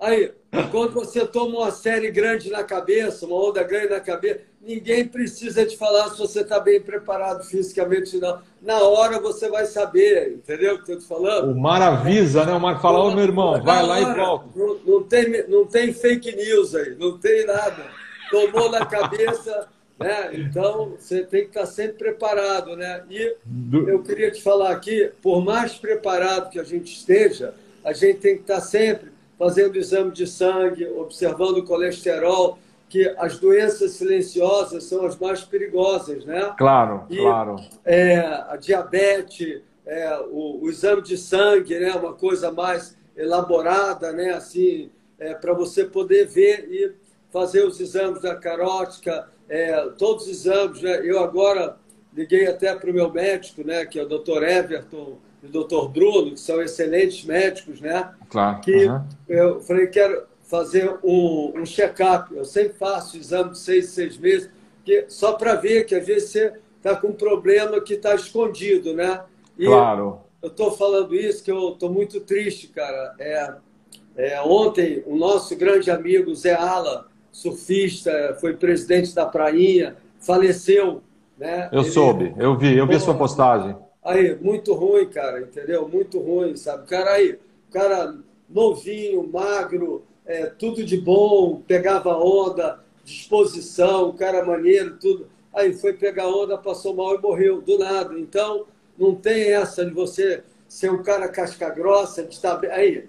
Aí, 0.00 0.32
quando 0.70 0.94
você 0.94 1.24
toma 1.24 1.58
uma 1.58 1.70
série 1.70 2.10
grande 2.10 2.50
na 2.50 2.64
cabeça, 2.64 3.24
uma 3.24 3.36
onda 3.36 3.62
grande 3.62 3.90
na 3.90 4.00
cabeça, 4.00 4.40
ninguém 4.60 5.06
precisa 5.06 5.64
te 5.64 5.76
falar 5.76 6.10
se 6.10 6.18
você 6.18 6.40
está 6.40 6.58
bem 6.58 6.80
preparado 6.80 7.44
fisicamente, 7.44 8.18
não. 8.18 8.40
Na 8.60 8.80
hora 8.80 9.20
você 9.20 9.48
vai 9.48 9.64
saber, 9.66 10.32
entendeu 10.32 10.74
o 10.74 10.82
que 10.82 10.90
eu 10.90 10.98
estou 10.98 11.18
falando? 11.18 11.52
O 11.52 11.58
mar 11.58 11.80
avisa, 11.80 12.44
né? 12.44 12.52
O 12.52 12.60
mar 12.60 12.82
fala, 12.82 12.98
ô 12.98 13.14
meu 13.14 13.22
irmão, 13.22 13.62
vai 13.62 13.86
lá 13.86 14.00
e 14.00 14.14
volta. 14.14 14.46
Não, 14.56 14.78
não, 14.84 15.02
tem, 15.04 15.48
não 15.48 15.66
tem 15.66 15.92
fake 15.92 16.34
news 16.34 16.74
aí, 16.74 16.96
não 16.98 17.16
tem 17.16 17.46
nada. 17.46 17.86
Tomou 18.28 18.68
na 18.70 18.84
cabeça, 18.84 19.68
né? 20.00 20.30
Então, 20.32 20.94
você 20.98 21.22
tem 21.22 21.42
que 21.42 21.50
estar 21.50 21.66
sempre 21.66 21.94
preparado. 21.94 22.74
Né? 22.74 23.04
E 23.08 23.36
eu 23.86 24.02
queria 24.02 24.32
te 24.32 24.42
falar 24.42 24.72
aqui, 24.72 25.12
por 25.22 25.44
mais 25.44 25.74
preparado 25.74 26.50
que 26.50 26.58
a 26.58 26.64
gente 26.64 26.92
esteja, 26.92 27.54
a 27.84 27.92
gente 27.92 28.18
tem 28.18 28.34
que 28.34 28.42
estar 28.42 28.60
sempre 28.60 29.09
fazendo 29.40 29.78
exame 29.78 30.10
de 30.10 30.26
sangue, 30.26 30.86
observando 30.86 31.56
o 31.56 31.64
colesterol, 31.64 32.58
que 32.90 33.08
as 33.16 33.38
doenças 33.38 33.92
silenciosas 33.92 34.84
são 34.84 35.06
as 35.06 35.16
mais 35.16 35.42
perigosas, 35.42 36.26
né? 36.26 36.54
Claro, 36.58 37.06
e, 37.08 37.16
claro. 37.16 37.56
É, 37.82 38.18
a 38.18 38.58
diabetes, 38.60 39.62
é, 39.86 40.14
o, 40.30 40.60
o, 40.62 40.68
exame 40.68 41.00
de 41.00 41.16
sangue, 41.16 41.78
né? 41.78 41.90
Uma 41.92 42.12
coisa 42.12 42.52
mais 42.52 42.94
elaborada, 43.16 44.12
né? 44.12 44.32
Assim, 44.34 44.90
é, 45.18 45.32
para 45.32 45.54
você 45.54 45.86
poder 45.86 46.26
ver 46.26 46.68
e 46.70 46.92
fazer 47.32 47.64
os 47.64 47.80
exames 47.80 48.20
da 48.20 48.34
carótica, 48.34 49.26
é, 49.48 49.88
todos 49.96 50.24
os 50.24 50.30
exames. 50.30 50.82
Né? 50.82 51.00
Eu 51.02 51.18
agora 51.18 51.78
liguei 52.14 52.46
até 52.46 52.74
para 52.74 52.90
o 52.90 52.92
meu 52.92 53.10
médico, 53.10 53.64
né, 53.64 53.86
que 53.86 53.98
é 53.98 54.02
o 54.02 54.06
Dr. 54.06 54.42
Everton 54.42 55.16
e 55.42 55.46
o 55.46 55.64
Dr. 55.64 55.88
Bruno, 55.88 56.32
que 56.32 56.40
são 56.40 56.60
excelentes 56.60 57.24
médicos, 57.24 57.80
né? 57.80 58.10
Claro. 58.28 58.60
Que 58.60 58.86
uhum. 58.86 59.02
eu 59.28 59.60
falei, 59.60 59.86
quero 59.86 60.24
fazer 60.42 60.98
um, 61.02 61.52
um 61.56 61.64
check-up. 61.64 62.34
Eu 62.34 62.44
sempre 62.44 62.74
faço 62.74 63.16
exame 63.16 63.50
de 63.50 63.58
seis, 63.58 63.90
seis 63.90 64.18
meses, 64.18 64.50
que, 64.84 65.06
só 65.08 65.34
para 65.34 65.54
ver 65.54 65.84
que 65.84 65.94
às 65.94 66.06
vezes 66.06 66.30
você 66.30 66.52
está 66.76 66.96
com 66.96 67.08
um 67.08 67.12
problema 67.12 67.80
que 67.80 67.94
está 67.94 68.14
escondido, 68.14 68.94
né? 68.94 69.22
E 69.58 69.66
claro. 69.66 70.20
Eu 70.42 70.48
estou 70.48 70.72
falando 70.72 71.14
isso 71.14 71.44
que 71.44 71.52
eu 71.52 71.70
estou 71.70 71.90
muito 71.90 72.20
triste, 72.20 72.68
cara. 72.68 73.14
É, 73.18 73.54
é, 74.16 74.42
ontem, 74.42 75.02
o 75.06 75.14
nosso 75.16 75.54
grande 75.56 75.90
amigo 75.90 76.34
Zé 76.34 76.54
Ala, 76.54 77.06
surfista, 77.30 78.36
foi 78.40 78.54
presidente 78.56 79.14
da 79.14 79.26
Prainha, 79.26 79.96
faleceu. 80.18 81.02
Né? 81.38 81.68
Eu 81.72 81.82
Ele... 81.82 81.90
soube, 81.90 82.34
eu 82.38 82.56
vi, 82.56 82.76
eu 82.76 82.86
vi 82.86 82.94
a 82.94 83.00
sua 83.00 83.14
postagem. 83.14 83.76
Aí, 84.02 84.34
muito 84.36 84.72
ruim, 84.74 85.06
cara, 85.08 85.40
entendeu? 85.40 85.86
Muito 85.88 86.18
ruim, 86.18 86.56
sabe? 86.56 86.84
O 86.84 86.86
cara 86.86 87.12
aí, 87.12 87.38
o 87.68 87.72
cara 87.72 88.16
novinho, 88.48 89.28
magro, 89.30 90.04
é, 90.26 90.46
tudo 90.46 90.84
de 90.84 90.96
bom, 90.96 91.62
pegava 91.66 92.16
onda, 92.16 92.80
disposição, 93.04 94.12
cara 94.12 94.44
maneiro, 94.44 94.96
tudo. 94.98 95.28
Aí 95.52 95.72
foi 95.72 95.92
pegar 95.92 96.28
onda, 96.28 96.56
passou 96.56 96.94
mal 96.94 97.14
e 97.14 97.20
morreu, 97.20 97.60
do 97.60 97.78
nada. 97.78 98.18
Então, 98.18 98.66
não 98.98 99.14
tem 99.14 99.52
essa 99.52 99.84
de 99.84 99.92
você 99.92 100.42
ser 100.68 100.90
um 100.90 101.02
cara 101.02 101.28
casca 101.28 101.68
grossa, 101.70 102.22
de 102.22 102.34
estar 102.34 102.64
aí. 102.66 103.08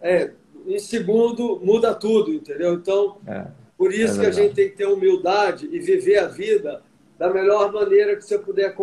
É, 0.00 0.30
um 0.66 0.78
segundo 0.78 1.60
muda 1.62 1.94
tudo, 1.94 2.32
entendeu? 2.32 2.74
Então, 2.74 3.18
é, 3.26 3.46
por 3.76 3.92
isso 3.92 4.18
é 4.18 4.20
que 4.20 4.26
a 4.26 4.30
gente 4.30 4.54
tem 4.54 4.70
que 4.70 4.76
ter 4.76 4.86
humildade 4.86 5.68
e 5.70 5.78
viver 5.78 6.18
a 6.18 6.26
vida 6.26 6.82
da 7.18 7.32
melhor 7.32 7.72
maneira 7.72 8.16
que 8.16 8.24
você 8.24 8.38
puder, 8.38 8.74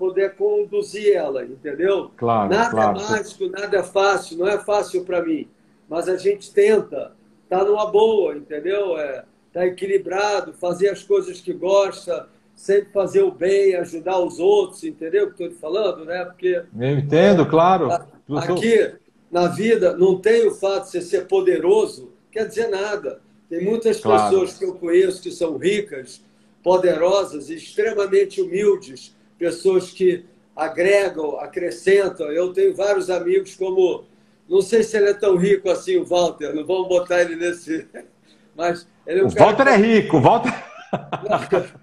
poder 0.00 0.34
conduzir 0.34 1.12
ela, 1.12 1.44
entendeu? 1.44 2.10
Claro, 2.16 2.48
nada 2.48 2.70
claro. 2.70 2.98
é 2.98 3.02
mágico, 3.02 3.48
nada 3.48 3.76
é 3.76 3.82
fácil, 3.82 4.38
não 4.38 4.48
é 4.48 4.56
fácil 4.56 5.04
para 5.04 5.22
mim, 5.22 5.46
mas 5.86 6.08
a 6.08 6.16
gente 6.16 6.50
tenta, 6.50 7.12
tá 7.50 7.62
numa 7.62 7.84
boa, 7.84 8.34
entendeu? 8.34 8.96
É, 8.96 9.24
tá 9.52 9.66
equilibrado, 9.66 10.54
fazer 10.54 10.88
as 10.88 11.02
coisas 11.02 11.42
que 11.42 11.52
gosta, 11.52 12.30
sempre 12.56 12.90
fazer 12.92 13.22
o 13.22 13.30
bem, 13.30 13.74
ajudar 13.74 14.18
os 14.20 14.38
outros, 14.38 14.84
entendeu 14.84 15.24
o 15.24 15.26
que 15.26 15.32
estou 15.32 15.48
te 15.50 15.60
falando, 15.60 16.06
né? 16.06 16.24
Porque 16.24 16.64
eu 16.78 16.90
entendo, 16.98 17.44
claro. 17.44 17.90
Aqui 18.36 18.94
na 19.30 19.48
vida 19.48 19.94
não 19.98 20.18
tem 20.18 20.48
o 20.48 20.54
fato 20.54 20.86
de 20.86 20.92
você 20.92 21.02
ser 21.02 21.28
poderoso, 21.28 22.10
quer 22.32 22.48
dizer 22.48 22.68
nada. 22.68 23.20
Tem 23.50 23.62
muitas 23.62 24.00
claro. 24.00 24.30
pessoas 24.30 24.56
que 24.56 24.64
eu 24.64 24.74
conheço 24.74 25.22
que 25.22 25.30
são 25.30 25.58
ricas, 25.58 26.22
poderosas 26.62 27.50
extremamente 27.50 28.40
humildes, 28.40 29.14
pessoas 29.40 29.90
que 29.90 30.26
agregam, 30.54 31.40
acrescentam. 31.40 32.30
Eu 32.30 32.52
tenho 32.52 32.76
vários 32.76 33.08
amigos 33.08 33.56
como 33.56 34.04
não 34.46 34.60
sei 34.60 34.82
se 34.82 34.96
ele 34.96 35.10
é 35.10 35.14
tão 35.14 35.36
rico 35.36 35.70
assim, 35.70 35.96
o 35.96 36.04
Walter, 36.04 36.52
não 36.54 36.66
vamos 36.66 36.88
botar 36.88 37.22
ele 37.22 37.36
nesse. 37.36 37.86
Mas 38.54 38.86
ele 39.06 39.20
é 39.20 39.24
um 39.24 39.28
o 39.28 39.30
Walter 39.30 39.64
que... 39.64 39.70
é 39.70 39.76
rico, 39.76 40.18
o 40.18 40.20
Walter. 40.20 40.52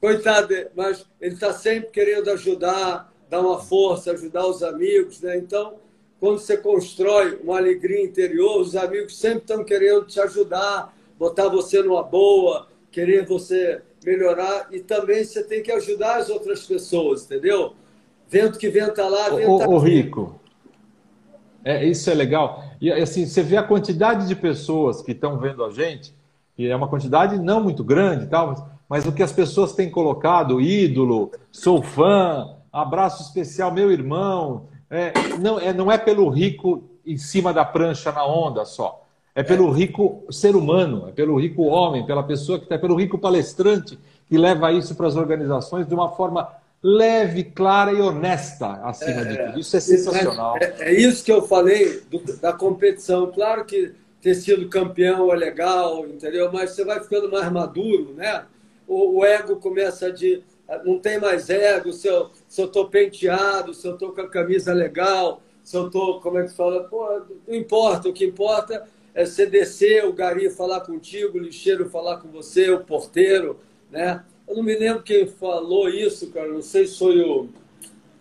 Coitado, 0.00 0.54
mas 0.74 1.06
ele 1.20 1.34
está 1.34 1.52
sempre 1.52 1.90
querendo 1.90 2.30
ajudar, 2.30 3.12
dar 3.28 3.40
uma 3.40 3.58
força, 3.58 4.12
ajudar 4.12 4.46
os 4.46 4.62
amigos, 4.62 5.20
né? 5.22 5.36
Então, 5.38 5.74
quando 6.20 6.38
você 6.38 6.56
constrói 6.56 7.40
uma 7.42 7.56
alegria 7.56 8.04
interior, 8.04 8.60
os 8.60 8.76
amigos 8.76 9.18
sempre 9.18 9.38
estão 9.38 9.64
querendo 9.64 10.04
te 10.04 10.20
ajudar, 10.20 10.94
botar 11.18 11.48
você 11.48 11.82
numa 11.82 12.02
boa, 12.02 12.68
querer 12.90 13.26
você 13.26 13.82
melhorar 14.06 14.68
e 14.70 14.78
também 14.78 15.24
você 15.24 15.42
tem 15.42 15.60
que 15.64 15.72
ajudar 15.72 16.18
as 16.18 16.30
outras 16.30 16.64
pessoas, 16.64 17.24
entendeu? 17.24 17.74
Vento 18.28 18.56
que 18.56 18.68
venta 18.68 19.06
lá, 19.08 19.30
venta 19.30 19.68
o, 19.68 19.74
o 19.74 19.78
rico. 19.78 20.40
É, 21.64 21.84
isso 21.84 22.08
é 22.08 22.14
legal. 22.14 22.62
E 22.80 22.92
assim, 22.92 23.26
você 23.26 23.42
vê 23.42 23.56
a 23.56 23.62
quantidade 23.64 24.28
de 24.28 24.36
pessoas 24.36 25.02
que 25.02 25.10
estão 25.10 25.38
vendo 25.38 25.64
a 25.64 25.70
gente, 25.70 26.14
e 26.56 26.68
é 26.68 26.76
uma 26.76 26.88
quantidade 26.88 27.36
não 27.38 27.60
muito 27.60 27.82
grande, 27.82 28.28
tal, 28.28 28.46
mas, 28.46 28.62
mas 28.88 29.06
o 29.06 29.12
que 29.12 29.22
as 29.22 29.32
pessoas 29.32 29.72
têm 29.72 29.90
colocado, 29.90 30.60
ídolo, 30.60 31.32
sou 31.50 31.82
fã, 31.82 32.56
abraço 32.72 33.24
especial, 33.24 33.72
meu 33.72 33.90
irmão, 33.90 34.68
é, 34.88 35.12
não, 35.40 35.58
é, 35.58 35.72
não 35.72 35.90
é 35.90 35.98
pelo 35.98 36.28
rico 36.28 36.84
em 37.04 37.18
cima 37.18 37.52
da 37.52 37.64
prancha 37.64 38.12
na 38.12 38.24
onda 38.24 38.64
só. 38.64 39.05
É 39.36 39.42
pelo 39.42 39.70
rico 39.70 40.24
ser 40.30 40.56
humano, 40.56 41.08
é 41.10 41.12
pelo 41.12 41.38
rico 41.38 41.64
homem, 41.64 42.06
pela 42.06 42.22
pessoa 42.22 42.58
que 42.58 42.64
está, 42.64 42.78
pelo 42.78 42.96
rico 42.96 43.18
palestrante 43.18 43.98
que 44.26 44.38
leva 44.38 44.72
isso 44.72 44.94
para 44.94 45.06
as 45.06 45.14
organizações 45.14 45.86
de 45.86 45.92
uma 45.92 46.08
forma 46.08 46.48
leve, 46.82 47.44
clara 47.44 47.92
e 47.92 48.00
honesta 48.00 48.80
acima 48.82 49.20
é, 49.20 49.24
de 49.24 49.36
tudo. 49.36 49.60
Isso 49.60 49.76
é 49.76 49.80
sensacional. 49.80 50.56
É, 50.58 50.74
é, 50.78 50.94
isso 50.94 51.22
que 51.22 51.30
eu 51.30 51.42
falei 51.42 52.00
do, 52.10 52.18
da 52.38 52.50
competição. 52.54 53.30
Claro 53.30 53.66
que 53.66 53.92
ter 54.22 54.34
sido 54.36 54.70
campeão 54.70 55.30
é 55.30 55.36
legal, 55.36 56.06
entendeu? 56.06 56.50
Mas 56.50 56.70
você 56.70 56.82
vai 56.82 56.98
ficando 57.02 57.30
mais 57.30 57.52
maduro, 57.52 58.14
né? 58.14 58.44
O, 58.88 59.18
o 59.18 59.24
ego 59.24 59.56
começa 59.56 60.10
de. 60.10 60.42
Não 60.84 60.98
tem 60.98 61.20
mais 61.20 61.50
ego, 61.50 61.92
se 61.92 62.08
eu, 62.08 62.30
se 62.48 62.60
eu 62.62 62.68
tô 62.68 62.86
penteado, 62.86 63.74
se 63.74 63.86
eu 63.86 63.98
tô 63.98 64.12
com 64.12 64.22
a 64.22 64.28
camisa 64.28 64.72
legal, 64.72 65.42
se 65.62 65.76
eu 65.76 65.90
tô, 65.90 66.20
como 66.20 66.38
é 66.38 66.42
que 66.42 66.48
se 66.48 66.56
fala? 66.56 66.84
Pô, 66.84 67.20
não 67.46 67.54
importa, 67.54 68.08
o 68.08 68.12
que 68.12 68.24
importa 68.24 68.84
é 69.16 69.24
você 69.24 69.46
descer, 69.46 70.04
o 70.04 70.12
gari 70.12 70.50
falar 70.50 70.82
contigo, 70.82 71.38
o 71.38 71.40
lixeiro 71.40 71.88
falar 71.88 72.18
com 72.18 72.28
você, 72.28 72.70
o 72.70 72.80
porteiro, 72.80 73.58
né? 73.90 74.22
Eu 74.46 74.56
não 74.56 74.62
me 74.62 74.76
lembro 74.76 75.02
quem 75.02 75.26
falou 75.26 75.88
isso, 75.88 76.30
cara, 76.30 76.48
não 76.48 76.60
sei 76.60 76.86
se 76.86 76.98
foi 76.98 77.22
o... 77.22 77.48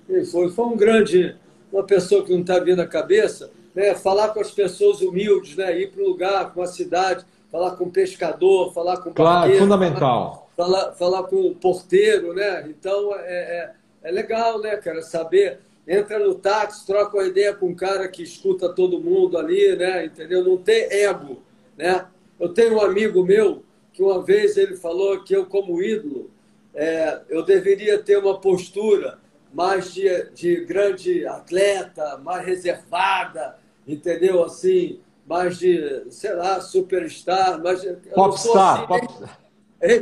Quem 0.08 0.24
foi? 0.24 0.50
Foi 0.50 0.66
um 0.66 0.78
grande, 0.78 1.36
uma 1.70 1.84
pessoa 1.84 2.24
que 2.24 2.32
não 2.32 2.40
está 2.40 2.60
vindo 2.60 2.82
à 2.82 2.88
cabeça, 2.88 3.52
né? 3.76 3.94
Falar 3.94 4.30
com 4.30 4.40
as 4.40 4.52
pessoas 4.52 5.02
humildes, 5.02 5.58
né? 5.58 5.78
Ir 5.78 5.92
para 5.92 6.02
um 6.02 6.08
lugar, 6.08 6.54
com 6.54 6.62
uma 6.62 6.68
cidade, 6.68 7.26
falar 7.52 7.72
com 7.72 7.84
o 7.84 7.92
pescador, 7.92 8.74
falar 8.74 8.96
com 9.02 9.10
o 9.10 9.14
Claro, 9.14 9.54
fundamental. 9.58 10.50
Falar, 10.56 10.80
falar, 10.80 10.94
falar, 10.94 11.24
com 11.24 11.42
o 11.48 11.56
porteiro, 11.56 12.34
né? 12.34 12.66
Então, 12.70 13.14
é, 13.18 13.20
é, 13.20 13.72
é 14.02 14.12
legal, 14.12 14.62
né, 14.62 14.78
cara, 14.78 15.02
saber 15.02 15.60
entra 15.88 16.20
no 16.20 16.36
táxi, 16.36 16.86
troca 16.86 17.18
uma 17.18 17.28
ideia 17.28 17.54
com 17.54 17.68
um 17.68 17.76
cara 17.76 18.08
que 18.08 18.24
escuta 18.24 18.70
todo 18.70 19.00
mundo 19.00 19.38
ali, 19.38 19.76
né? 19.76 20.06
Entendeu? 20.06 20.44
Não 20.44 20.58
tem 20.58 20.88
ego, 20.92 21.42
né? 21.78 22.06
Eu 22.40 22.50
tenho 22.50 22.76
um 22.76 22.82
amigo 22.82 23.24
meu 23.24 23.64
que 23.94 24.02
uma 24.02 24.22
vez 24.22 24.58
ele 24.58 24.76
falou 24.76 25.24
que 25.24 25.34
eu, 25.34 25.46
como 25.46 25.82
ídolo, 25.82 26.30
é, 26.74 27.22
eu 27.30 27.44
deveria 27.44 27.98
ter 27.98 28.18
uma 28.18 28.40
postura 28.40 29.20
mais 29.54 29.94
de, 29.94 30.30
de 30.32 30.66
grande 30.66 31.26
atleta, 31.26 32.18
mais 32.18 32.46
reservada, 32.46 33.58
entendeu? 33.88 34.44
Assim, 34.44 35.00
mais 35.26 35.58
de, 35.58 36.06
sei 36.10 36.34
lá, 36.34 36.60
superstar, 36.60 37.64
mais 37.64 37.82
popstar. 38.14 38.80
Assim, 38.80 38.88
popstar. 38.88 39.40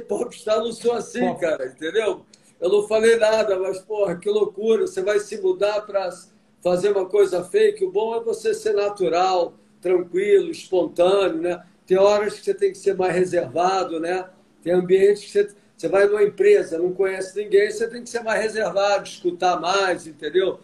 popstar 0.07 0.57
não 0.57 0.71
sou 0.71 0.93
assim, 0.93 1.19
Pop. 1.19 1.39
cara, 1.39 1.67
entendeu? 1.67 2.25
Eu 2.63 2.69
não 2.69 2.87
falei 2.87 3.17
nada, 3.17 3.59
mas, 3.59 3.79
porra, 3.79 4.15
que 4.15 4.29
loucura. 4.29 4.87
Você 4.87 5.01
vai 5.01 5.19
se 5.19 5.37
mudar 5.41 5.81
para 5.81 6.09
fazer 6.61 6.91
uma 6.91 7.05
coisa 7.05 7.43
fake. 7.43 7.83
O 7.83 7.91
bom 7.91 8.15
é 8.15 8.23
você 8.23 8.53
ser 8.53 8.71
natural, 8.71 9.53
tranquilo, 9.81 10.49
espontâneo, 10.49 11.41
né? 11.41 11.61
Tem 11.85 11.97
horas 11.97 12.35
que 12.35 12.45
você 12.45 12.53
tem 12.53 12.71
que 12.71 12.77
ser 12.77 12.95
mais 12.95 13.13
reservado, 13.13 13.99
né? 13.99 14.29
Tem 14.63 14.71
ambientes 14.71 15.25
que 15.25 15.29
você, 15.31 15.49
você 15.75 15.89
vai 15.89 16.05
numa 16.07 16.23
empresa, 16.23 16.77
não 16.77 16.93
conhece 16.93 17.37
ninguém, 17.37 17.69
você 17.69 17.85
tem 17.85 18.01
que 18.01 18.09
ser 18.09 18.23
mais 18.23 18.41
reservado, 18.41 19.03
escutar 19.03 19.59
mais, 19.59 20.07
entendeu? 20.07 20.57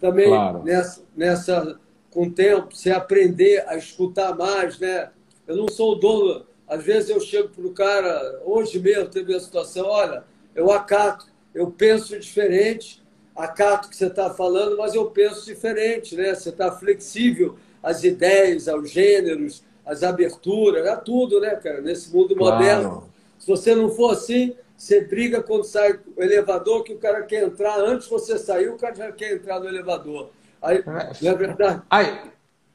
Também 0.00 0.28
claro. 0.28 0.62
nessa, 0.62 1.02
nessa, 1.14 1.78
com 2.10 2.28
o 2.28 2.32
tempo, 2.32 2.74
você 2.74 2.90
aprender 2.90 3.62
a 3.68 3.76
escutar 3.76 4.34
mais, 4.34 4.78
né? 4.78 5.10
Eu 5.46 5.56
não 5.56 5.68
sou 5.68 5.92
o 5.92 5.96
dono. 5.96 6.46
Às 6.66 6.82
vezes 6.82 7.10
eu 7.10 7.20
chego 7.20 7.50
para 7.50 7.66
o 7.66 7.74
cara, 7.74 8.40
hoje 8.42 8.78
mesmo 8.78 9.10
teve 9.10 9.34
a 9.34 9.40
situação, 9.40 9.86
olha, 9.86 10.24
eu 10.54 10.72
acato 10.72 11.31
eu 11.54 11.70
penso 11.70 12.18
diferente, 12.18 13.02
acato 13.36 13.88
que 13.88 13.96
você 13.96 14.06
está 14.06 14.30
falando, 14.30 14.76
mas 14.76 14.94
eu 14.94 15.06
penso 15.06 15.44
diferente, 15.44 16.16
né? 16.16 16.34
Você 16.34 16.48
está 16.48 16.70
flexível 16.72 17.56
às 17.82 18.04
ideias, 18.04 18.68
aos 18.68 18.90
gêneros, 18.90 19.62
às 19.84 20.02
aberturas, 20.02 20.86
a 20.86 20.96
tudo, 20.96 21.40
né, 21.40 21.56
cara? 21.56 21.80
Nesse 21.80 22.14
mundo 22.14 22.34
claro. 22.34 22.56
moderno. 22.56 23.10
Se 23.38 23.46
você 23.46 23.74
não 23.74 23.90
for 23.90 24.12
assim, 24.12 24.54
você 24.76 25.00
briga 25.00 25.42
quando 25.42 25.64
sai 25.64 25.98
o 26.16 26.22
elevador, 26.22 26.84
que 26.84 26.92
o 26.92 26.98
cara 26.98 27.22
quer 27.22 27.44
entrar, 27.44 27.78
antes 27.78 28.04
de 28.04 28.10
você 28.10 28.38
sair, 28.38 28.68
o 28.68 28.76
cara 28.76 28.94
já 28.94 29.12
quer 29.12 29.34
entrar 29.34 29.60
no 29.60 29.68
elevador. 29.68 30.30
Aí, 30.60 30.78
é. 30.78 31.26
é 31.26 31.34
verdade? 31.34 31.82
Aí, 31.90 32.20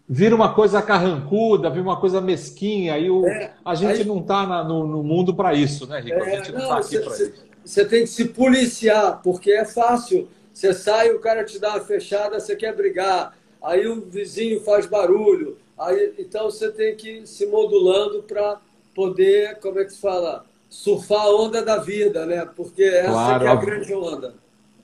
vira 0.07 0.35
uma 0.35 0.53
coisa 0.53 0.81
carrancuda, 0.81 1.69
vira 1.69 1.83
uma 1.83 1.99
coisa 1.99 2.19
mesquinha, 2.19 2.93
aí 2.93 3.09
o, 3.09 3.25
é, 3.25 3.53
a 3.63 3.75
gente 3.75 4.01
aí, 4.01 4.05
não 4.05 4.19
está 4.19 4.63
no, 4.63 4.85
no, 4.85 5.03
mundo 5.03 5.33
para 5.33 5.53
isso, 5.53 5.87
né, 5.87 5.99
Rico? 5.99 6.21
a 6.21 6.27
é, 6.27 6.37
gente 6.37 6.51
não 6.51 6.61
está 6.61 6.77
aqui 6.77 6.99
para 6.99 7.13
isso 7.13 7.46
você 7.67 7.83
tem 7.83 8.03
que 8.03 8.07
se 8.07 8.25
policiar, 8.29 9.19
porque 9.21 9.51
é 9.51 9.65
fácil. 9.65 10.29
Você 10.53 10.73
sai, 10.73 11.11
o 11.11 11.19
cara 11.19 11.43
te 11.43 11.59
dá 11.59 11.71
uma 11.71 11.81
fechada, 11.81 12.39
você 12.39 12.55
quer 12.55 12.73
brigar, 12.73 13.37
aí 13.61 13.85
o 13.85 14.01
vizinho 14.01 14.61
faz 14.61 14.85
barulho. 14.85 15.57
Aí, 15.77 16.13
então 16.17 16.45
você 16.45 16.71
tem 16.71 16.95
que 16.95 17.17
ir 17.17 17.27
se 17.27 17.45
modulando 17.45 18.23
para 18.23 18.59
poder, 18.95 19.59
como 19.59 19.79
é 19.79 19.83
que 19.83 19.91
se 19.91 19.99
fala? 19.99 20.45
Surfar 20.69 21.21
a 21.21 21.35
onda 21.35 21.61
da 21.61 21.77
vida, 21.77 22.25
né? 22.25 22.45
Porque 22.55 22.83
essa 22.83 23.11
claro, 23.11 23.43
é 23.43 23.47
a, 23.49 23.51
a 23.51 23.55
grande 23.55 23.93
onda. 23.93 24.35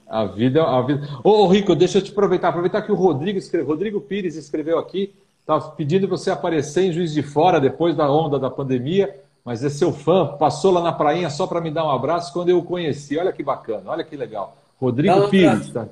A 0.06 0.26
vida, 0.26 0.62
a 0.62 0.82
vida. 0.82 1.08
Ô, 1.24 1.46
Rico, 1.46 1.74
deixa 1.74 1.98
eu 1.98 2.02
te 2.02 2.12
aproveitar. 2.12 2.48
Aproveitar 2.48 2.82
que 2.82 2.92
o 2.92 2.94
Rodrigo 2.94 3.38
escreveu, 3.38 3.66
Rodrigo 3.66 4.00
Pires 4.00 4.36
escreveu 4.36 4.78
aqui, 4.78 5.14
tá 5.46 5.58
pedindo 5.58 6.06
você 6.06 6.30
aparecer 6.30 6.84
em 6.84 6.92
Juiz 6.92 7.12
de 7.14 7.22
Fora 7.22 7.58
depois 7.58 7.96
da 7.96 8.10
onda 8.10 8.38
da 8.38 8.50
pandemia 8.50 9.23
mas 9.44 9.62
é 9.62 9.68
seu 9.68 9.92
fã, 9.92 10.36
passou 10.38 10.72
lá 10.72 10.80
na 10.80 10.92
prainha 10.92 11.28
só 11.28 11.46
para 11.46 11.60
me 11.60 11.70
dar 11.70 11.84
um 11.84 11.90
abraço 11.90 12.32
quando 12.32 12.48
eu 12.48 12.58
o 12.58 12.64
conheci. 12.64 13.18
Olha 13.18 13.32
que 13.32 13.42
bacana, 13.42 13.90
olha 13.90 14.02
que 14.02 14.16
legal. 14.16 14.56
Rodrigo 14.80 15.28
Pires. 15.28 15.70
Tá? 15.70 15.86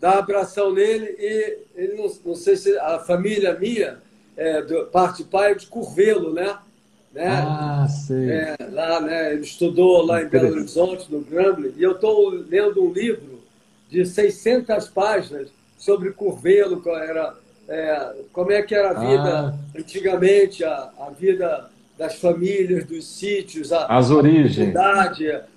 Dá 0.00 0.16
um 0.16 0.18
abração 0.18 0.72
nele 0.72 1.14
e 1.18 1.58
ele 1.74 1.94
não, 1.94 2.10
não 2.24 2.34
sei 2.34 2.56
se 2.56 2.76
a 2.78 2.98
família 2.98 3.58
minha, 3.58 3.98
é, 4.36 4.62
do, 4.62 4.86
parte 4.86 5.22
de 5.22 5.28
pai, 5.28 5.52
é 5.52 5.54
de 5.54 5.66
Curvelo, 5.66 6.32
né? 6.32 6.56
né? 7.12 7.28
Ah, 7.28 7.86
sei. 7.88 8.30
É, 8.30 8.56
lá, 8.70 9.00
né? 9.00 9.32
Ele 9.34 9.42
estudou 9.42 10.04
lá 10.04 10.22
em 10.22 10.26
Belo 10.26 10.52
Horizonte, 10.52 11.12
no 11.12 11.20
Grambling, 11.20 11.74
e 11.76 11.82
eu 11.82 11.92
estou 11.92 12.30
lendo 12.30 12.82
um 12.82 12.90
livro 12.90 13.40
de 13.90 14.04
600 14.06 14.88
páginas 14.88 15.50
sobre 15.76 16.10
Curvelo, 16.10 16.82
era, 16.88 17.34
é, 17.68 18.14
como 18.32 18.50
é 18.50 18.62
que 18.62 18.74
era 18.74 18.90
a 18.90 18.94
vida 18.94 19.48
ah. 19.48 19.78
antigamente, 19.78 20.64
a, 20.64 20.90
a 20.98 21.10
vida 21.10 21.70
das 21.96 22.16
famílias, 22.16 22.84
dos 22.84 23.06
sítios, 23.06 23.72
a, 23.72 23.86
as 23.86 24.10
origens, 24.10 24.74
a, 24.76 25.12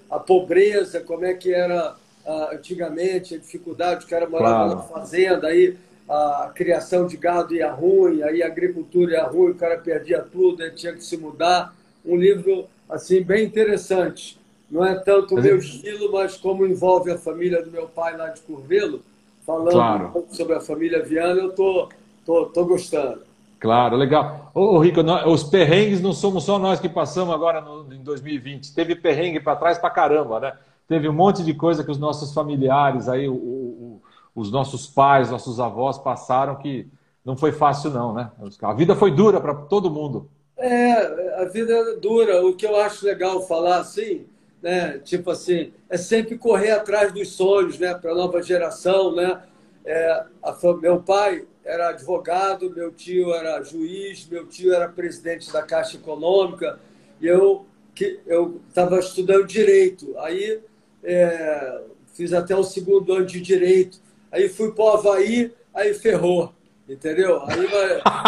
a 0.09 0.19
pobreza, 0.19 0.99
como 0.99 1.25
é 1.25 1.33
que 1.33 1.53
era 1.53 1.95
uh, 2.25 2.55
antigamente, 2.55 3.35
a 3.35 3.37
dificuldade, 3.37 4.05
o 4.05 4.07
cara 4.07 4.29
morava 4.29 4.65
claro. 4.65 4.75
na 4.75 4.83
fazenda, 4.83 5.47
aí 5.47 5.75
a 6.09 6.51
criação 6.53 7.05
de 7.05 7.17
gado 7.17 7.53
ia 7.53 7.71
ruim, 7.71 8.23
aí 8.23 8.41
a 8.41 8.47
agricultura 8.47 9.13
ia 9.13 9.23
ruim, 9.23 9.51
o 9.51 9.55
cara 9.55 9.77
perdia 9.77 10.21
tudo, 10.21 10.63
aí 10.63 10.71
tinha 10.71 10.93
que 10.93 11.03
se 11.03 11.17
mudar. 11.17 11.75
Um 12.05 12.15
livro 12.15 12.65
assim 12.89 13.21
bem 13.21 13.45
interessante. 13.45 14.39
Não 14.71 14.85
é 14.85 14.95
tanto 14.95 15.35
o 15.35 15.41
meu 15.41 15.57
estilo, 15.57 16.11
mas 16.11 16.37
como 16.37 16.65
envolve 16.65 17.11
a 17.11 17.17
família 17.17 17.61
do 17.61 17.71
meu 17.71 17.87
pai 17.87 18.15
lá 18.15 18.29
de 18.29 18.41
Curvelo, 18.41 19.01
falando 19.45 19.71
claro. 19.71 20.07
um 20.07 20.11
pouco 20.11 20.35
sobre 20.35 20.55
a 20.55 20.61
família 20.61 21.03
Viana, 21.03 21.41
eu 21.41 21.51
tô, 21.51 21.89
tô, 22.25 22.45
tô 22.47 22.65
gostando. 22.65 23.26
Claro, 23.59 23.95
legal. 23.95 24.51
Ô, 24.53 24.77
Rico, 24.79 25.01
os 25.27 25.43
perrengues 25.43 25.99
não 25.99 26.13
somos 26.13 26.43
só 26.43 26.59
nós 26.59 26.79
que 26.79 26.87
passamos 26.87 27.33
agora 27.33 27.59
no, 27.59 27.91
em 27.91 28.03
2020. 28.03 28.73
Teve 28.73 28.95
perrengue 28.95 29.39
para 29.39 29.55
trás 29.55 29.77
para 29.77 29.89
caramba, 29.89 30.39
né? 30.39 30.53
Teve 30.87 31.09
um 31.09 31.13
monte 31.13 31.43
de 31.43 31.53
coisa 31.53 31.83
que 31.83 31.91
os 31.91 31.97
nossos 31.97 32.33
familiares, 32.33 33.09
aí, 33.09 33.27
o, 33.27 33.33
o, 33.33 34.01
os 34.35 34.51
nossos 34.51 34.87
pais, 34.87 35.31
nossos 35.31 35.59
avós 35.59 35.97
passaram 35.97 36.55
que 36.55 36.87
não 37.25 37.35
foi 37.35 37.51
fácil, 37.51 37.89
não, 37.89 38.13
né? 38.13 38.31
A 38.61 38.73
vida 38.73 38.95
foi 38.95 39.11
dura 39.11 39.41
para 39.41 39.53
todo 39.53 39.89
mundo. 39.89 40.29
É, 40.57 41.41
a 41.41 41.45
vida 41.45 41.73
é 41.73 41.95
dura. 41.95 42.45
O 42.45 42.55
que 42.55 42.65
eu 42.65 42.75
acho 42.77 43.05
legal 43.05 43.41
falar 43.41 43.79
assim, 43.79 44.25
né? 44.61 44.99
Tipo 44.99 45.31
assim, 45.31 45.73
é 45.89 45.97
sempre 45.97 46.37
correr 46.37 46.71
atrás 46.71 47.11
dos 47.11 47.29
sonhos, 47.33 47.79
né? 47.79 47.93
Para 47.95 48.11
a 48.11 48.15
nova 48.15 48.41
geração, 48.41 49.13
né? 49.15 49.41
É, 49.83 50.25
a, 50.43 50.55
meu 50.81 51.01
pai 51.01 51.45
era 51.67 51.89
advogado, 51.89 52.73
meu 52.73 52.91
tio 52.91 53.33
era 53.33 53.61
juiz, 53.61 54.25
meu 54.27 54.47
tio 54.47 54.73
era 54.73 54.87
presidente 54.87 55.51
da 55.51 55.61
Caixa 55.61 55.97
Econômica 55.97 56.79
e 57.19 57.27
eu 57.27 57.65
que 57.93 58.19
eu 58.25 58.61
estava 58.69 58.99
estudando 58.99 59.45
direito. 59.45 60.15
Aí 60.19 60.61
é, 61.03 61.81
fiz 62.13 62.31
até 62.31 62.55
o 62.55 62.63
segundo 62.63 63.11
ano 63.11 63.25
de 63.25 63.41
direito. 63.41 63.99
Aí 64.31 64.47
fui 64.47 64.71
para 64.71 64.85
o 64.85 64.89
Havaí, 64.89 65.51
aí 65.73 65.93
ferrou. 65.93 66.53
Entendeu? 66.87 67.41
Aí, 67.43 67.67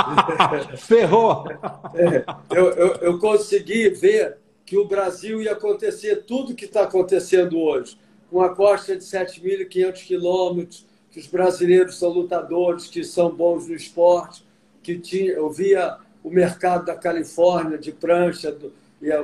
ferrou! 0.77 1.45
É, 1.93 2.25
eu, 2.53 2.71
eu, 2.71 2.95
eu 2.95 3.19
consegui 3.19 3.89
ver 3.89 4.37
que 4.65 4.77
o 4.77 4.85
Brasil 4.85 5.41
ia 5.41 5.53
acontecer 5.53 6.23
tudo 6.23 6.55
que 6.55 6.65
está 6.65 6.81
acontecendo 6.83 7.57
hoje. 7.57 7.97
Com 8.29 8.41
a 8.41 8.53
costa 8.53 8.97
de 8.97 9.03
7.500 9.03 9.93
quilômetros, 10.05 10.85
que 11.11 11.19
os 11.19 11.27
brasileiros 11.27 11.97
são 11.97 12.09
lutadores, 12.09 12.87
que 12.87 13.03
são 13.03 13.29
bons 13.29 13.67
no 13.67 13.75
esporte, 13.75 14.45
que 14.81 14.97
tinha, 14.97 15.31
eu 15.31 15.49
via 15.49 15.97
o 16.23 16.29
mercado 16.29 16.85
da 16.85 16.95
Califórnia 16.95 17.77
de 17.77 17.91
prancha, 17.91 18.51
do, 18.51 18.73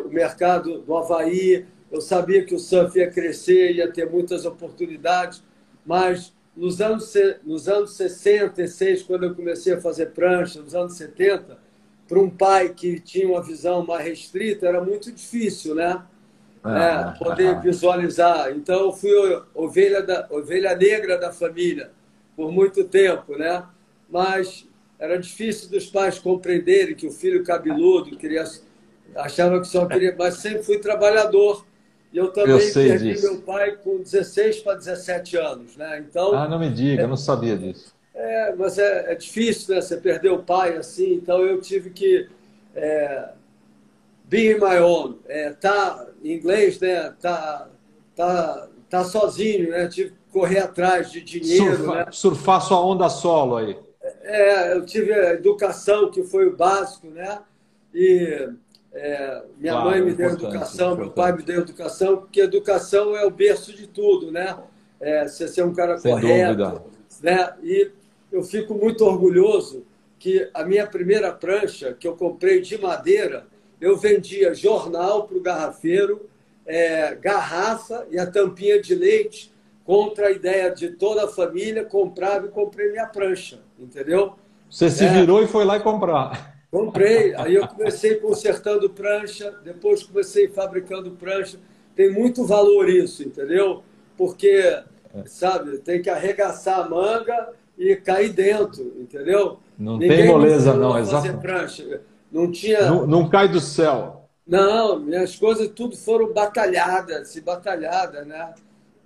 o 0.05 0.09
mercado 0.09 0.79
do 0.79 0.95
Havaí, 0.95 1.65
eu 1.91 2.01
sabia 2.01 2.43
que 2.43 2.55
o 2.55 2.59
surf 2.59 2.97
ia 2.97 3.09
crescer, 3.09 3.73
ia 3.73 3.91
ter 3.91 4.09
muitas 4.09 4.45
oportunidades, 4.45 5.43
mas 5.85 6.33
nos 6.55 6.81
anos, 6.81 7.13
nos 7.43 7.67
anos 7.67 7.95
66, 7.95 9.03
quando 9.03 9.25
eu 9.25 9.35
comecei 9.35 9.73
a 9.73 9.81
fazer 9.81 10.07
prancha, 10.07 10.61
nos 10.61 10.73
anos 10.73 10.95
70, 10.95 11.57
para 12.07 12.19
um 12.19 12.29
pai 12.29 12.69
que 12.69 12.99
tinha 12.99 13.27
uma 13.27 13.41
visão 13.41 13.85
mais 13.85 14.05
restrita, 14.05 14.67
era 14.67 14.83
muito 14.83 15.11
difícil, 15.11 15.75
né? 15.75 16.01
Ah, 16.67 17.13
é, 17.15 17.23
poder 17.23 17.49
ah, 17.49 17.59
visualizar. 17.59 18.51
Então, 18.51 18.85
eu 18.85 18.91
fui 18.91 19.11
ovelha, 19.53 20.01
da, 20.01 20.25
ovelha 20.31 20.75
negra 20.75 21.15
da 21.15 21.31
família 21.31 21.91
por 22.35 22.51
muito 22.51 22.83
tempo, 22.85 23.37
né? 23.37 23.63
Mas 24.09 24.67
era 24.97 25.17
difícil 25.19 25.69
dos 25.69 25.85
pais 25.85 26.17
compreenderem 26.17 26.95
que 26.95 27.05
o 27.05 27.11
filho 27.11 27.43
cabeludo 27.43 28.17
queria, 28.17 28.43
achava 29.15 29.61
que 29.61 29.67
só 29.67 29.85
queria, 29.85 30.15
mas 30.17 30.37
sempre 30.37 30.63
fui 30.63 30.79
trabalhador. 30.79 31.63
E 32.11 32.17
eu 32.17 32.29
também 32.29 32.55
eu 32.55 32.73
perdi 32.73 33.13
disso. 33.13 33.31
meu 33.31 33.41
pai 33.41 33.75
com 33.75 34.01
16 34.01 34.61
para 34.61 34.75
17 34.75 35.37
anos, 35.37 35.77
né? 35.77 36.03
Então. 36.09 36.33
Ah, 36.33 36.47
não 36.47 36.57
me 36.57 36.69
diga, 36.71 37.01
é, 37.01 37.03
eu 37.03 37.09
não 37.09 37.17
sabia 37.17 37.55
disso. 37.55 37.93
É, 38.15 38.55
mas 38.55 38.79
é, 38.79 39.11
é, 39.11 39.15
difícil, 39.15 39.75
né? 39.75 39.81
Você 39.81 39.97
perder 39.97 40.29
o 40.29 40.39
pai 40.39 40.77
assim, 40.77 41.13
então 41.13 41.45
eu 41.45 41.61
tive 41.61 41.91
que 41.91 42.27
é, 42.73 43.29
be 44.27 44.55
my 44.55 44.79
own, 44.79 45.19
é, 45.27 45.51
tá 45.51 46.07
em 46.23 46.33
inglês, 46.33 46.79
né? 46.79 47.13
Tá, 47.21 47.69
tá, 48.15 48.67
tá 48.89 49.03
sozinho, 49.03 49.69
né? 49.69 49.87
Tive 49.87 50.11
que 50.11 50.15
correr 50.31 50.59
atrás 50.59 51.11
de 51.11 51.21
dinheiro, 51.21 51.77
Surfa, 51.77 51.95
né? 51.95 52.05
Surfar 52.11 52.61
sua 52.61 52.81
onda 52.81 53.09
solo 53.09 53.57
aí. 53.57 53.77
É, 54.21 54.73
eu 54.73 54.85
tive 54.85 55.13
a 55.13 55.33
educação 55.33 56.09
que 56.11 56.23
foi 56.23 56.47
o 56.47 56.55
básico, 56.55 57.07
né? 57.07 57.39
E 57.93 58.49
é, 58.93 59.43
minha 59.57 59.73
claro, 59.73 59.89
mãe 59.89 60.01
me 60.01 60.13
deu 60.13 60.31
educação, 60.31 60.93
importante. 60.93 60.99
meu 60.99 61.11
pai 61.11 61.31
me 61.33 61.43
deu 61.43 61.61
educação, 61.61 62.17
porque 62.17 62.41
educação 62.41 63.15
é 63.15 63.25
o 63.25 63.31
berço 63.31 63.75
de 63.75 63.87
tudo, 63.87 64.31
né? 64.31 64.57
É, 64.99 65.27
você 65.27 65.47
ser 65.47 65.63
um 65.63 65.73
cara 65.73 65.97
Sem 65.97 66.11
correto, 66.11 66.55
dúvida. 66.55 66.83
né? 67.21 67.53
E 67.61 67.91
eu 68.31 68.43
fico 68.43 68.73
muito 68.73 69.05
orgulhoso 69.05 69.85
que 70.17 70.49
a 70.53 70.63
minha 70.63 70.87
primeira 70.87 71.31
prancha 71.31 71.93
que 71.93 72.07
eu 72.07 72.15
comprei 72.15 72.61
de 72.61 72.77
madeira 72.77 73.45
eu 73.79 73.97
vendia 73.97 74.53
jornal 74.53 75.27
para 75.27 75.37
o 75.37 75.41
garrafeiro, 75.41 76.29
é, 76.65 77.15
garrafa 77.15 78.07
e 78.09 78.17
a 78.17 78.25
tampinha 78.25 78.81
de 78.81 78.95
leite 78.95 79.53
contra 79.83 80.27
a 80.27 80.31
ideia 80.31 80.71
de 80.71 80.89
toda 80.89 81.25
a 81.25 81.27
família, 81.27 81.85
comprava 81.85 82.47
e 82.47 82.49
comprei 82.49 82.91
minha 82.91 83.05
prancha, 83.05 83.59
entendeu? 83.79 84.33
Você 84.69 84.89
se 84.89 85.05
é, 85.05 85.09
virou 85.09 85.43
e 85.43 85.47
foi 85.47 85.63
lá 85.63 85.77
e 85.77 85.79
comprar. 85.79 86.55
Comprei, 86.71 87.35
aí 87.37 87.55
eu 87.55 87.67
comecei 87.67 88.15
consertando 88.15 88.89
prancha, 88.89 89.51
depois 89.63 90.03
comecei 90.03 90.47
fabricando 90.47 91.11
prancha. 91.11 91.59
Tem 91.95 92.11
muito 92.11 92.43
valor 92.45 92.89
isso, 92.89 93.23
entendeu? 93.23 93.83
Porque, 94.17 94.81
sabe, 95.25 95.77
tem 95.77 96.01
que 96.01 96.09
arregaçar 96.09 96.79
a 96.79 96.89
manga 96.89 97.49
e 97.77 97.95
cair 97.95 98.33
dentro, 98.33 98.93
entendeu? 98.99 99.59
Não 99.77 99.97
Ninguém 99.97 100.17
tem 100.17 100.27
moleza, 100.27 100.73
não, 100.73 100.97
exato. 100.97 101.37
Prancha. 101.37 102.01
Não 102.35 102.51
tinha. 102.51 102.91
Não, 102.91 103.07
não, 103.07 103.29
cai 103.29 103.47
do 103.47 103.61
céu. 103.61 104.27
Não, 104.45 104.99
minhas 104.99 105.37
coisas 105.37 105.69
tudo 105.69 105.95
foram 105.95 106.33
batalhadas, 106.33 107.29
se 107.29 107.39
batalhadas, 107.39 108.27
né? 108.27 108.53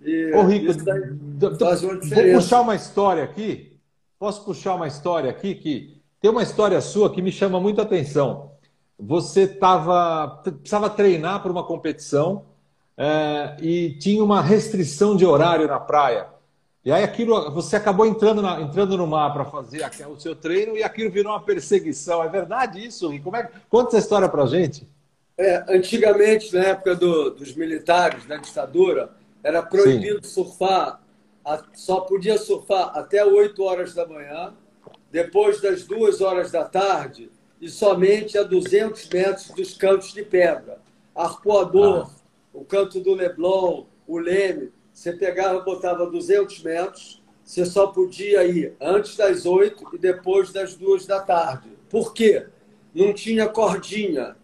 E 0.01 0.33
Ô, 0.33 0.41
Rico, 0.41 0.73
vou 0.73 2.33
puxar 2.33 2.61
uma 2.61 2.73
história 2.73 3.23
aqui. 3.23 3.77
Posso 4.17 4.43
puxar 4.43 4.73
uma 4.73 4.87
história 4.87 5.29
aqui 5.29 5.53
que 5.53 6.01
tem 6.19 6.31
uma 6.31 6.41
história 6.41 6.81
sua 6.81 7.13
que 7.13 7.21
me 7.21 7.31
chama 7.31 7.59
muito 7.59 7.79
a 7.79 7.83
atenção. 7.83 8.53
Você 8.97 9.47
tava, 9.47 10.41
precisava 10.43 10.89
treinar 10.89 11.43
para 11.43 11.51
uma 11.51 11.63
competição 11.63 12.45
é, 12.97 13.57
e 13.61 13.91
tinha 13.99 14.23
uma 14.23 14.41
restrição 14.41 15.15
de 15.15 15.23
horário 15.23 15.67
na 15.67 15.79
praia. 15.79 16.29
E 16.83 16.91
aí 16.91 17.03
aquilo, 17.03 17.51
você 17.51 17.75
acabou 17.75 18.05
entrando, 18.05 18.41
na, 18.41 18.61
entrando 18.61 18.97
no 18.97 19.05
mar 19.05 19.33
para 19.33 19.43
fazer 19.43 19.85
o 20.07 20.19
seu 20.19 20.35
treino 20.35 20.77
e 20.77 20.83
aquilo 20.83 21.11
virou 21.11 21.33
uma 21.33 21.41
perseguição. 21.41 22.23
É 22.23 22.29
verdade 22.29 22.85
isso? 22.85 23.13
E 23.13 23.19
como 23.19 23.35
é, 23.35 23.49
conta 23.69 23.89
essa 23.89 23.97
história 23.97 24.29
para 24.29 24.45
gente. 24.45 24.87
É, 25.37 25.63
antigamente, 25.69 26.53
na 26.53 26.63
época 26.63 26.95
do, 26.95 27.31
dos 27.31 27.53
militares, 27.55 28.25
da 28.25 28.37
ditadura, 28.37 29.11
era 29.43 29.61
proibido 29.61 30.25
Sim. 30.25 30.33
surfar, 30.33 31.01
só 31.73 32.01
podia 32.01 32.37
surfar 32.37 32.97
até 32.97 33.23
8 33.25 33.61
horas 33.63 33.93
da 33.93 34.05
manhã, 34.05 34.53
depois 35.11 35.61
das 35.61 35.83
2 35.83 36.21
horas 36.21 36.51
da 36.51 36.63
tarde 36.65 37.29
e 37.59 37.69
somente 37.69 38.37
a 38.37 38.43
200 38.43 39.09
metros 39.09 39.49
dos 39.49 39.73
cantos 39.75 40.13
de 40.13 40.23
pedra. 40.23 40.79
Arpoador, 41.15 42.09
ah. 42.09 42.21
o 42.53 42.63
canto 42.63 42.99
do 42.99 43.13
Leblon, 43.13 43.85
o 44.07 44.17
Leme, 44.17 44.71
você 44.99 45.13
pegava, 45.13 45.61
botava 45.61 46.05
200 46.05 46.61
metros, 46.61 47.23
você 47.41 47.65
só 47.65 47.87
podia 47.87 48.43
ir 48.43 48.75
antes 48.81 49.15
das 49.15 49.45
8 49.45 49.91
e 49.95 49.97
depois 49.97 50.51
das 50.51 50.75
2 50.75 51.05
da 51.05 51.21
tarde. 51.21 51.69
Por 51.89 52.13
quê? 52.13 52.47
Não 52.93 53.13
tinha 53.13 53.47
cordinha. 53.47 54.35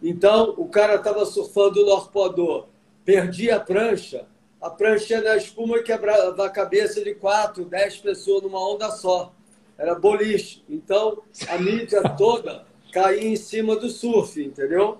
Então, 0.00 0.54
o 0.58 0.68
cara 0.68 0.94
estava 0.94 1.26
surfando 1.26 1.84
no 1.84 1.92
arpoador, 1.92 2.68
perdia 3.04 3.56
a 3.56 3.60
prancha, 3.60 4.26
a 4.62 4.70
prancha 4.70 5.20
na 5.20 5.36
espuma 5.36 5.78
e 5.78 5.82
quebrava 5.82 6.46
a 6.46 6.50
cabeça 6.50 7.02
de 7.02 7.12
4, 7.12 7.64
10 7.64 7.96
pessoas 7.96 8.44
numa 8.44 8.60
onda 8.60 8.88
só. 8.92 9.34
Era 9.76 9.96
boliche. 9.96 10.62
Então, 10.68 11.20
a 11.48 11.58
mídia 11.58 12.00
toda 12.16 12.64
caía 12.92 13.26
em 13.26 13.34
cima 13.34 13.74
do 13.74 13.90
surf, 13.90 14.40
entendeu? 14.40 14.98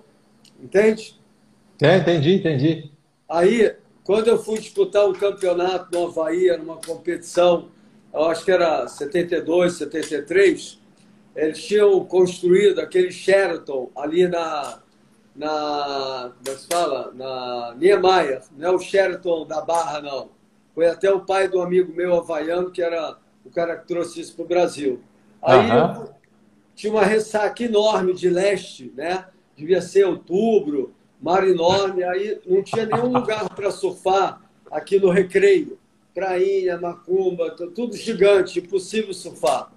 Entende? 0.61 1.17
É, 1.81 1.95
entendi, 1.95 2.33
entendi. 2.33 2.91
Aí, 3.29 3.73
quando 4.07 4.29
eu 4.29 4.41
fui 4.41 4.57
disputar 4.57 5.05
um 5.05 5.11
campeonato 5.11 5.91
no 5.91 6.07
Havaí, 6.07 6.47
numa 6.55 6.77
competição, 6.77 7.67
eu 8.13 8.23
acho 8.23 8.45
que 8.45 8.51
era 8.51 8.87
72, 8.87 9.73
73, 9.73 10.79
eles 11.35 11.61
tinham 11.65 12.05
construído 12.05 12.79
aquele 12.79 13.11
Sheraton 13.11 13.91
ali 13.93 14.25
na, 14.25 14.79
na 15.35 16.31
como 16.37 16.55
é 16.55 16.57
se 16.57 16.67
fala? 16.67 17.11
Na 17.13 17.75
Niemeyer, 17.77 18.43
não 18.57 18.69
é 18.69 18.71
o 18.71 18.79
Sheraton 18.79 19.45
da 19.45 19.59
Barra, 19.59 19.99
não. 19.99 20.29
Foi 20.73 20.87
até 20.87 21.11
o 21.11 21.19
pai 21.19 21.49
do 21.49 21.61
amigo 21.61 21.93
meu 21.93 22.15
havaiano, 22.15 22.71
que 22.71 22.81
era 22.81 23.17
o 23.43 23.49
cara 23.49 23.75
que 23.75 23.89
trouxe 23.89 24.21
isso 24.21 24.33
para 24.37 24.45
o 24.45 24.47
Brasil. 24.47 25.01
Aí 25.41 25.67
tinha 26.73 26.93
uma 26.93 27.03
ressaca 27.03 27.61
enorme 27.61 28.13
de 28.13 28.29
leste, 28.29 28.89
né? 28.95 29.25
devia 29.57 29.81
ser 29.81 30.05
outubro, 30.05 30.93
mar 31.21 31.47
enorme, 31.47 32.03
aí 32.03 32.39
não 32.45 32.61
tinha 32.63 32.85
nenhum 32.85 33.11
lugar 33.11 33.49
para 33.49 33.71
surfar 33.71 34.41
aqui 34.71 34.99
no 34.99 35.09
Recreio. 35.09 35.77
Prainha, 36.13 36.77
Macumba, 36.79 37.51
tudo 37.51 37.95
gigante, 37.95 38.59
impossível 38.59 39.13
surfar. 39.13 39.71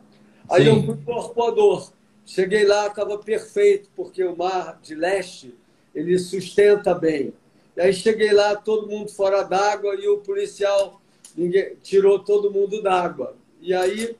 Aí 0.48 0.64
Sim. 0.64 0.68
eu 0.70 0.82
fui 0.84 0.96
para 0.96 1.14
o 1.14 1.18
arpoador. 1.18 1.90
Cheguei 2.24 2.64
lá, 2.64 2.86
estava 2.86 3.18
perfeito, 3.18 3.90
porque 3.94 4.24
o 4.24 4.36
mar 4.36 4.78
de 4.82 4.94
leste 4.94 5.54
ele 5.94 6.18
sustenta 6.18 6.94
bem. 6.94 7.32
E 7.76 7.80
aí 7.80 7.92
cheguei 7.92 8.32
lá, 8.32 8.56
todo 8.56 8.88
mundo 8.88 9.10
fora 9.10 9.42
d'água 9.42 9.94
e 9.96 10.08
o 10.08 10.18
policial 10.18 11.00
ninguém, 11.36 11.76
tirou 11.82 12.18
todo 12.18 12.50
mundo 12.50 12.82
d'água. 12.82 13.36
E 13.60 13.74
aí 13.74 14.16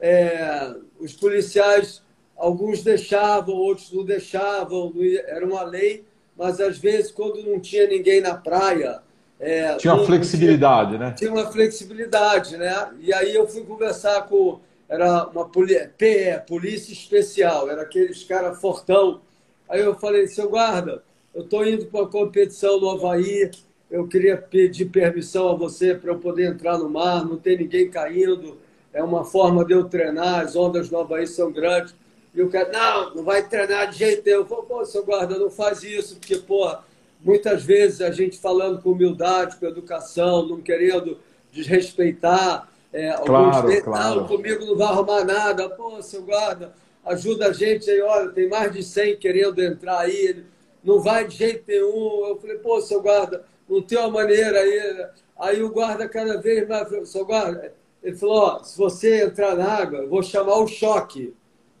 é, 0.00 0.74
os 0.98 1.12
policiais, 1.12 2.02
alguns 2.36 2.82
deixavam, 2.82 3.54
outros 3.54 3.92
não 3.92 4.04
deixavam, 4.04 4.92
era 5.26 5.44
uma 5.44 5.62
lei, 5.62 6.04
mas 6.36 6.60
às 6.60 6.78
vezes 6.78 7.10
quando 7.10 7.42
não 7.42 7.58
tinha 7.58 7.86
ninguém 7.86 8.20
na 8.20 8.34
praia. 8.34 9.00
É, 9.38 9.76
tinha 9.76 9.94
uma 9.94 10.06
flexibilidade, 10.06 10.90
tinha, 10.90 10.98
né? 10.98 11.14
Tinha 11.16 11.32
uma 11.32 11.50
flexibilidade, 11.52 12.56
né? 12.56 12.88
E 13.00 13.12
aí 13.12 13.34
eu 13.34 13.46
fui 13.46 13.62
conversar 13.64 14.22
com. 14.26 14.60
Era 14.88 15.26
uma 15.26 15.48
PE, 15.48 16.42
Polícia 16.46 16.92
Especial, 16.92 17.68
era 17.68 17.82
aqueles 17.82 18.22
cara 18.24 18.54
fortão. 18.54 19.20
Aí 19.68 19.80
eu 19.80 19.94
falei, 19.96 20.28
seu 20.28 20.48
guarda, 20.48 21.02
eu 21.34 21.42
estou 21.42 21.66
indo 21.66 21.86
para 21.86 22.04
a 22.04 22.08
competição 22.08 22.80
no 22.80 22.88
Havaí, 22.88 23.50
eu 23.90 24.06
queria 24.06 24.36
pedir 24.36 24.86
permissão 24.86 25.48
a 25.48 25.54
você 25.54 25.94
para 25.94 26.12
eu 26.12 26.18
poder 26.18 26.52
entrar 26.52 26.78
no 26.78 26.88
mar, 26.88 27.24
não 27.24 27.36
tem 27.36 27.58
ninguém 27.58 27.90
caindo, 27.90 28.56
é 28.92 29.02
uma 29.02 29.24
forma 29.24 29.64
de 29.64 29.74
eu 29.74 29.84
treinar, 29.84 30.40
as 30.40 30.54
ondas 30.56 30.88
no 30.88 31.00
Havaí 31.00 31.26
são 31.26 31.52
grandes. 31.52 31.94
E 32.36 32.42
o 32.42 32.50
cara, 32.50 32.70
não, 32.70 33.14
não 33.14 33.24
vai 33.24 33.48
treinar 33.48 33.90
de 33.90 33.96
jeito 33.96 34.22
nenhum. 34.26 34.40
Eu 34.40 34.46
falo, 34.46 34.64
pô, 34.64 34.84
seu 34.84 35.02
guarda, 35.02 35.38
não 35.38 35.50
faz 35.50 35.82
isso, 35.82 36.16
porque, 36.16 36.36
porra, 36.36 36.84
muitas 37.24 37.64
vezes 37.64 38.02
a 38.02 38.10
gente 38.10 38.38
falando 38.38 38.82
com 38.82 38.90
humildade, 38.90 39.56
com 39.56 39.64
educação, 39.64 40.46
não 40.46 40.60
querendo 40.60 41.18
desrespeitar. 41.50 42.68
É, 42.92 43.12
claro, 43.12 43.56
alguns 43.56 43.80
claro. 43.80 44.20
Não, 44.20 44.28
comigo 44.28 44.66
não 44.66 44.76
vai 44.76 44.88
arrumar 44.88 45.24
nada. 45.24 45.70
Pô, 45.70 46.02
seu 46.02 46.22
guarda, 46.22 46.74
ajuda 47.06 47.46
a 47.48 47.52
gente 47.54 47.90
aí, 47.90 48.02
olha, 48.02 48.28
tem 48.28 48.50
mais 48.50 48.70
de 48.70 48.82
100 48.82 49.16
querendo 49.16 49.62
entrar 49.62 50.00
aí, 50.00 50.44
não 50.84 51.00
vai 51.00 51.26
de 51.26 51.36
jeito 51.36 51.64
nenhum. 51.66 52.26
Eu 52.26 52.36
falei, 52.36 52.58
pô, 52.58 52.82
seu 52.82 53.00
guarda, 53.00 53.46
não 53.66 53.80
tem 53.80 53.96
uma 53.96 54.10
maneira 54.10 54.60
aí. 54.60 55.06
Aí 55.38 55.62
o 55.62 55.70
guarda 55.70 56.06
cada 56.06 56.38
vez 56.38 56.68
mais, 56.68 57.08
seu 57.08 57.24
guarda, 57.24 57.72
ele 58.02 58.14
falou, 58.14 58.36
ó, 58.36 58.62
se 58.62 58.76
você 58.76 59.24
entrar 59.24 59.56
na 59.56 59.66
água, 59.66 60.00
eu 60.00 60.08
vou 60.08 60.22
chamar 60.22 60.58
o 60.58 60.68
choque. 60.68 61.34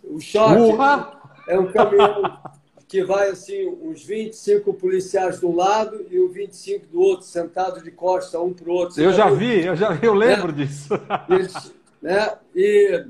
O 0.06 0.20
choque 0.20 0.72
é 1.48 1.58
um 1.58 1.70
caminhão 1.70 2.38
que 2.88 3.04
vai 3.04 3.28
assim, 3.28 3.66
uns 3.82 4.04
25 4.04 4.72
policiais 4.74 5.40
de 5.40 5.46
um 5.46 5.54
lado 5.54 6.06
e 6.08 6.18
os 6.20 6.32
25 6.32 6.86
do 6.86 7.00
outro, 7.00 7.26
sentados 7.26 7.82
de 7.82 7.90
costa 7.90 8.40
um 8.40 8.52
para 8.52 8.70
o 8.70 8.72
outro. 8.72 9.02
eu 9.02 9.12
já 9.12 9.28
vi, 9.28 9.64
eu 9.64 9.74
já 9.74 9.90
vi, 9.90 10.06
eu 10.06 10.14
lembro 10.14 10.52
né? 10.52 10.64
disso. 10.64 10.88
Eles, 11.28 11.74
né? 12.00 12.34
e, 12.54 13.04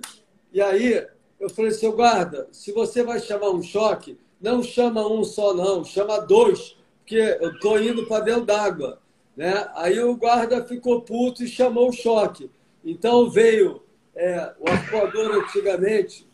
e 0.53 0.63
aí 0.63 1.07
eu 1.39 1.51
falei, 1.51 1.71
seu 1.73 1.93
guarda, 1.93 2.49
se 2.51 2.73
você 2.73 3.03
vai 3.03 3.21
chamar 3.21 3.51
um 3.51 3.63
choque, 3.63 4.19
não 4.41 4.63
chama 4.63 5.07
um 5.07 5.23
só, 5.23 5.53
não, 5.53 5.85
chama 5.85 6.19
dois, 6.21 6.77
porque 7.01 7.37
eu 7.41 7.53
estou 7.53 7.81
indo 7.81 8.07
para 8.07 8.25
dentro 8.25 8.47
d'água. 8.47 8.99
Né? 9.37 9.69
Aí 9.75 10.01
o 10.01 10.17
guarda 10.17 10.65
ficou 10.65 11.03
puto 11.03 11.45
e 11.45 11.49
chamou 11.49 11.91
o 11.91 11.93
choque. 11.93 12.51
Então 12.83 13.29
veio 13.29 13.83
é, 14.15 14.53
o 14.59 14.71
arpoador 14.71 15.45
antigamente, 15.45 16.26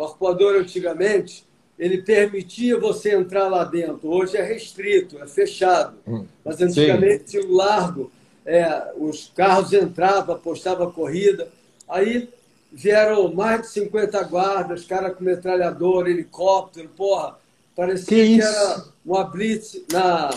o 0.00 0.04
arpoador 0.04 0.56
antigamente, 0.56 1.44
ele 1.78 2.02
permitia 2.02 2.78
você 2.78 3.14
entrar 3.14 3.48
lá 3.48 3.64
dentro. 3.64 4.08
Hoje 4.10 4.36
é 4.36 4.42
restrito, 4.42 5.18
é 5.18 5.26
fechado. 5.26 5.96
Hum, 6.06 6.26
Mas 6.44 6.60
antigamente 6.60 7.24
tinha 7.24 7.44
um 7.44 7.54
largo, 7.54 8.10
é, 8.44 8.92
os 8.96 9.30
carros 9.34 9.72
entravam, 9.72 10.34
apostavam 10.34 10.90
corrida. 10.90 11.48
Aí 11.88 12.28
vieram 12.72 13.32
mais 13.32 13.62
de 13.62 13.68
50 13.68 14.22
guardas, 14.24 14.84
cara 14.84 15.10
com 15.10 15.24
metralhador, 15.24 16.08
helicóptero, 16.08 16.88
porra. 16.96 17.38
Parecia 17.76 18.26
que, 18.26 18.36
que 18.36 18.42
era 18.42 18.84
uma 19.04 19.24
blitz. 19.24 19.80
Na... 19.92 20.30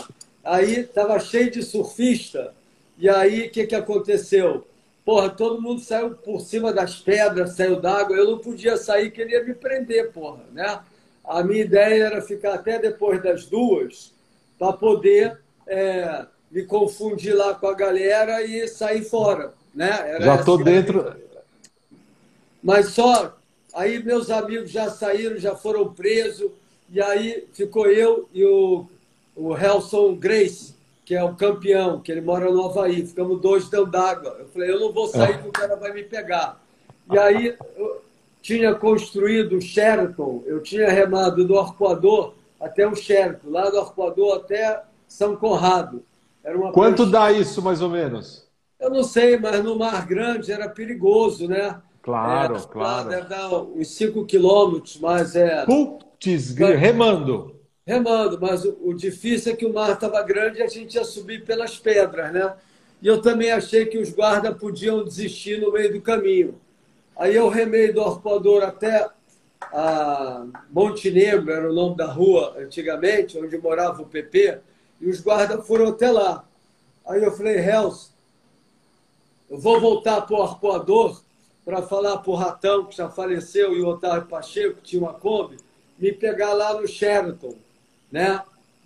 Aí 0.44 0.82
estava 0.82 1.20
cheio 1.20 1.52
de 1.52 1.62
surfista. 1.62 2.54
E 2.98 3.10
aí 3.10 3.48
o 3.48 3.52
que, 3.52 3.66
que 3.66 3.76
aconteceu? 3.76 4.66
Porra, 5.06 5.30
todo 5.30 5.62
mundo 5.62 5.82
saiu 5.82 6.12
por 6.12 6.40
cima 6.40 6.72
das 6.72 6.96
pedras, 6.96 7.56
saiu 7.56 7.80
d'água. 7.80 8.16
Eu 8.16 8.32
não 8.32 8.38
podia 8.38 8.78
sair, 8.78 9.12
queria 9.12 9.44
me 9.44 9.54
prender, 9.54 10.12
porra, 10.12 10.44
né? 10.52 10.80
A 11.26 11.44
minha 11.44 11.64
ideia 11.64 12.06
era 12.06 12.22
ficar 12.22 12.54
até 12.54 12.80
depois 12.80 13.22
das 13.22 13.46
duas 13.46 14.14
para 14.58 14.74
poder 14.74 15.40
é, 15.68 16.26
me 16.52 16.64
confundir 16.64 17.34
lá 17.34 17.54
com 17.54 17.68
a 17.68 17.74
galera 17.74 18.44
e 18.44 18.68
sair 18.68 19.04
fora, 19.04 19.54
né? 19.74 19.90
Era 19.90 20.24
Já 20.24 20.36
estou 20.36 20.64
dentro, 20.64 21.16
mas 22.62 22.88
só 22.88 23.36
aí 23.74 24.02
meus 24.02 24.30
amigos 24.30 24.72
já 24.72 24.90
saíram, 24.90 25.38
já 25.38 25.56
foram 25.56 25.94
presos, 25.94 26.52
e 26.90 27.02
aí 27.02 27.48
ficou 27.54 27.88
eu 27.88 28.30
e 28.34 28.46
o, 28.46 28.86
o 29.36 29.58
Helson 29.58 30.16
Grace, 30.16 30.73
que 31.06 31.16
é 31.16 31.24
o 31.24 31.36
campeão, 31.36 32.00
que 32.00 32.12
ele 32.12 32.22
mora 32.22 32.50
no 32.52 32.66
Havaí. 32.66 33.06
Ficamos 33.06 33.42
dois 33.42 33.70
dentro 33.70 33.88
d'água. 33.88 34.38
Eu 34.40 34.48
falei, 34.48 34.72
eu 34.72 34.80
não 34.80 34.92
vou 34.92 35.08
sair 35.08 35.34
porque 35.34 35.50
o 35.50 35.52
cara 35.52 35.76
vai 35.76 35.94
me 35.94 36.04
pegar. 36.04 36.62
E 37.12 37.18
aí 37.18 37.56
eu 37.76 38.02
tinha 38.42 38.74
construído 38.74 39.58
o 39.58 39.62
Sheraton, 39.62 40.44
eu 40.46 40.62
tinha 40.62 40.90
remado 40.90 41.46
do 41.46 41.58
Arpoador 41.58 42.34
até 42.60 42.88
o 42.88 42.96
Sheraton, 42.96 43.50
lá 43.50 43.70
do 43.70 43.80
Arpoador 43.80 44.36
até 44.36 44.84
São 45.08 45.36
Conrado. 45.36 46.04
Era 46.44 46.58
uma 46.58 46.72
Quanto 46.72 47.06
dá 47.06 47.32
isso, 47.32 47.62
mais 47.62 47.82
ou 47.82 47.90
menos? 47.90 48.48
Eu 48.80 48.90
não 48.90 49.04
sei, 49.04 49.38
mas 49.38 49.64
no 49.64 49.78
Mar 49.78 50.06
Grande 50.06 50.52
era 50.52 50.68
perigoso, 50.68 51.48
né? 51.48 51.82
Claro, 52.02 52.58
é, 52.58 52.62
claro. 52.62 53.10
Deve 53.10 53.30
dar 53.30 53.54
uns 53.54 53.88
5 53.88 54.26
quilômetros, 54.26 55.00
mas 55.00 55.38
é. 55.38 55.66
Putz, 55.66 56.54
remando. 56.54 57.53
Remando, 57.86 58.40
mas 58.40 58.64
o, 58.64 58.94
difícil 58.94 59.52
é 59.52 59.56
que 59.56 59.66
o 59.66 59.74
mar 59.74 59.92
estava 59.92 60.22
grande 60.24 60.60
e 60.60 60.64
a 60.64 60.68
gente 60.68 60.96
ia 60.96 61.04
subir 61.04 61.44
pelas 61.44 61.78
pedras, 61.78 62.32
né? 62.32 62.56
E 63.02 63.08
eu 63.08 63.22
também 63.22 63.52
achei 63.52 63.86
que 63.86 63.98
os 63.98 64.10
guardas 64.10 64.58
podiam 64.58 65.04
desistir 65.04 65.60
no 65.60 65.74
meio 65.74 65.92
do 65.92 66.02
caminho. 66.02 66.62
Aí 67.18 67.36
eu 67.36 67.50
remei 67.50 67.92
do 67.92 68.02
Arpoador 68.02 68.64
até 68.64 69.10
a 69.62 70.46
Montenegro, 70.70 71.52
era 71.52 71.70
o 71.70 71.74
nome 71.74 71.98
da 71.98 72.06
rua 72.06 72.56
antigamente, 72.58 73.38
onde 73.38 73.58
morava 73.58 74.02
o 74.02 74.06
PP, 74.06 74.60
e 75.02 75.10
os 75.10 75.20
guardas 75.20 75.68
foram 75.68 75.90
até 75.90 76.10
lá. 76.10 76.48
Aí 77.06 77.22
eu 77.22 77.32
falei, 77.32 77.58
Hells, 77.58 78.12
eu 79.50 79.58
vou 79.58 79.82
voltar 79.82 80.22
para 80.22 80.38
o 80.38 80.42
Arpoador 80.42 81.22
para 81.66 81.82
falar 81.82 82.18
para 82.20 82.32
o 82.32 82.36
Ratão, 82.36 82.86
que 82.86 82.96
já 82.96 83.10
faleceu, 83.10 83.76
e 83.76 83.82
o 83.82 83.88
Otávio 83.88 84.28
Pacheco, 84.28 84.78
que 84.78 84.84
tinha 84.84 85.02
uma 85.02 85.14
Kombi, 85.14 85.58
me 86.00 86.14
pegar 86.14 86.54
lá 86.54 86.74
no 86.80 86.88
Sheraton, 86.88 87.56
né? 88.14 88.42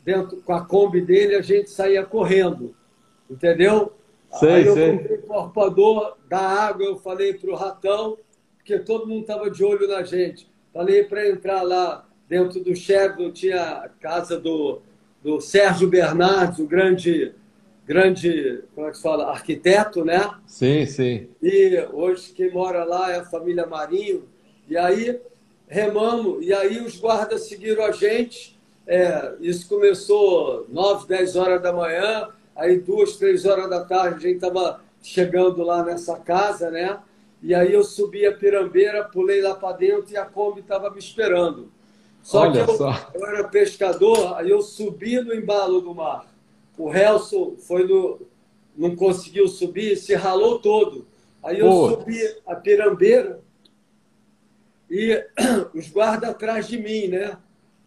Dentro, 0.06 0.38
com 0.38 0.54
a 0.54 0.66
Kombi 0.66 1.02
dele, 1.02 1.36
a 1.36 1.42
gente 1.42 1.70
saía 1.70 2.06
correndo, 2.06 2.74
entendeu? 3.30 3.92
Sei, 4.32 4.50
Aí 4.50 4.66
eu 4.66 4.74
sei. 4.74 4.92
comprei 4.98 5.18
o 5.86 6.14
da 6.30 6.40
água, 6.40 6.86
eu 6.86 6.98
falei 6.98 7.34
para 7.34 7.52
o 7.52 7.56
Ratão, 7.56 8.18
porque 8.56 8.80
todo 8.80 9.06
mundo 9.06 9.22
estava 9.22 9.52
de 9.52 9.64
olho 9.64 9.88
na 9.88 10.04
gente. 10.04 10.50
Falei 10.74 11.04
para 11.04 11.28
entrar 11.28 11.62
lá 11.62 12.08
dentro 12.28 12.62
do 12.64 12.74
Sheraton, 12.76 13.32
tinha 13.32 13.62
a 13.62 13.90
casa 13.90 14.40
do, 14.40 14.80
do 15.22 15.42
Sérgio 15.42 15.90
Bernardes, 15.90 16.60
o 16.60 16.68
grande 16.68 17.34
grande, 17.86 18.64
como 18.76 18.88
é 18.88 18.92
que 18.92 18.98
se 18.98 19.04
fala, 19.04 19.30
arquiteto, 19.30 20.04
né? 20.04 20.30
Sim, 20.46 20.86
sim. 20.86 21.30
E 21.42 21.88
hoje 21.94 22.34
quem 22.34 22.52
mora 22.52 22.84
lá 22.84 23.14
é 23.14 23.20
a 23.20 23.24
família 23.26 23.66
Marinho. 23.66 24.26
E 24.68 24.78
aí 24.78 25.18
remamos, 25.68 26.46
e 26.46 26.54
aí 26.54 26.82
os 26.82 27.00
guardas 27.00 27.48
seguiram 27.48 27.86
a 27.86 27.92
gente. 27.92 28.57
É, 28.88 29.36
isso 29.42 29.68
começou 29.68 30.66
9, 30.70 31.08
10 31.08 31.36
horas 31.36 31.62
da 31.62 31.74
manhã, 31.74 32.30
aí 32.56 32.80
duas, 32.80 33.18
três 33.18 33.46
horas 33.46 33.70
da 33.70 33.84
tarde 33.84 34.16
a 34.16 34.30
gente 34.30 34.36
estava 34.36 34.80
chegando 35.04 35.62
lá 35.62 35.84
nessa 35.84 36.16
casa, 36.16 36.72
né? 36.72 36.98
E 37.44 37.54
aí 37.54 37.74
eu 37.74 37.84
subi 37.84 38.26
a 38.26 38.34
pirambeira, 38.34 39.04
pulei 39.04 39.42
lá 39.42 39.54
para 39.54 39.76
dentro 39.76 40.12
e 40.12 40.18
a 40.18 40.26
Kombi 40.26 40.62
estava 40.62 40.90
me 40.90 41.00
esperando. 41.00 41.70
Só 42.24 42.42
Olha 42.42 42.66
que 42.66 42.72
eu, 42.72 42.78
só. 42.78 43.12
eu 43.14 43.26
era 43.26 43.48
pescador, 43.48 44.38
aí 44.38 44.50
eu 44.50 44.62
subi 44.62 45.20
no 45.22 45.34
embalo 45.34 45.82
do 45.82 45.94
mar. 45.94 46.26
O 46.78 46.94
Helson 46.94 47.56
foi 47.58 47.86
no, 47.86 48.22
não 48.76 48.96
conseguiu 48.96 49.48
subir, 49.48 49.98
se 49.98 50.16
ralou 50.16 50.60
todo. 50.60 51.06
Aí 51.44 51.60
eu 51.60 51.70
Pô. 51.70 51.90
subi 51.90 52.20
a 52.46 52.56
pirambeira 52.56 53.40
e 54.90 55.24
os 55.74 55.90
guardas 55.90 56.30
atrás 56.30 56.68
de 56.68 56.78
mim, 56.78 57.08
né? 57.08 57.38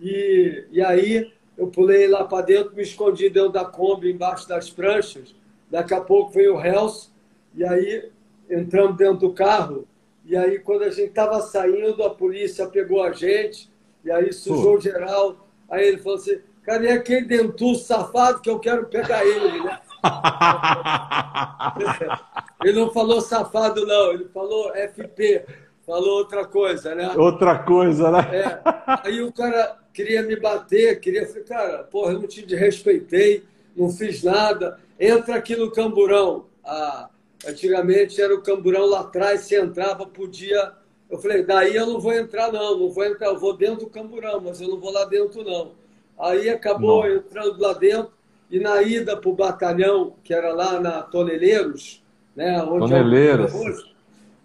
E, 0.00 0.64
e 0.70 0.82
aí 0.82 1.32
eu 1.56 1.66
pulei 1.66 2.08
lá 2.08 2.24
para 2.24 2.44
dentro, 2.44 2.74
me 2.74 2.82
escondi 2.82 3.28
dentro 3.28 3.50
da 3.50 3.64
Kombi, 3.64 4.10
embaixo 4.10 4.48
das 4.48 4.70
pranchas. 4.70 5.34
Daqui 5.70 5.94
a 5.94 6.00
pouco 6.00 6.32
veio 6.32 6.56
o 6.56 6.64
Helson, 6.64 7.10
e 7.54 7.64
aí 7.64 8.10
entramos 8.48 8.96
dentro 8.96 9.28
do 9.28 9.32
carro. 9.32 9.86
E 10.24 10.36
aí, 10.36 10.58
quando 10.58 10.82
a 10.82 10.90
gente 10.90 11.08
estava 11.08 11.40
saindo, 11.40 12.02
a 12.02 12.10
polícia 12.10 12.66
pegou 12.66 13.02
a 13.02 13.12
gente, 13.12 13.70
e 14.04 14.10
aí 14.10 14.32
sujou 14.32 14.74
Pô. 14.74 14.80
geral 14.80 15.50
Aí 15.70 15.86
ele 15.86 15.98
falou 15.98 16.18
assim, 16.18 16.40
cara, 16.64 16.84
e 16.84 16.90
aquele 16.90 17.26
dentu 17.26 17.76
safado 17.76 18.40
que 18.40 18.50
eu 18.50 18.58
quero 18.58 18.86
pegar 18.86 19.24
ele, 19.24 19.62
né? 19.62 19.78
ele 22.64 22.80
não 22.80 22.90
falou 22.90 23.20
safado, 23.20 23.86
não, 23.86 24.12
ele 24.12 24.24
falou 24.34 24.72
FP, 24.74 25.44
falou 25.90 26.18
outra 26.18 26.44
coisa, 26.44 26.94
né? 26.94 27.12
Outra 27.16 27.58
coisa, 27.58 28.12
né? 28.12 28.20
É. 28.32 28.60
Aí 29.04 29.20
o 29.20 29.32
cara 29.32 29.76
queria 29.92 30.22
me 30.22 30.36
bater, 30.36 31.00
queria. 31.00 31.26
Falei, 31.26 31.42
cara, 31.42 31.78
porra, 31.82 32.12
eu 32.12 32.20
não 32.20 32.28
te 32.28 32.42
respeitei, 32.54 33.42
não 33.76 33.90
fiz 33.90 34.22
nada. 34.22 34.78
Entra 34.98 35.34
aqui 35.34 35.56
no 35.56 35.70
camburão. 35.72 36.46
Ah, 36.64 37.08
antigamente 37.44 38.22
era 38.22 38.32
o 38.32 38.42
camburão 38.42 38.86
lá 38.86 39.00
atrás, 39.00 39.40
você 39.40 39.60
entrava, 39.60 40.06
podia. 40.06 40.72
Eu 41.10 41.18
falei, 41.18 41.42
daí 41.42 41.74
eu 41.74 41.86
não 41.86 41.98
vou 41.98 42.12
entrar, 42.12 42.52
não, 42.52 42.78
não 42.78 42.90
vou 42.90 43.04
entrar, 43.04 43.26
eu 43.26 43.38
vou 43.38 43.56
dentro 43.56 43.80
do 43.80 43.90
camburão, 43.90 44.40
mas 44.40 44.60
eu 44.60 44.68
não 44.68 44.78
vou 44.78 44.92
lá 44.92 45.04
dentro, 45.06 45.42
não. 45.42 45.72
Aí 46.16 46.48
acabou 46.48 47.02
não. 47.02 47.16
entrando 47.16 47.60
lá 47.60 47.72
dentro, 47.72 48.12
e 48.48 48.60
na 48.60 48.80
ida 48.80 49.16
para 49.16 49.28
o 49.28 49.34
batalhão, 49.34 50.14
que 50.22 50.32
era 50.32 50.52
lá 50.52 50.78
na 50.78 51.02
Toneleiros, 51.02 52.00
né? 52.36 52.62
Onde 52.62 52.92
Toneleiros. 52.92 53.89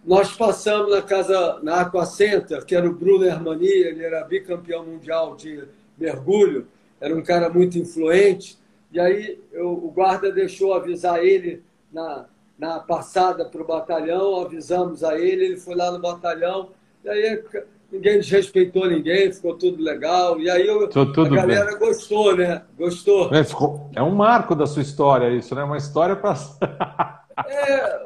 Nós 0.06 0.34
passamos 0.34 0.92
na 0.92 1.02
casa, 1.02 1.60
na 1.64 1.82
Aqua 1.82 2.06
Center, 2.06 2.64
que 2.64 2.76
era 2.76 2.88
o 2.88 2.94
Bruno 2.94 3.26
Hermani, 3.26 3.68
ele 3.68 4.04
era 4.04 4.24
bicampeão 4.24 4.86
mundial 4.86 5.36
de 5.36 5.64
mergulho, 5.98 6.68
era 7.02 7.16
um 7.16 7.24
cara 7.24 7.50
muito 7.50 7.78
influente. 7.78 8.58
E 8.92 9.00
aí 9.00 9.40
eu, 9.52 9.72
o 9.72 9.92
guarda 9.92 10.32
deixou 10.32 10.74
avisar 10.74 11.24
ele 11.24 11.64
na, 11.92 12.26
na 12.58 12.80
passada 12.80 13.46
para 13.46 13.62
o 13.62 13.66
batalhão, 13.66 14.42
avisamos 14.42 15.04
a 15.04 15.20
ele, 15.20 15.46
ele 15.46 15.58
foi 15.58 15.76
lá 15.76 15.92
no 15.92 16.00
batalhão, 16.00 16.70
e 17.04 17.10
aí 17.10 17.44
ninguém 17.92 18.20
desrespeitou 18.20 18.88
ninguém, 18.88 19.34
ficou 19.34 19.56
tudo 19.56 19.82
legal. 19.82 20.40
E 20.40 20.50
aí 20.50 20.68
eu, 20.68 20.86
a 20.86 21.30
galera 21.30 21.72
bem. 21.72 21.80
gostou, 21.80 22.36
né? 22.36 22.62
Gostou. 22.78 23.34
É, 23.34 23.44
ficou, 23.44 23.90
é, 23.96 24.04
um 24.04 24.14
marco 24.14 24.56
da 24.56 24.68
sua 24.68 24.82
história 24.82 25.30
isso, 25.30 25.56
né? 25.56 25.64
Uma 25.64 25.78
história 25.78 26.16
para. 26.16 26.36
é, 27.48 28.06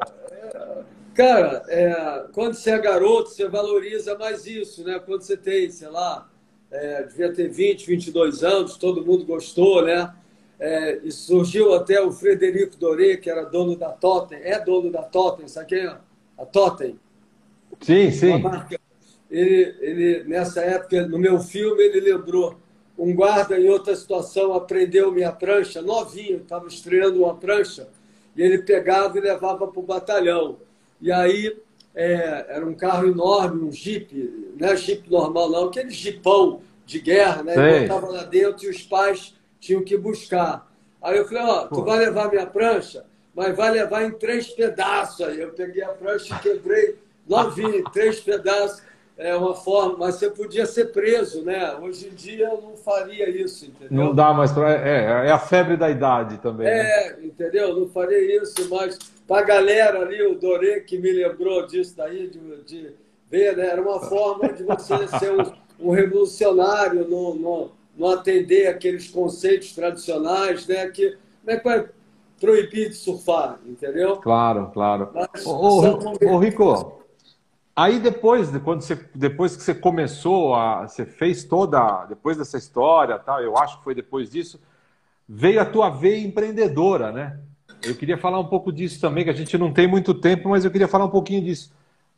cara, 1.20 1.64
é, 1.68 2.28
quando 2.32 2.54
você 2.54 2.72
é 2.72 2.80
garoto, 2.80 3.30
você 3.30 3.46
valoriza 3.46 4.18
mais 4.18 4.46
isso, 4.46 4.86
né? 4.86 4.98
Quando 5.06 5.22
você 5.22 5.36
tem, 5.36 5.70
sei 5.70 5.90
lá, 5.90 6.30
é, 6.72 7.04
devia 7.04 7.34
ter 7.34 7.50
20, 7.50 7.86
22 7.86 8.42
anos, 8.42 8.78
todo 8.78 9.06
mundo 9.06 9.26
gostou, 9.26 9.84
né? 9.84 10.14
É, 10.58 11.02
e 11.04 11.12
surgiu 11.12 11.74
até 11.74 12.02
o 12.02 12.10
Frederico 12.10 12.78
Doré, 12.78 13.18
que 13.18 13.30
era 13.30 13.44
dono 13.44 13.76
da 13.76 13.90
Totem, 13.90 14.40
é 14.42 14.64
dono 14.64 14.90
da 14.90 15.02
Totem, 15.02 15.46
sabe 15.50 15.68
quem 15.68 15.80
é? 15.80 15.98
A 16.38 16.46
Totem. 16.46 16.98
Sim, 17.82 18.12
sim. 18.12 18.42
Ele, 19.30 19.76
ele, 19.82 20.24
nessa 20.24 20.62
época, 20.62 21.06
no 21.06 21.20
meu 21.20 21.40
filme, 21.40 21.84
ele 21.84 22.00
lembrou 22.00 22.58
um 22.98 23.14
guarda 23.14 23.60
em 23.60 23.68
outra 23.68 23.94
situação 23.94 24.54
aprendeu 24.54 25.12
minha 25.12 25.34
prancha, 25.34 25.82
novinho, 25.82 26.38
estava 26.38 26.68
estreando 26.68 27.24
uma 27.24 27.36
prancha, 27.36 27.90
e 28.36 28.42
ele 28.42 28.60
pegava 28.60 29.18
e 29.18 29.22
levava 29.22 29.68
para 29.68 29.80
o 29.80 29.84
batalhão. 29.84 30.58
E 31.02 31.12
aí 31.12 31.56
é, 31.96 32.46
era 32.50 32.66
um 32.66 32.74
carro 32.74 33.08
enorme, 33.08 33.64
um 33.64 33.72
jipe, 33.72 34.54
não 34.58 34.68
é 34.68 34.76
jipe 34.76 35.10
normal 35.10 35.50
não, 35.50 35.66
aquele 35.66 35.92
jipão 35.92 36.62
de 36.86 37.00
guerra, 37.00 37.44
né? 37.44 37.54
Ele 37.54 37.88
botava 37.88 38.12
lá 38.12 38.24
dentro 38.24 38.66
e 38.66 38.70
os 38.70 38.82
pais 38.82 39.36
tinham 39.60 39.84
que 39.84 39.98
buscar. 39.98 40.68
Aí 41.02 41.18
eu 41.18 41.26
falei, 41.28 41.44
ó, 41.44 41.68
tu 41.68 41.84
vai 41.84 42.00
levar 42.00 42.30
minha 42.30 42.46
prancha, 42.46 43.06
mas 43.34 43.56
vai 43.56 43.72
levar 43.72 44.04
em 44.04 44.12
três 44.12 44.48
pedaços. 44.48 45.26
Aí 45.26 45.40
eu 45.40 45.50
peguei 45.52 45.84
a 45.84 45.90
prancha 45.90 46.36
e 46.36 46.40
quebrei 46.40 46.98
novinho, 47.28 47.76
em 47.76 47.84
três 47.86 48.20
pedaços. 48.20 48.82
É 49.18 49.36
uma 49.36 49.54
forma, 49.54 49.98
mas 49.98 50.16
você 50.16 50.30
podia 50.30 50.66
ser 50.66 50.94
preso, 50.94 51.44
né? 51.44 51.76
Hoje 51.76 52.08
em 52.08 52.16
dia 52.16 52.48
eu 52.48 52.62
não 52.62 52.78
faria 52.78 53.30
isso, 53.30 53.66
entendeu? 53.66 53.90
Não 53.92 54.16
dá 54.16 54.34
mais 54.34 54.50
para. 54.50 54.72
É, 54.72 55.28
é 55.28 55.32
a 55.32 55.38
febre 55.38 55.76
da 55.76 55.90
idade 55.90 56.38
também. 56.38 56.66
É, 56.66 57.18
né? 57.18 57.26
entendeu? 57.26 57.78
Não 57.78 57.90
faria 57.90 58.42
isso, 58.42 58.56
mas 58.70 58.98
para 59.30 59.42
a 59.42 59.44
galera 59.44 60.02
ali, 60.02 60.26
o 60.26 60.34
Dorê 60.34 60.82
que 60.82 60.98
me 60.98 61.12
lembrou 61.12 61.68
disso 61.68 61.96
daí, 61.96 62.28
de, 62.28 62.64
de 62.64 62.92
ver, 63.30 63.56
né? 63.56 63.68
Era 63.68 63.80
uma 63.80 64.00
forma 64.00 64.52
de 64.52 64.64
você 64.64 65.08
ser 65.20 65.32
um, 65.32 65.88
um 65.88 65.92
revolucionário 65.92 67.08
no, 67.08 67.36
no 67.36 67.72
não 67.96 68.10
atender 68.10 68.66
aqueles 68.66 69.08
conceitos 69.08 69.76
tradicionais, 69.76 70.66
né? 70.66 70.90
Que 70.90 71.16
como 71.42 71.52
é 71.52 71.58
que 71.58 71.64
vai 71.64 71.90
proibir 72.42 72.90
de 72.90 72.96
surfar, 72.96 73.60
entendeu? 73.68 74.18
Claro, 74.18 74.72
claro. 74.74 75.12
Mas, 75.14 75.46
ô, 75.46 75.52
ô, 75.52 76.34
ô, 76.34 76.40
Rico, 76.40 77.04
aí 77.76 78.00
depois, 78.00 78.50
quando 78.64 78.82
você, 78.82 78.96
depois 79.14 79.56
que 79.56 79.62
você 79.62 79.76
começou 79.76 80.56
a, 80.56 80.88
você 80.88 81.06
fez 81.06 81.44
toda, 81.44 82.06
depois 82.06 82.36
dessa 82.36 82.58
história, 82.58 83.20
tal, 83.20 83.40
eu 83.44 83.56
acho 83.58 83.78
que 83.78 83.84
foi 83.84 83.94
depois 83.94 84.32
disso, 84.32 84.60
veio 85.28 85.62
a 85.62 85.66
tua 85.66 85.92
veia 85.92 86.26
empreendedora, 86.26 87.12
né? 87.12 87.40
Eu 87.84 87.96
queria 87.96 88.18
falar 88.18 88.40
um 88.40 88.46
pouco 88.46 88.72
disso 88.72 89.00
também, 89.00 89.24
que 89.24 89.30
a 89.30 89.34
gente 89.34 89.58
não 89.58 89.72
tem 89.72 89.88
muito 89.88 90.14
tempo, 90.14 90.50
mas 90.50 90.66
eu 90.66 90.72
queria 90.72 90.88
falar 90.88 91.06
um 91.06 91.10
pouquinho 91.10 91.44
disso. 91.44 91.72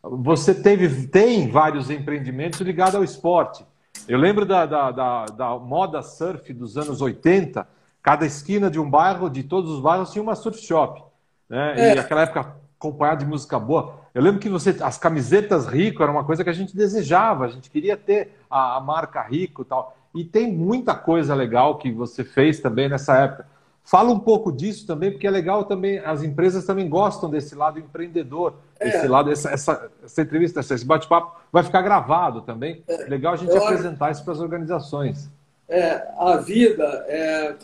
Você 0.04 0.56
teve, 0.56 1.08
tem 1.08 1.50
vários 1.50 1.90
empreendimentos 1.90 2.60
ligados 2.62 2.96
ao 2.96 3.04
esporte. 3.04 3.64
Eu 4.08 4.18
lembro 4.18 4.46
da, 4.46 4.66
da, 4.66 4.92
da, 4.92 5.26
da, 5.26 5.60
moda 5.60 6.02
surf 6.02 6.52
dos 6.54 6.78
anos 6.78 7.02
80, 7.02 7.68
cada 8.02 8.26
esquina 8.26 8.70
de 8.72 8.80
um 8.80 8.90
bairro, 8.90 9.30
de 9.30 9.44
todos 9.44 9.70
os 9.70 9.80
bairros, 9.80 10.12
tinha 10.12 10.24
uma 10.24 10.36
surf 10.36 10.60
shop. 10.60 11.04
Né? 11.48 11.74
É. 11.78 11.92
E 11.92 11.96
naquela 11.96 12.22
época, 12.22 12.56
acompanhado 12.80 13.24
de 13.24 13.30
música 13.30 13.60
boa. 13.60 14.02
Eu 14.14 14.24
lembro 14.24 14.40
que 14.40 14.50
você, 14.50 14.76
as 14.82 14.98
camisetas 14.98 15.68
Rico 15.68 16.02
era 16.02 16.12
uma 16.12 16.24
coisa 16.24 16.44
que 16.44 16.50
a 16.50 16.54
gente 16.54 16.76
desejava, 16.76 17.46
a 17.46 17.50
gente 17.50 17.70
queria 17.70 17.96
ter 17.96 18.36
a, 18.50 18.78
a 18.78 18.80
marca 18.82 19.22
Rico 19.22 19.62
e 19.62 19.66
tal. 19.66 19.96
E 20.16 20.26
tem 20.26 20.52
muita 20.52 20.96
coisa 20.96 21.36
legal 21.36 21.78
que 21.78 21.92
você 21.92 22.24
fez 22.24 22.60
também 22.60 22.90
nessa 22.90 23.16
época. 23.18 23.46
Fala 23.84 24.12
um 24.12 24.20
pouco 24.20 24.52
disso 24.52 24.86
também, 24.86 25.12
porque 25.12 25.28
é 25.28 25.32
legal 25.32 25.66
também, 25.66 26.00
as 26.00 26.24
empresas 26.24 26.66
também 26.66 26.88
gostam 26.88 27.30
desse 27.30 27.56
lado 27.56 27.80
empreendedor, 27.80 28.56
é. 28.80 28.88
esse 28.88 29.08
lado, 29.08 29.32
essa, 29.32 29.50
essa, 29.50 29.92
essa 30.04 30.22
entrevista, 30.22 30.60
esse 30.60 30.86
bate-papo 30.86 31.36
vai 31.52 31.64
ficar 31.64 31.82
gravado 31.82 32.42
também. 32.42 32.84
É. 32.88 33.06
Legal 33.06 33.34
a 33.34 33.38
gente 33.38 33.52
Eu 33.52 33.64
apresentar 33.64 34.06
acho... 34.06 34.14
isso 34.14 34.24
para 34.24 34.34
as 34.34 34.40
organizações. 34.40 35.30
É, 35.68 36.08
a 36.18 36.38
vida 36.38 37.06
é, 37.08 37.56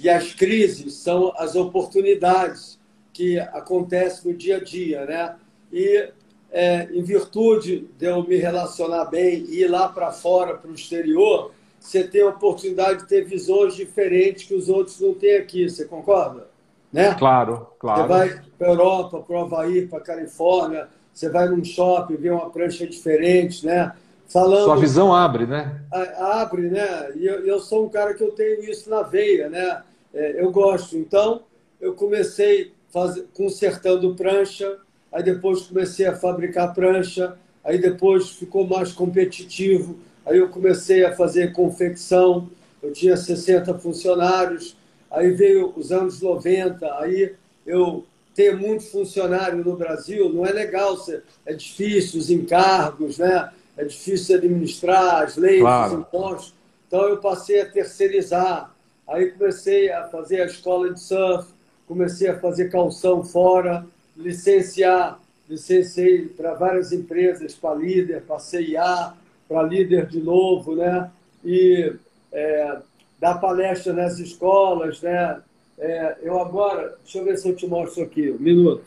e 0.00 0.08
as 0.08 0.34
crises 0.34 0.94
são 0.94 1.32
as 1.36 1.54
oportunidades 1.54 2.78
que 3.12 3.38
acontecem 3.38 4.32
no 4.32 4.36
dia 4.36 4.56
a 4.56 4.64
dia, 4.64 5.04
né? 5.04 5.36
E 5.72 6.10
é, 6.50 6.88
em 6.92 7.02
virtude 7.02 7.88
de 7.98 8.06
eu 8.06 8.22
me 8.22 8.36
relacionar 8.36 9.06
bem 9.06 9.44
e 9.48 9.62
ir 9.62 9.68
lá 9.68 9.88
para 9.88 10.12
fora, 10.12 10.54
para 10.54 10.70
o 10.70 10.74
exterior, 10.74 11.52
você 11.82 12.04
tem 12.04 12.22
a 12.22 12.28
oportunidade 12.28 13.00
de 13.00 13.08
ter 13.08 13.24
visões 13.24 13.74
diferentes 13.74 14.44
que 14.44 14.54
os 14.54 14.68
outros 14.68 15.00
não 15.00 15.14
têm 15.14 15.36
aqui. 15.36 15.68
Você 15.68 15.84
concorda? 15.84 16.46
Né? 16.92 17.14
Claro, 17.14 17.66
claro. 17.78 18.02
Você 18.02 18.08
vai 18.08 18.42
para 18.56 18.68
a 18.68 18.70
Europa, 18.70 19.20
para 19.20 19.36
o 19.36 19.40
Havaí, 19.40 19.86
para 19.86 19.98
a 19.98 20.02
Califórnia, 20.02 20.88
você 21.12 21.28
vai 21.28 21.48
num 21.48 21.64
shopping, 21.64 22.16
vê 22.16 22.30
uma 22.30 22.50
prancha 22.50 22.86
diferente, 22.86 23.66
né? 23.66 23.92
Falando, 24.28 24.64
Sua 24.64 24.76
visão 24.76 25.12
abre, 25.12 25.44
né? 25.44 25.82
Abre, 26.18 26.70
né? 26.70 27.10
E 27.16 27.26
eu, 27.26 27.44
eu 27.44 27.58
sou 27.58 27.84
um 27.84 27.88
cara 27.88 28.14
que 28.14 28.22
eu 28.22 28.30
tenho 28.30 28.62
isso 28.64 28.88
na 28.88 29.02
veia, 29.02 29.50
né? 29.50 29.82
É, 30.14 30.42
eu 30.42 30.50
gosto. 30.50 30.96
Então, 30.96 31.42
eu 31.80 31.94
comecei 31.94 32.72
faz... 32.90 33.22
consertando 33.34 34.14
prancha, 34.14 34.78
aí 35.10 35.22
depois 35.22 35.62
comecei 35.62 36.06
a 36.06 36.14
fabricar 36.14 36.72
prancha, 36.72 37.36
aí 37.64 37.78
depois 37.78 38.30
ficou 38.30 38.66
mais 38.66 38.92
competitivo 38.92 39.98
Aí 40.24 40.38
eu 40.38 40.48
comecei 40.48 41.04
a 41.04 41.14
fazer 41.14 41.52
confecção, 41.52 42.48
eu 42.82 42.92
tinha 42.92 43.16
60 43.16 43.78
funcionários, 43.78 44.76
aí 45.10 45.30
veio 45.30 45.72
os 45.76 45.92
anos 45.92 46.20
90, 46.20 46.86
aí 46.98 47.34
eu 47.66 48.04
ter 48.34 48.56
muito 48.56 48.84
funcionário 48.84 49.62
no 49.62 49.76
Brasil 49.76 50.32
não 50.32 50.46
é 50.46 50.52
legal, 50.52 50.96
é 51.44 51.52
difícil 51.52 52.18
os 52.18 52.30
encargos, 52.30 53.18
né? 53.18 53.50
é 53.76 53.84
difícil 53.84 54.36
administrar 54.36 55.22
as 55.22 55.36
leis, 55.36 55.60
claro. 55.60 55.94
os 55.94 56.00
impostos. 56.00 56.54
Então 56.86 57.08
eu 57.08 57.18
passei 57.18 57.60
a 57.60 57.66
terceirizar, 57.66 58.74
aí 59.08 59.30
comecei 59.30 59.90
a 59.90 60.08
fazer 60.08 60.42
a 60.42 60.46
escola 60.46 60.92
de 60.92 61.00
surf, 61.00 61.48
comecei 61.86 62.28
a 62.28 62.38
fazer 62.38 62.70
calção 62.70 63.24
fora, 63.24 63.86
licenciar, 64.16 65.18
licenciei 65.48 66.26
para 66.26 66.54
várias 66.54 66.92
empresas, 66.92 67.54
para 67.54 67.74
líder, 67.74 68.22
para 68.22 68.38
CIA, 68.38 69.14
para 69.52 69.62
líder 69.62 70.06
de 70.06 70.20
novo, 70.20 70.74
né? 70.74 71.10
E 71.44 71.94
é, 72.32 72.78
dar 73.20 73.34
palestra 73.34 73.92
nas 73.92 74.18
escolas, 74.18 75.02
né? 75.02 75.42
É, 75.78 76.16
eu 76.22 76.40
agora, 76.40 76.96
deixa 77.02 77.18
eu 77.18 77.24
ver 77.24 77.36
se 77.36 77.48
eu 77.48 77.54
te 77.54 77.66
mostro 77.66 78.02
aqui, 78.02 78.30
um 78.30 78.38
minuto. 78.38 78.84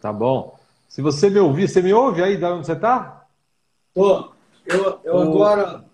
Tá 0.00 0.12
bom. 0.12 0.58
Se 0.88 1.00
você 1.00 1.30
me 1.30 1.38
ouvir, 1.38 1.68
você 1.68 1.80
me 1.80 1.92
ouve 1.92 2.22
aí 2.22 2.36
de 2.36 2.44
onde 2.44 2.66
você 2.66 2.72
está? 2.72 3.26
Tô. 3.94 4.30
Eu, 4.66 4.98
eu 5.04 5.18
agora 5.20 5.84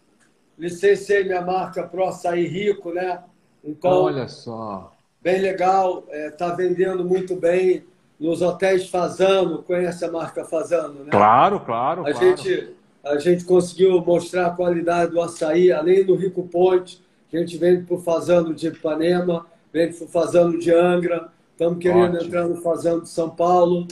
licenciei 0.58 1.24
minha 1.24 1.42
marca 1.42 1.82
Pro 1.82 2.06
Açaí 2.06 2.46
Rico, 2.46 2.92
né? 2.92 3.22
Então, 3.62 4.04
olha 4.04 4.28
só. 4.28 4.92
Bem 5.20 5.40
legal, 5.40 6.04
está 6.08 6.16
é, 6.16 6.30
tá 6.30 6.48
vendendo 6.54 7.04
muito 7.04 7.36
bem 7.36 7.84
nos 8.18 8.40
hotéis 8.40 8.88
Fazano. 8.88 9.62
Conhece 9.62 10.04
a 10.04 10.10
marca 10.10 10.44
Fazano, 10.44 11.04
né? 11.04 11.10
Claro, 11.10 11.60
claro. 11.60 12.06
A 12.06 12.12
claro. 12.12 12.18
gente 12.18 12.74
a 13.04 13.18
gente 13.18 13.44
conseguiu 13.44 14.00
mostrar 14.00 14.46
a 14.46 14.50
qualidade 14.50 15.12
do 15.12 15.20
açaí, 15.20 15.72
além 15.72 16.04
do 16.04 16.14
Rico 16.14 16.46
Ponte, 16.48 17.02
A 17.32 17.38
gente 17.38 17.56
vende 17.56 17.84
para 17.84 17.96
o 17.96 18.00
Fazano 18.00 18.52
de 18.54 18.68
Ipanema, 18.68 19.46
vende 19.72 19.96
para 19.96 20.04
o 20.04 20.08
Fazano 20.08 20.58
de 20.58 20.70
Angra, 20.70 21.30
estamos 21.52 21.78
querendo 21.78 22.14
Ótimo. 22.16 22.22
entrar 22.22 22.46
no 22.46 22.56
Fazano 22.56 23.02
de 23.02 23.08
São 23.08 23.30
Paulo. 23.30 23.88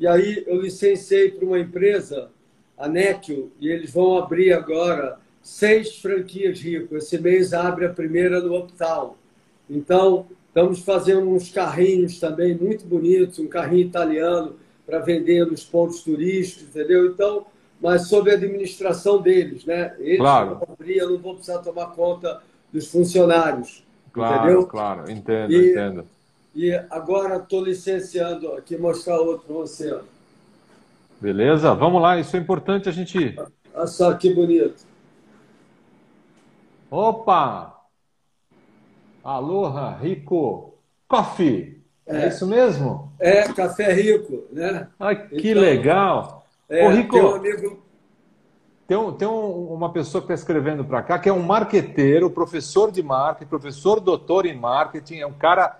E 0.00 0.06
aí 0.06 0.42
eu 0.46 0.60
licenciei 0.62 1.30
para 1.30 1.46
uma 1.46 1.58
empresa, 1.58 2.30
a 2.78 2.88
Néquio, 2.88 3.52
e 3.60 3.68
eles 3.68 3.90
vão 3.90 4.16
abrir 4.16 4.52
agora 4.52 5.18
seis 5.42 5.96
franquias 5.96 6.60
Rico. 6.60 6.96
Esse 6.96 7.18
mês 7.18 7.52
abre 7.52 7.84
a 7.84 7.90
primeira 7.90 8.40
no 8.40 8.56
Uptown. 8.56 9.14
Então, 9.68 10.26
estamos 10.48 10.80
fazendo 10.80 11.28
uns 11.28 11.50
carrinhos 11.50 12.18
também 12.18 12.54
muito 12.56 12.86
bonitos, 12.86 13.38
um 13.38 13.48
carrinho 13.48 13.86
italiano 13.86 14.56
para 14.86 14.98
vender 14.98 15.44
nos 15.46 15.62
pontos 15.62 16.02
turísticos, 16.02 16.68
entendeu? 16.68 17.06
Então, 17.06 17.46
mas 17.80 18.08
sob 18.08 18.30
a 18.30 18.34
administração 18.34 19.20
deles, 19.20 19.64
né? 19.64 19.94
Eles 19.98 20.18
claro. 20.18 20.56
vão 20.56 20.76
eu 20.86 21.10
não 21.10 21.18
vou 21.18 21.34
precisar 21.34 21.58
tomar 21.58 21.86
conta 21.88 22.40
dos 22.72 22.90
funcionários, 22.90 23.84
claro, 24.12 24.36
entendeu? 24.36 24.66
Claro, 24.66 25.10
entendo, 25.10 25.52
e, 25.52 25.70
entendo. 25.70 26.04
E 26.54 26.72
agora 26.90 27.36
estou 27.36 27.64
licenciando 27.64 28.52
aqui, 28.52 28.76
mostrar 28.76 29.18
outro 29.18 29.46
para 29.46 29.56
você. 29.56 29.98
Beleza? 31.20 31.74
Vamos 31.74 32.00
lá, 32.00 32.18
isso 32.18 32.36
é 32.36 32.40
importante 32.40 32.88
a 32.88 32.92
gente... 32.92 33.38
Olha 33.74 33.86
só 33.86 34.12
que 34.14 34.34
bonito. 34.34 34.86
Opa! 36.90 37.78
Aloha, 39.22 39.96
Rico 40.00 40.74
Coffee. 41.06 41.82
É. 42.06 42.24
é, 42.24 42.28
isso 42.28 42.46
mesmo? 42.46 43.12
É, 43.20 43.42
café 43.52 43.92
rico, 43.92 44.46
né? 44.50 44.88
Ai, 44.98 45.28
que 45.28 45.50
então, 45.50 45.62
legal. 45.62 46.37
É, 46.68 46.86
Ô, 46.86 46.90
Rico, 46.90 47.14
tem 47.14 47.24
um 47.24 47.34
amigo... 47.34 47.88
Tem, 48.86 48.96
um, 48.96 49.12
tem 49.12 49.28
um, 49.28 49.74
uma 49.74 49.92
pessoa 49.92 50.22
que 50.22 50.32
está 50.32 50.34
escrevendo 50.34 50.82
para 50.82 51.02
cá, 51.02 51.18
que 51.18 51.28
é 51.28 51.32
um 51.32 51.42
marqueteiro, 51.42 52.30
professor 52.30 52.90
de 52.90 53.02
marketing, 53.02 53.50
professor 53.50 54.00
doutor 54.00 54.46
em 54.46 54.56
marketing, 54.56 55.18
é 55.18 55.26
um 55.26 55.34
cara, 55.34 55.78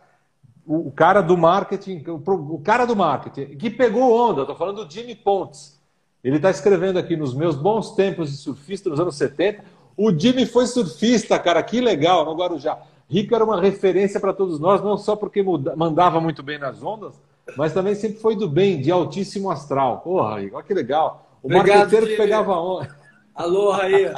o, 0.66 0.88
o 0.88 0.92
cara 0.92 1.22
do 1.22 1.34
marketing, 1.34 2.04
o, 2.06 2.16
o, 2.54 2.60
cara 2.60 2.84
do 2.84 2.94
marketing, 2.94 3.56
que 3.56 3.70
pegou 3.70 4.12
onda, 4.12 4.42
estou 4.42 4.54
falando 4.54 4.84
do 4.84 4.92
Jimmy 4.92 5.14
Pontes. 5.14 5.80
Ele 6.22 6.36
está 6.36 6.50
escrevendo 6.50 6.98
aqui, 6.98 7.16
nos 7.16 7.34
meus 7.34 7.56
bons 7.56 7.92
tempos 7.92 8.30
de 8.30 8.36
surfista, 8.36 8.90
nos 8.90 9.00
anos 9.00 9.16
70, 9.16 9.64
o 9.96 10.12
Jimmy 10.12 10.44
foi 10.44 10.66
surfista, 10.66 11.38
cara, 11.38 11.62
que 11.62 11.80
legal, 11.80 12.26
no 12.26 12.36
Guarujá. 12.36 12.78
Rico 13.08 13.34
era 13.34 13.42
uma 13.42 13.58
referência 13.58 14.20
para 14.20 14.34
todos 14.34 14.60
nós, 14.60 14.82
não 14.82 14.98
só 14.98 15.16
porque 15.16 15.42
mandava 15.42 16.20
muito 16.20 16.42
bem 16.42 16.58
nas 16.58 16.82
ondas, 16.82 17.18
mas 17.56 17.72
também 17.72 17.94
sempre 17.94 18.20
foi 18.20 18.36
do 18.36 18.48
bem, 18.48 18.80
de 18.80 18.90
altíssimo 18.90 19.50
astral. 19.50 20.00
Porra, 20.00 20.34
olha 20.52 20.62
que 20.62 20.74
legal. 20.74 21.28
O 21.42 21.46
Obrigado, 21.46 21.78
marqueteiro 21.78 22.06
que 22.06 22.16
pegava 22.16 22.56
onda. 22.56 22.96
Alô, 23.34 23.72
aí. 23.72 24.12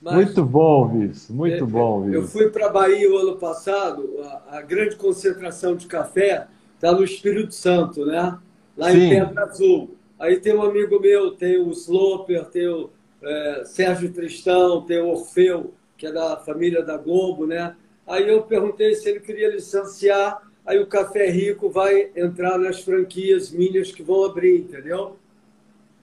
Mas, 0.00 0.14
muito 0.14 0.44
bom, 0.44 0.88
Viz, 0.88 1.28
muito 1.28 1.64
é, 1.64 1.66
bom, 1.66 2.02
Viz. 2.02 2.14
Eu 2.14 2.26
fui 2.26 2.48
para 2.48 2.66
a 2.66 2.70
Bahia 2.70 3.10
o 3.12 3.18
ano 3.18 3.36
passado, 3.36 4.16
a, 4.22 4.58
a, 4.58 4.62
grande 4.62 4.96
concentração 4.96 5.76
de 5.76 5.86
café 5.86 6.46
está 6.74 6.92
no 6.92 7.04
Espírito 7.04 7.52
Santo, 7.54 8.06
né? 8.06 8.38
Lá 8.76 8.90
Sim. 8.90 8.98
em 8.98 9.08
Pedra 9.10 9.44
Azul. 9.44 9.94
Aí 10.18 10.40
tem 10.40 10.54
um 10.54 10.62
amigo 10.62 10.98
meu, 10.98 11.32
tem 11.32 11.58
o 11.58 11.70
Sloper, 11.70 12.46
tem 12.46 12.66
o 12.68 12.90
é, 13.22 13.62
Sérgio 13.66 14.12
Tristão, 14.12 14.82
tem 14.82 15.00
o 15.00 15.08
Orfeu, 15.08 15.74
que 15.96 16.06
é 16.06 16.12
da 16.12 16.38
família 16.38 16.82
da 16.82 16.96
Globo, 16.96 17.46
né? 17.46 17.76
Aí 18.06 18.28
eu 18.28 18.42
perguntei 18.42 18.94
se 18.94 19.08
ele 19.08 19.20
queria 19.20 19.50
licenciar, 19.50 20.49
aí 20.70 20.78
o 20.78 20.86
Café 20.86 21.28
Rico 21.28 21.68
vai 21.68 22.10
entrar 22.14 22.56
nas 22.56 22.80
franquias 22.80 23.50
minhas 23.50 23.90
que 23.90 24.02
vão 24.02 24.24
abrir, 24.24 24.60
entendeu? 24.60 25.16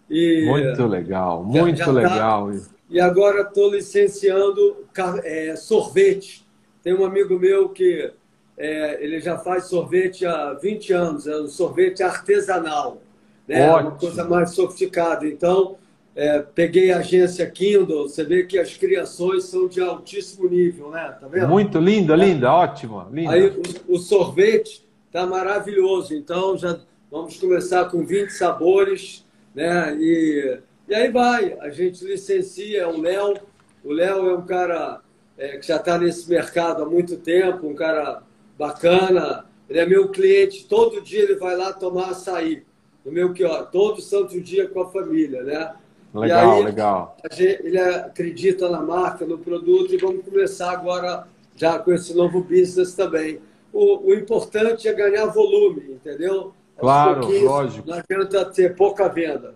E, 0.09 0.45
muito 0.45 0.86
legal, 0.86 1.43
muito 1.43 1.78
já, 1.78 1.86
já 1.86 1.93
tá. 1.93 1.99
legal. 1.99 2.51
Tá, 2.51 2.59
e 2.89 2.99
agora 2.99 3.41
estou 3.41 3.72
licenciando 3.72 4.86
é, 5.24 5.55
sorvete. 5.55 6.45
Tem 6.84 6.93
um 6.93 7.05
amigo 7.05 7.39
meu 7.39 7.70
que 7.70 8.11
é, 8.57 9.03
ele 9.03 9.20
já 9.20 9.38
faz 9.38 9.65
sorvete 9.65 10.26
há 10.26 10.53
20 10.53 10.93
anos, 10.93 11.28
é 11.28 11.38
um 11.38 11.47
sorvete 11.47 12.03
artesanal, 12.03 13.01
né? 13.47 13.70
Ótimo. 13.70 13.89
Uma 13.89 13.97
coisa 13.97 14.24
mais 14.26 14.51
sofisticada. 14.51 15.26
Então, 15.28 15.78
é, 16.18 16.39
peguei 16.39 16.91
a 16.91 16.97
agência 16.97 17.47
Kindle, 17.47 18.09
você 18.09 18.24
vê 18.24 18.43
que 18.43 18.57
as 18.57 18.76
criações 18.76 19.43
são 19.43 19.68
de 19.68 19.80
altíssimo 19.80 20.49
nível, 20.49 20.89
né? 20.89 21.15
Tá 21.22 21.28
vendo? 21.28 21.47
Muito 21.47 21.78
linda, 21.78 22.15
é. 22.15 22.18
linda, 22.18 22.51
ótima. 22.51 23.07
Linda. 23.11 23.34
Aí 23.34 23.47
o, 23.47 23.61
o 23.88 23.99
sorvete 23.99 24.84
tá 25.11 25.28
maravilhoso, 25.28 26.15
então 26.15 26.57
já 26.57 26.80
vamos 27.11 27.38
começar 27.38 27.86
com 27.86 28.03
20 28.03 28.32
sabores, 28.32 29.24
né? 29.53 29.95
E, 29.99 30.57
e 30.89 30.95
aí 30.95 31.11
vai, 31.11 31.55
a 31.59 31.70
gente 31.70 32.03
licencia 32.03 32.89
o 32.89 32.99
Léo. 32.99 33.36
O 33.84 33.93
Léo 33.93 34.28
é 34.28 34.34
um 34.36 34.45
cara 34.45 35.01
é, 35.38 35.57
que 35.57 35.68
já 35.68 35.76
está 35.76 35.99
nesse 35.99 36.28
mercado 36.28 36.82
há 36.82 36.86
muito 36.88 37.18
tempo, 37.18 37.68
um 37.68 37.76
cara 37.76 38.24
bacana. 38.57 39.45
Ele 39.70 39.78
é 39.78 39.86
meu 39.86 40.09
cliente, 40.09 40.65
todo 40.65 40.99
dia 40.99 41.22
ele 41.22 41.36
vai 41.36 41.55
lá 41.55 41.72
tomar 41.72 42.09
açaí. 42.09 42.65
No 43.05 43.11
meu 43.11 43.34
que 43.34 43.43
ó, 43.43 43.61
todo 43.61 44.01
santo 44.01 44.41
dia 44.41 44.68
com 44.68 44.82
a 44.82 44.89
família, 44.89 45.43
né? 45.43 45.76
Legal, 46.14 46.51
aí, 46.51 46.64
legal. 46.64 47.18
ele 47.38 47.80
acredita 47.80 48.70
na 48.70 48.82
marca, 48.82 49.26
no 49.26 49.38
produto 49.38 49.93
e 49.93 49.97
vamos 49.97 50.24
começar 50.26 50.72
agora 50.72 51.28
já 51.55 51.78
com 51.80 51.91
esse 51.91 52.16
novo 52.16 52.41
business 52.41 52.93
também. 52.93 53.39
O, 53.74 54.10
o 54.10 54.14
importante 54.14 54.88
é 54.88 54.93
ganhar 54.93 55.26
volume, 55.28 55.91
entendeu? 55.91 56.53
Claro, 56.78 57.28
lógico. 57.43 57.88
Não 57.89 57.97
adianta 57.97 58.45
ter 58.45 58.76
pouca 58.76 59.08
venda. 59.10 59.55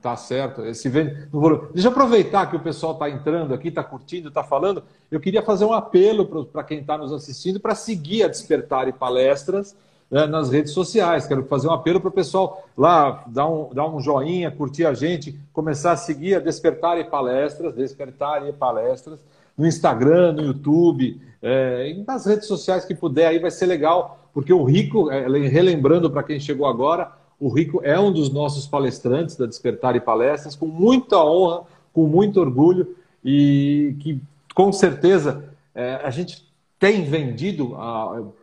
Tá 0.00 0.16
certo. 0.16 0.64
Esse 0.64 0.88
vende... 0.88 1.28
Deixa 1.72 1.88
eu 1.88 1.92
aproveitar 1.92 2.48
que 2.48 2.56
o 2.56 2.60
pessoal 2.60 2.92
está 2.92 3.10
entrando 3.10 3.52
aqui, 3.52 3.68
está 3.68 3.82
curtindo, 3.82 4.28
está 4.28 4.44
falando. 4.44 4.82
Eu 5.10 5.20
queria 5.20 5.42
fazer 5.42 5.64
um 5.64 5.72
apelo 5.72 6.26
para 6.46 6.62
quem 6.62 6.80
está 6.80 6.96
nos 6.96 7.12
assistindo 7.12 7.58
para 7.58 7.74
seguir 7.74 8.22
a 8.22 8.28
Despertar 8.28 8.88
e 8.88 8.92
Palestras 8.92 9.76
né, 10.10 10.26
nas 10.26 10.50
redes 10.50 10.72
sociais. 10.72 11.26
Quero 11.26 11.44
fazer 11.44 11.68
um 11.68 11.72
apelo 11.72 12.00
para 12.00 12.08
o 12.08 12.12
pessoal 12.12 12.66
lá 12.76 13.24
dar 13.26 13.48
um, 13.48 13.68
dar 13.72 13.88
um 13.88 14.00
joinha, 14.00 14.50
curtir 14.50 14.84
a 14.84 14.94
gente, 14.94 15.38
começar 15.52 15.92
a 15.92 15.96
seguir 15.96 16.36
a 16.36 16.40
Despertar 16.40 16.98
e 16.98 17.04
Palestras, 17.04 17.74
Despertar 17.74 18.48
e 18.48 18.52
Palestras, 18.52 19.20
no 19.56 19.66
Instagram, 19.66 20.32
no 20.32 20.42
YouTube, 20.42 21.20
é, 21.42 21.96
nas 22.06 22.26
redes 22.26 22.46
sociais 22.46 22.84
que 22.84 22.94
puder, 22.94 23.26
aí 23.26 23.38
vai 23.38 23.50
ser 23.50 23.66
legal, 23.66 24.18
porque 24.32 24.52
o 24.52 24.64
Rico, 24.64 25.10
é, 25.10 25.26
relembrando 25.48 26.10
para 26.10 26.22
quem 26.22 26.38
chegou 26.38 26.66
agora, 26.66 27.12
o 27.40 27.48
Rico 27.48 27.80
é 27.84 27.98
um 27.98 28.12
dos 28.12 28.30
nossos 28.30 28.66
palestrantes 28.66 29.36
da 29.36 29.46
Despertar 29.46 29.94
e 29.94 30.00
Palestras, 30.00 30.56
com 30.56 30.66
muita 30.66 31.22
honra, 31.22 31.62
com 31.92 32.06
muito 32.06 32.40
orgulho, 32.40 32.96
e 33.24 33.96
que 34.00 34.20
com 34.54 34.72
certeza 34.72 35.44
é, 35.74 36.00
a 36.02 36.10
gente 36.10 36.46
tem 36.78 37.04
vendido 37.04 37.76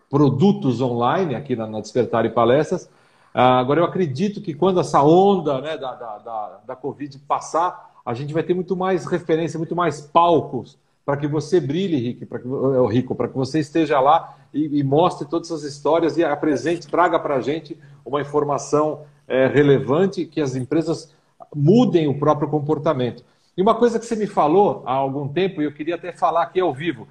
produtos 0.09 0.81
online 0.81 1.35
aqui 1.35 1.55
na, 1.55 1.67
na 1.67 1.79
Despertar 1.79 2.25
e 2.25 2.29
Palestras. 2.29 2.89
Ah, 3.33 3.59
agora, 3.59 3.81
eu 3.81 3.85
acredito 3.85 4.41
que 4.41 4.53
quando 4.53 4.79
essa 4.79 5.03
onda 5.03 5.59
né, 5.59 5.77
da, 5.77 5.93
da, 5.93 6.17
da, 6.19 6.59
da 6.67 6.75
Covid 6.75 7.19
passar, 7.27 7.93
a 8.05 8.13
gente 8.13 8.33
vai 8.33 8.43
ter 8.43 8.53
muito 8.53 8.75
mais 8.75 9.05
referência, 9.05 9.57
muito 9.57 9.75
mais 9.75 9.99
palcos 9.99 10.77
para 11.05 11.17
que 11.17 11.27
você 11.27 11.59
brilhe, 11.59 11.97
Rick, 11.97 12.25
para 12.25 12.39
que, 12.39 12.47
é, 12.47 12.91
Rico, 12.91 13.13
para 13.13 13.27
que 13.27 13.35
você 13.35 13.59
esteja 13.59 13.99
lá 13.99 14.35
e, 14.53 14.79
e, 14.79 14.83
mostre 14.83 15.27
todas 15.27 15.51
essas 15.51 15.63
histórias 15.63 16.17
e 16.17 16.23
apresente, 16.23 16.87
traga 16.87 17.19
para 17.19 17.35
a 17.35 17.41
gente 17.41 17.77
uma 18.03 18.21
informação 18.21 19.01
é, 19.27 19.45
relevante 19.47 20.25
que 20.25 20.41
as 20.41 20.55
empresas 20.55 21.13
mudem 21.53 22.07
o 22.07 22.17
próprio 22.17 22.47
comportamento. 22.47 23.23
E 23.55 23.61
uma 23.61 23.75
coisa 23.75 23.99
que 23.99 24.05
você 24.05 24.15
me 24.15 24.25
falou 24.25 24.81
há 24.85 24.93
algum 24.93 25.27
tempo, 25.27 25.61
e 25.61 25.65
eu 25.65 25.71
queria 25.71 25.95
até 25.95 26.11
falar 26.11 26.41
aqui 26.41 26.59
ao 26.59 26.73
vivo, 26.73 27.07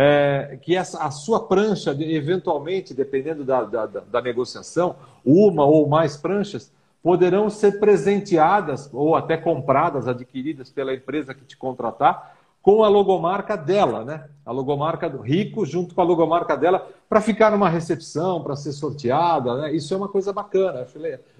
é, 0.00 0.56
que 0.62 0.76
essa, 0.76 1.02
a 1.02 1.10
sua 1.10 1.48
prancha, 1.48 1.90
eventualmente, 1.90 2.94
dependendo 2.94 3.42
da, 3.42 3.64
da, 3.64 3.84
da, 3.84 4.22
negociação, 4.22 4.94
uma 5.24 5.64
ou 5.64 5.88
mais 5.88 6.16
pranchas, 6.16 6.72
poderão 7.02 7.50
ser 7.50 7.80
presenteadas 7.80 8.88
ou 8.92 9.16
até 9.16 9.36
compradas, 9.36 10.06
adquiridas 10.06 10.70
pela 10.70 10.94
empresa 10.94 11.34
que 11.34 11.44
te 11.44 11.56
contratar, 11.56 12.36
com 12.62 12.84
a 12.84 12.88
logomarca 12.88 13.56
dela, 13.56 14.04
né? 14.04 14.28
A 14.46 14.52
logomarca 14.52 15.10
do 15.10 15.18
Rico 15.18 15.66
junto 15.66 15.96
com 15.96 16.00
a 16.00 16.04
logomarca 16.04 16.56
dela, 16.56 16.88
para 17.08 17.20
ficar 17.20 17.50
numa 17.50 17.68
recepção, 17.68 18.40
para 18.40 18.54
ser 18.54 18.70
sorteada, 18.70 19.56
né? 19.56 19.74
Isso 19.74 19.92
é 19.92 19.96
uma 19.96 20.08
coisa 20.08 20.32
bacana. 20.32 20.86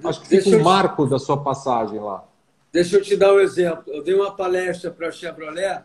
Acho, 0.03 0.21
que 0.21 0.41
fica 0.41 0.57
um 0.57 0.65
marco 0.65 1.07
da 1.07 1.21
sua 1.21 1.37
passagem 1.37 2.01
lá. 2.01 2.25
Deixa 2.73 2.97
eu 2.97 3.03
te 3.03 3.17
dar 3.17 3.33
um 3.33 3.39
exemplo. 3.39 3.85
Eu 3.87 4.03
dei 4.03 4.15
uma 4.15 4.33
palestra 4.33 4.91
para 4.91 5.09
a 5.09 5.13
Chevrolet, 5.13 5.85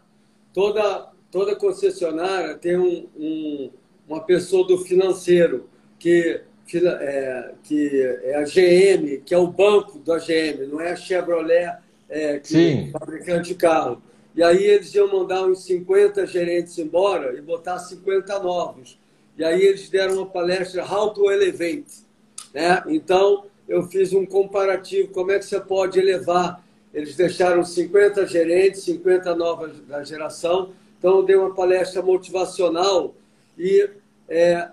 toda 0.51 1.12
toda 1.34 1.56
concessionária 1.56 2.54
tem 2.54 2.78
um, 2.78 3.08
um, 3.18 3.72
uma 4.08 4.22
pessoa 4.22 4.68
do 4.68 4.78
financeiro 4.78 5.68
que, 5.98 6.40
é, 6.76 7.52
que 7.64 8.02
é 8.24 8.36
a 8.36 8.44
GM, 8.44 9.20
que 9.26 9.34
é 9.34 9.38
o 9.38 9.48
banco 9.48 9.98
da 9.98 10.20
GM, 10.20 10.68
não 10.72 10.80
é 10.80 10.92
a 10.92 10.96
Chevrolet, 10.96 11.74
é, 12.08 12.38
que 12.38 12.50
Sim. 12.50 12.88
é 12.88 12.92
fabricante 12.92 13.50
de 13.50 13.56
carro. 13.56 14.00
E 14.36 14.44
aí 14.44 14.64
eles 14.64 14.94
iam 14.94 15.12
mandar 15.12 15.44
uns 15.44 15.64
50 15.64 16.28
gerentes 16.28 16.78
embora 16.78 17.36
e 17.36 17.42
botar 17.42 17.80
50 17.80 18.38
novos. 18.38 19.00
E 19.36 19.44
aí 19.44 19.64
eles 19.64 19.90
deram 19.90 20.18
uma 20.18 20.28
palestra 20.28 20.86
How 20.86 21.16
to 21.16 21.32
Elevate. 21.32 22.04
Né? 22.54 22.84
Então, 22.90 23.46
eu 23.68 23.82
fiz 23.88 24.14
um 24.14 24.24
comparativo, 24.24 25.10
como 25.10 25.32
é 25.32 25.40
que 25.40 25.46
você 25.46 25.60
pode 25.60 26.00
elevar 26.00 26.64
eles 26.94 27.16
deixaram 27.16 27.66
50 27.66 28.28
gerentes, 28.28 28.84
50 28.84 29.36
novas 29.36 29.80
da 29.88 30.04
geração. 30.04 30.70
Então, 31.04 31.18
eu 31.18 31.24
dei 31.24 31.36
uma 31.36 31.54
palestra 31.54 32.01
motivacional 32.01 33.14
e 33.58 33.89
é, 34.30 34.70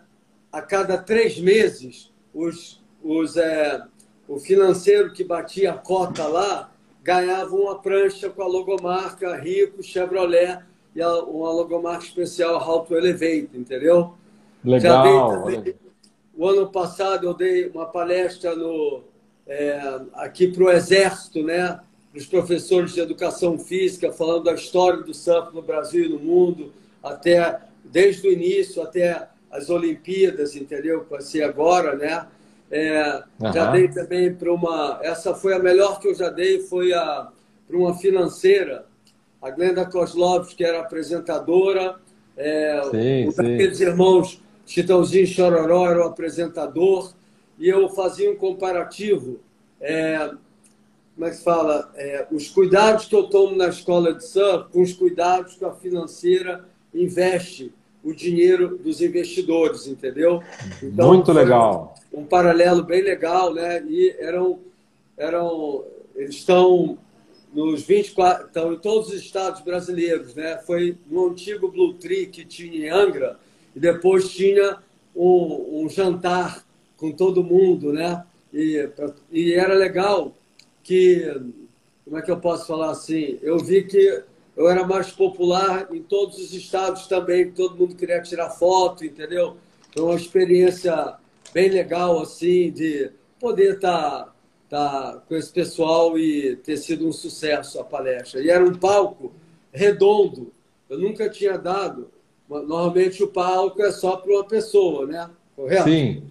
a 0.52 0.62
cada 0.62 0.96
três 0.96 1.40
meses, 1.40 2.08
os, 2.32 2.80
os, 3.02 3.36
é, 3.36 3.82
o 4.28 4.38
financeiro 4.38 5.12
que 5.12 5.24
batia 5.24 5.72
a 5.72 5.76
cota 5.76 6.28
lá 6.28 6.70
ganhava 7.02 7.52
uma 7.56 7.80
prancha 7.80 8.30
com 8.30 8.42
a 8.42 8.46
logomarca 8.46 9.34
Rico 9.34 9.82
Chevrolet 9.82 10.60
e 10.94 11.02
a, 11.02 11.12
uma 11.24 11.50
logomarca 11.50 12.04
especial 12.04 12.60
Auto 12.60 12.94
Elevate, 12.94 13.50
entendeu? 13.52 14.14
Legal. 14.64 15.48
o 16.36 16.46
ano 16.46 16.70
passado 16.70 17.26
eu 17.26 17.34
dei 17.34 17.70
uma 17.70 17.86
palestra 17.86 18.54
no, 18.54 19.02
é, 19.48 20.00
aqui 20.14 20.46
para 20.46 20.62
o 20.62 20.70
Exército, 20.70 21.42
né? 21.42 21.80
Para 22.10 22.18
os 22.18 22.26
professores 22.26 22.92
de 22.92 23.00
educação 23.00 23.58
física, 23.58 24.12
falando 24.12 24.44
da 24.44 24.54
história 24.54 25.02
do 25.02 25.14
surf 25.14 25.54
no 25.54 25.62
Brasil 25.62 26.06
e 26.06 26.08
no 26.08 26.18
mundo, 26.18 26.72
até 27.02 27.60
desde 27.84 28.26
o 28.26 28.32
início 28.32 28.82
até 28.82 29.28
as 29.50 29.70
Olimpíadas, 29.70 30.56
entendeu? 30.56 31.06
Vai 31.08 31.20
ser 31.20 31.42
agora, 31.42 31.96
né? 31.96 32.26
É, 32.70 33.22
uhum. 33.40 33.52
Já 33.52 33.70
dei 33.70 33.88
também 33.88 34.32
para 34.32 34.52
uma. 34.52 35.00
Essa 35.02 35.34
foi 35.34 35.54
a 35.54 35.58
melhor 35.58 35.98
que 36.00 36.08
eu 36.08 36.14
já 36.14 36.30
dei, 36.30 36.60
foi 36.60 36.92
a 36.92 37.28
para 37.66 37.78
uma 37.78 37.96
financeira, 37.96 38.84
a 39.40 39.48
Glenda 39.48 39.86
Kozlovski, 39.86 40.56
que 40.56 40.64
era 40.64 40.80
apresentadora, 40.80 41.96
é, 42.36 42.82
sim, 42.90 43.28
um 43.28 43.32
daqueles 43.32 43.78
irmãos 43.78 44.42
Chitãozinho 44.66 45.26
Chororó 45.26 45.88
era 45.88 46.00
o 46.00 46.08
apresentador, 46.08 47.12
e 47.58 47.68
eu 47.68 47.88
fazia 47.88 48.30
um 48.30 48.36
comparativo. 48.36 49.40
É, 49.80 50.30
como 51.20 51.28
é 51.28 51.30
que 51.32 51.36
se 51.36 51.44
fala? 51.44 51.92
É, 51.96 52.26
os 52.32 52.48
cuidados 52.48 53.04
que 53.04 53.14
eu 53.14 53.24
tomo 53.24 53.54
na 53.54 53.68
escola 53.68 54.14
de 54.14 54.24
surf 54.24 54.72
com 54.72 54.80
os 54.80 54.94
cuidados 54.94 55.54
que 55.54 55.64
a 55.66 55.70
financeira 55.70 56.64
investe 56.94 57.74
o 58.02 58.14
dinheiro 58.14 58.78
dos 58.78 59.02
investidores, 59.02 59.86
entendeu? 59.86 60.42
Então, 60.82 61.08
Muito 61.08 61.30
legal. 61.30 61.94
Um 62.10 62.24
paralelo 62.24 62.82
bem 62.82 63.02
legal, 63.02 63.52
né? 63.52 63.84
E 63.86 64.16
eram, 64.18 64.60
eram 65.18 65.84
eles 66.16 66.36
estão 66.36 66.96
nos 67.52 67.82
24, 67.82 68.46
estão 68.46 68.72
em 68.72 68.78
todos 68.78 69.08
os 69.08 69.16
estados 69.16 69.60
brasileiros, 69.60 70.34
né? 70.34 70.56
Foi 70.66 70.96
no 71.06 71.28
antigo 71.28 71.70
Blue 71.70 71.92
Tree 71.92 72.28
que 72.28 72.46
tinha 72.46 72.86
em 72.86 72.88
Angra 72.88 73.38
e 73.76 73.78
depois 73.78 74.30
tinha 74.30 74.78
um, 75.14 75.82
um 75.84 75.88
jantar 75.90 76.64
com 76.96 77.12
todo 77.12 77.44
mundo, 77.44 77.92
né? 77.92 78.24
E, 78.54 78.88
e 79.30 79.52
era 79.52 79.74
legal 79.74 80.34
que, 80.90 81.40
como 82.04 82.18
é 82.18 82.22
que 82.22 82.30
eu 82.32 82.40
posso 82.40 82.66
falar 82.66 82.90
assim? 82.90 83.38
Eu 83.42 83.58
vi 83.60 83.84
que 83.84 84.24
eu 84.56 84.68
era 84.68 84.84
mais 84.84 85.12
popular 85.12 85.86
em 85.92 86.02
todos 86.02 86.36
os 86.38 86.52
estados 86.52 87.06
também, 87.06 87.52
todo 87.52 87.76
mundo 87.76 87.94
queria 87.94 88.20
tirar 88.20 88.50
foto, 88.50 89.04
entendeu? 89.04 89.56
Foi 89.94 90.02
uma 90.02 90.16
experiência 90.16 91.14
bem 91.54 91.70
legal, 91.70 92.20
assim, 92.20 92.72
de 92.72 93.08
poder 93.38 93.76
estar 93.76 94.34
tá, 94.68 95.12
tá 95.12 95.22
com 95.28 95.36
esse 95.36 95.52
pessoal 95.52 96.18
e 96.18 96.56
ter 96.56 96.76
sido 96.76 97.06
um 97.06 97.12
sucesso 97.12 97.78
a 97.78 97.84
palestra. 97.84 98.40
E 98.42 98.50
era 98.50 98.64
um 98.64 98.74
palco 98.74 99.32
redondo, 99.72 100.52
eu 100.88 100.98
nunca 100.98 101.30
tinha 101.30 101.56
dado. 101.56 102.10
Normalmente 102.48 103.22
o 103.22 103.28
palco 103.28 103.80
é 103.80 103.92
só 103.92 104.16
para 104.16 104.32
uma 104.32 104.44
pessoa, 104.44 105.06
né? 105.06 105.30
Correto? 105.54 105.84
Sim. 105.84 106.24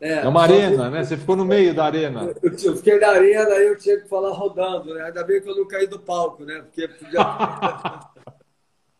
É, 0.00 0.18
é 0.18 0.28
uma 0.28 0.42
arena, 0.42 0.84
que... 0.84 0.90
né? 0.90 1.04
Você 1.04 1.16
ficou 1.16 1.36
no 1.36 1.44
meio 1.44 1.74
da 1.74 1.84
arena. 1.84 2.34
Eu, 2.42 2.50
eu 2.50 2.76
fiquei 2.76 2.98
na 2.98 3.08
arena 3.08 3.50
e 3.56 3.68
eu 3.68 3.78
tinha 3.78 3.98
que 3.98 4.08
falar 4.08 4.30
rodando, 4.30 4.94
né? 4.94 5.04
Ainda 5.04 5.24
bem 5.24 5.40
que 5.40 5.48
eu 5.48 5.56
não 5.56 5.66
caí 5.66 5.86
do 5.86 5.98
palco, 5.98 6.44
né? 6.44 6.62
Porque 6.62 6.86
podia... 6.88 7.20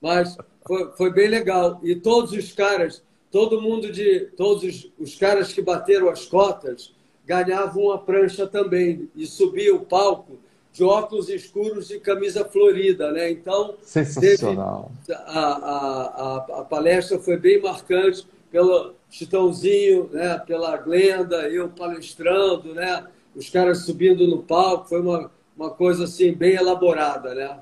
Mas 0.01 0.37
foi, 0.67 0.91
foi 0.97 1.13
bem 1.13 1.29
legal. 1.29 1.81
E 1.83 1.95
todos 1.97 2.33
os 2.33 2.53
caras, 2.53 3.03
todo 3.31 3.61
mundo 3.61 3.91
de. 3.91 4.21
Todos 4.37 4.63
os, 4.63 4.93
os 4.99 5.17
caras 5.17 5.53
que 5.53 5.63
bateram 5.63 6.09
as 6.09 6.27
cotas 6.27 6.95
ganhavam 7.25 7.85
uma 7.85 7.99
prancha 7.99 8.47
também. 8.47 9.11
E 9.15 9.27
subia 9.27 9.75
o 9.75 9.81
palco 9.81 10.39
de 10.73 10.85
óculos 10.85 11.31
escuros 11.31 11.91
e 11.91 11.99
camisa 11.99 12.45
florida, 12.45 13.11
né? 13.11 13.31
Então, 13.31 13.77
sensacional. 13.83 14.93
Teve, 15.07 15.19
a, 15.19 15.41
a, 15.41 16.05
a, 16.05 16.61
a 16.61 16.65
palestra 16.65 17.19
foi 17.19 17.39
bem 17.39 17.61
marcante 17.63 18.27
pelo 18.51 18.95
Chitãozinho, 19.11 20.11
né, 20.13 20.39
pela 20.47 20.77
Glenda, 20.77 21.49
eu 21.49 21.69
palestrando, 21.69 22.75
né, 22.75 23.05
os 23.35 23.49
caras 23.49 23.85
subindo 23.85 24.27
no 24.27 24.43
palco, 24.43 24.89
foi 24.89 25.01
uma, 25.01 25.31
uma 25.57 25.71
coisa 25.71 26.05
assim 26.05 26.33
bem 26.33 26.55
elaborada, 26.55 27.35
né? 27.35 27.59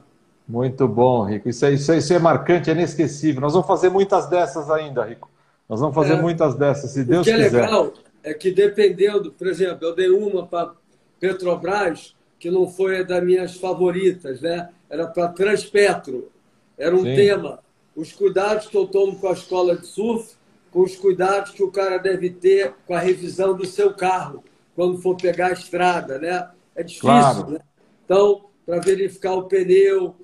Muito 0.47 0.87
bom, 0.87 1.25
Rico. 1.25 1.49
Isso 1.49 1.65
é, 1.65 1.73
isso, 1.73 1.91
é, 1.91 1.99
isso 1.99 2.13
é 2.13 2.19
marcante, 2.19 2.71
é 2.71 2.75
inesquecível. 2.75 3.41
Nós 3.41 3.55
vamos 3.55 3.67
fazer 3.67 3.89
muitas 3.89 4.27
dessas 4.27 4.71
ainda, 4.71 5.05
Rico. 5.05 5.31
Nós 5.69 5.81
vamos 5.81 5.95
fazer 5.95 6.15
é, 6.15 6.21
muitas 6.21 6.55
dessas, 6.55 6.91
se 6.91 7.03
Deus 7.03 7.27
quiser. 7.27 7.47
O 7.47 7.51
que 7.51 7.57
é 7.57 7.61
legal 7.61 7.93
é 8.23 8.35
que 8.35 8.51
dependendo, 8.51 9.33
por 9.33 9.47
exemplo, 9.47 9.87
eu 9.87 9.95
dei 9.95 10.09
uma 10.09 10.47
para 10.47 10.73
Petrobras 11.19 12.15
que 12.39 12.51
não 12.51 12.69
foi 12.69 13.05
das 13.05 13.25
minhas 13.25 13.57
favoritas, 13.57 14.41
né? 14.43 14.69
Era 14.91 15.07
para 15.07 15.29
Transpetro. 15.29 16.31
Era 16.77 16.95
um 16.95 17.03
Sim. 17.03 17.15
tema. 17.15 17.61
Os 17.97 18.13
cuidados 18.13 18.67
que 18.67 18.77
eu 18.77 18.87
tomo 18.87 19.17
com 19.17 19.29
a 19.29 19.33
escola 19.33 19.77
de 19.77 19.87
surf 19.87 20.35
com 20.75 20.83
os 20.83 20.97
cuidados 20.97 21.53
que 21.53 21.63
o 21.63 21.71
cara 21.71 21.99
deve 21.99 22.31
ter 22.31 22.75
com 22.85 22.95
a 22.95 22.99
revisão 22.99 23.57
do 23.57 23.65
seu 23.65 23.95
carro 23.95 24.43
quando 24.75 24.99
for 24.99 25.17
pegar 25.17 25.47
a 25.47 25.53
estrada, 25.53 26.19
né? 26.19 26.51
É 26.75 26.83
difícil, 26.83 27.09
claro. 27.09 27.51
né? 27.53 27.61
Então, 28.05 28.47
para 28.67 28.81
verificar 28.81 29.35
o 29.35 29.45
pneu, 29.45 30.17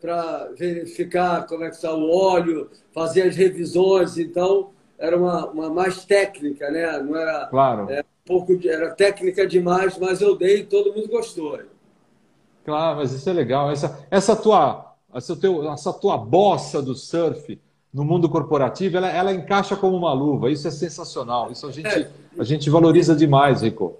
para 0.00 0.50
verificar 0.58 1.46
como 1.46 1.62
é 1.62 1.68
que 1.68 1.76
está 1.76 1.94
o 1.94 2.10
óleo, 2.10 2.68
fazer 2.92 3.22
as 3.22 3.36
revisões, 3.36 4.18
então 4.18 4.70
era 4.98 5.16
uma, 5.16 5.46
uma 5.46 5.70
mais 5.70 6.04
técnica, 6.04 6.68
né? 6.72 6.98
Não 6.98 7.14
era 7.14 7.46
claro. 7.46 7.88
É, 7.88 8.00
um 8.00 8.26
pouco 8.26 8.56
de, 8.56 8.68
era 8.68 8.90
técnica 8.90 9.46
demais, 9.46 9.96
mas 9.96 10.20
eu 10.20 10.36
dei 10.36 10.58
e 10.58 10.66
todo 10.66 10.92
mundo 10.92 11.06
gostou. 11.06 11.60
Claro, 12.64 12.96
mas 12.96 13.12
isso 13.12 13.30
é 13.30 13.32
legal. 13.32 13.70
Essa, 13.70 14.04
essa 14.10 14.34
tua 14.34 14.96
essa, 15.14 15.36
teu, 15.36 15.70
essa 15.70 15.92
tua 15.92 16.18
bossa 16.18 16.82
do 16.82 16.96
surf 16.96 17.60
no 17.94 18.04
mundo 18.04 18.28
corporativo, 18.28 18.96
ela, 18.96 19.08
ela 19.08 19.32
encaixa 19.32 19.76
como 19.76 19.96
uma 19.96 20.12
luva. 20.12 20.50
Isso 20.50 20.66
é 20.66 20.70
sensacional. 20.72 21.52
Isso 21.52 21.64
a 21.68 21.70
gente, 21.70 21.86
é. 21.86 22.10
a 22.36 22.42
gente 22.42 22.68
valoriza 22.68 23.14
demais, 23.14 23.62
Rico. 23.62 23.96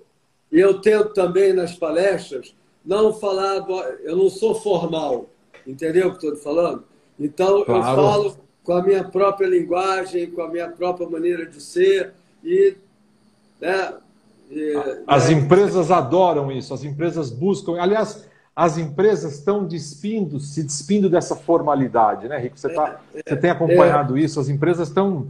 E 0.50 0.58
eu 0.58 0.80
tento 0.80 1.14
também 1.14 1.52
nas 1.52 1.76
palestras 1.76 2.52
não 2.84 3.14
falar. 3.14 3.64
Eu 4.02 4.16
não 4.16 4.28
sou 4.28 4.56
formal, 4.56 5.26
entendeu 5.64 6.08
o 6.08 6.10
que 6.16 6.26
estou 6.26 6.36
falando? 6.36 6.82
Então 7.18 7.64
claro. 7.64 7.80
eu 7.80 7.94
falo 7.94 8.36
com 8.64 8.72
a 8.72 8.82
minha 8.82 9.04
própria 9.04 9.46
linguagem, 9.46 10.28
com 10.32 10.42
a 10.42 10.48
minha 10.48 10.68
própria 10.68 11.08
maneira 11.08 11.46
de 11.46 11.62
ser 11.62 12.12
e. 12.42 12.74
Né, 13.60 13.94
e 14.50 14.74
as 15.06 15.28
né, 15.28 15.34
empresas 15.34 15.90
adoram 15.90 16.50
isso, 16.50 16.74
as 16.74 16.82
empresas 16.82 17.30
buscam. 17.30 17.80
Aliás, 17.80 18.28
as 18.56 18.78
empresas 18.78 19.34
estão 19.34 19.66
despindo, 19.66 20.38
se 20.38 20.62
despindo 20.62 21.10
dessa 21.10 21.34
formalidade, 21.34 22.28
né, 22.28 22.38
Rico? 22.38 22.58
Você, 22.58 22.68
tá, 22.72 23.00
é, 23.12 23.22
você 23.26 23.36
tem 23.36 23.50
acompanhado 23.50 24.16
é. 24.16 24.20
isso? 24.20 24.38
As 24.38 24.48
empresas 24.48 24.88
estão 24.88 25.28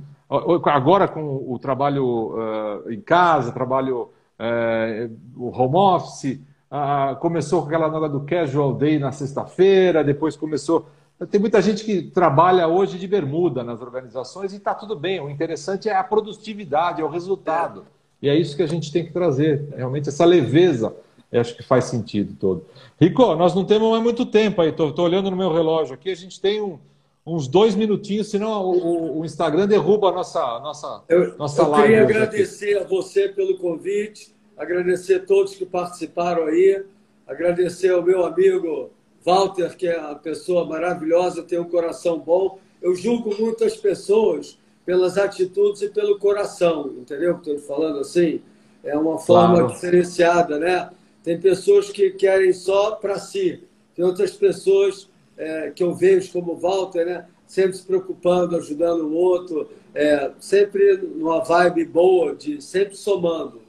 agora 0.65 1.09
com 1.09 1.43
o 1.49 1.59
trabalho 1.59 2.35
uh, 2.35 2.91
em 2.93 3.01
casa, 3.01 3.53
trabalho 3.53 4.11
uh, 4.39 5.17
o 5.37 5.49
home 5.49 5.77
office, 5.77 6.41
uh, 6.71 7.17
começou 7.17 7.63
com 7.63 7.69
aquela 7.69 7.89
nova 7.89 8.09
do 8.09 8.21
casual 8.21 8.75
day 8.75 8.99
na 8.99 9.13
sexta-feira, 9.13 10.05
depois 10.05 10.37
começou. 10.37 10.87
Tem 11.31 11.41
muita 11.41 11.63
gente 11.63 11.85
que 11.85 12.03
trabalha 12.03 12.67
hoje 12.67 12.99
de 12.99 13.07
bermuda 13.07 13.63
nas 13.63 13.81
organizações 13.81 14.53
e 14.53 14.57
está 14.57 14.75
tudo 14.75 14.97
bem. 14.97 15.21
O 15.21 15.31
interessante 15.31 15.89
é 15.89 15.97
a 15.97 16.05
produtividade, 16.05 17.01
é 17.01 17.05
o 17.05 17.09
resultado. 17.09 17.87
É. 18.21 18.27
E 18.27 18.29
é 18.29 18.35
isso 18.35 18.57
que 18.57 18.63
a 18.63 18.67
gente 18.67 18.93
tem 18.93 19.05
que 19.05 19.13
trazer, 19.13 19.69
realmente 19.77 20.09
essa 20.09 20.25
leveza 20.25 20.95
eu 21.35 21.41
acho 21.41 21.57
que 21.57 21.65
faz 21.65 21.87
sentido 21.87 22.37
todo. 22.39 22.65
Rico, 23.01 23.35
nós 23.35 23.57
não 23.57 23.65
temos 23.65 23.91
mais 23.91 24.03
muito 24.05 24.25
tempo 24.25 24.63
aí. 24.63 24.69
Estou 24.69 25.01
olhando 25.01 25.33
no 25.33 25.37
meu 25.37 25.53
relógio 25.53 25.93
aqui. 25.93 26.09
A 26.09 26.15
gente 26.15 26.41
tem 26.41 26.63
um, 26.63 26.79
uns 27.27 27.49
dois 27.49 27.75
minutinhos, 27.75 28.31
senão 28.31 28.63
o, 28.65 29.19
o, 29.19 29.25
Instagram 29.25 29.67
derruba 29.67 30.11
a 30.11 30.13
nossa, 30.13 30.61
nossa, 30.61 31.03
eu, 31.09 31.37
nossa 31.37 31.63
eu 31.63 31.71
live. 31.71 31.93
Eu 31.93 32.07
queria 32.07 32.23
agradecer 32.23 32.77
aqui. 32.77 32.85
a 32.85 32.87
você 32.87 33.29
pelo 33.29 33.59
convite, 33.59 34.33
agradecer 34.57 35.15
a 35.17 35.27
todos 35.27 35.57
que 35.57 35.67
participaram 35.67 36.45
aí, 36.45 36.85
agradecer 37.27 37.91
ao 37.91 38.01
meu 38.01 38.25
amigo 38.25 38.91
Walter, 39.25 39.77
que 39.77 39.89
é 39.89 39.99
uma 39.99 40.15
pessoa 40.15 40.65
maravilhosa, 40.65 41.43
tem 41.43 41.59
um 41.59 41.65
coração 41.65 42.17
bom. 42.21 42.61
Eu 42.81 42.95
julgo 42.95 43.35
muitas 43.37 43.77
pessoas 43.77 44.57
pelas 44.87 45.19
atitudes 45.19 45.83
e 45.83 45.89
pelo 45.89 46.17
coração, 46.17 46.95
entendeu 46.97 47.33
o 47.33 47.41
que 47.41 47.51
estou 47.51 47.77
falando 47.77 47.99
assim? 47.99 48.41
É 48.85 48.97
uma 48.97 49.19
forma 49.19 49.57
claro. 49.57 49.73
diferenciada, 49.73 50.59
né? 50.61 50.91
Tem 51.25 51.41
pessoas 51.41 51.91
que 51.91 52.11
querem 52.11 52.53
só 52.53 52.93
para 52.93 53.19
si. 53.19 53.65
Tem 53.97 54.05
outras 54.05 54.33
pessoas 54.33 55.09
é, 55.37 55.71
que 55.71 55.83
eu 55.83 55.95
vejo 55.95 56.31
como 56.33 56.55
Walter, 56.55 57.05
né? 57.05 57.27
sempre 57.47 57.77
se 57.77 57.87
preocupando, 57.87 58.57
ajudando 58.57 59.03
o 59.03 59.15
outro, 59.15 59.69
é, 59.95 60.31
sempre 60.41 60.97
numa 60.97 61.43
vibe 61.43 61.85
boa, 61.87 62.35
de 62.35 62.61
sempre 62.61 62.97
somando. 62.97 63.63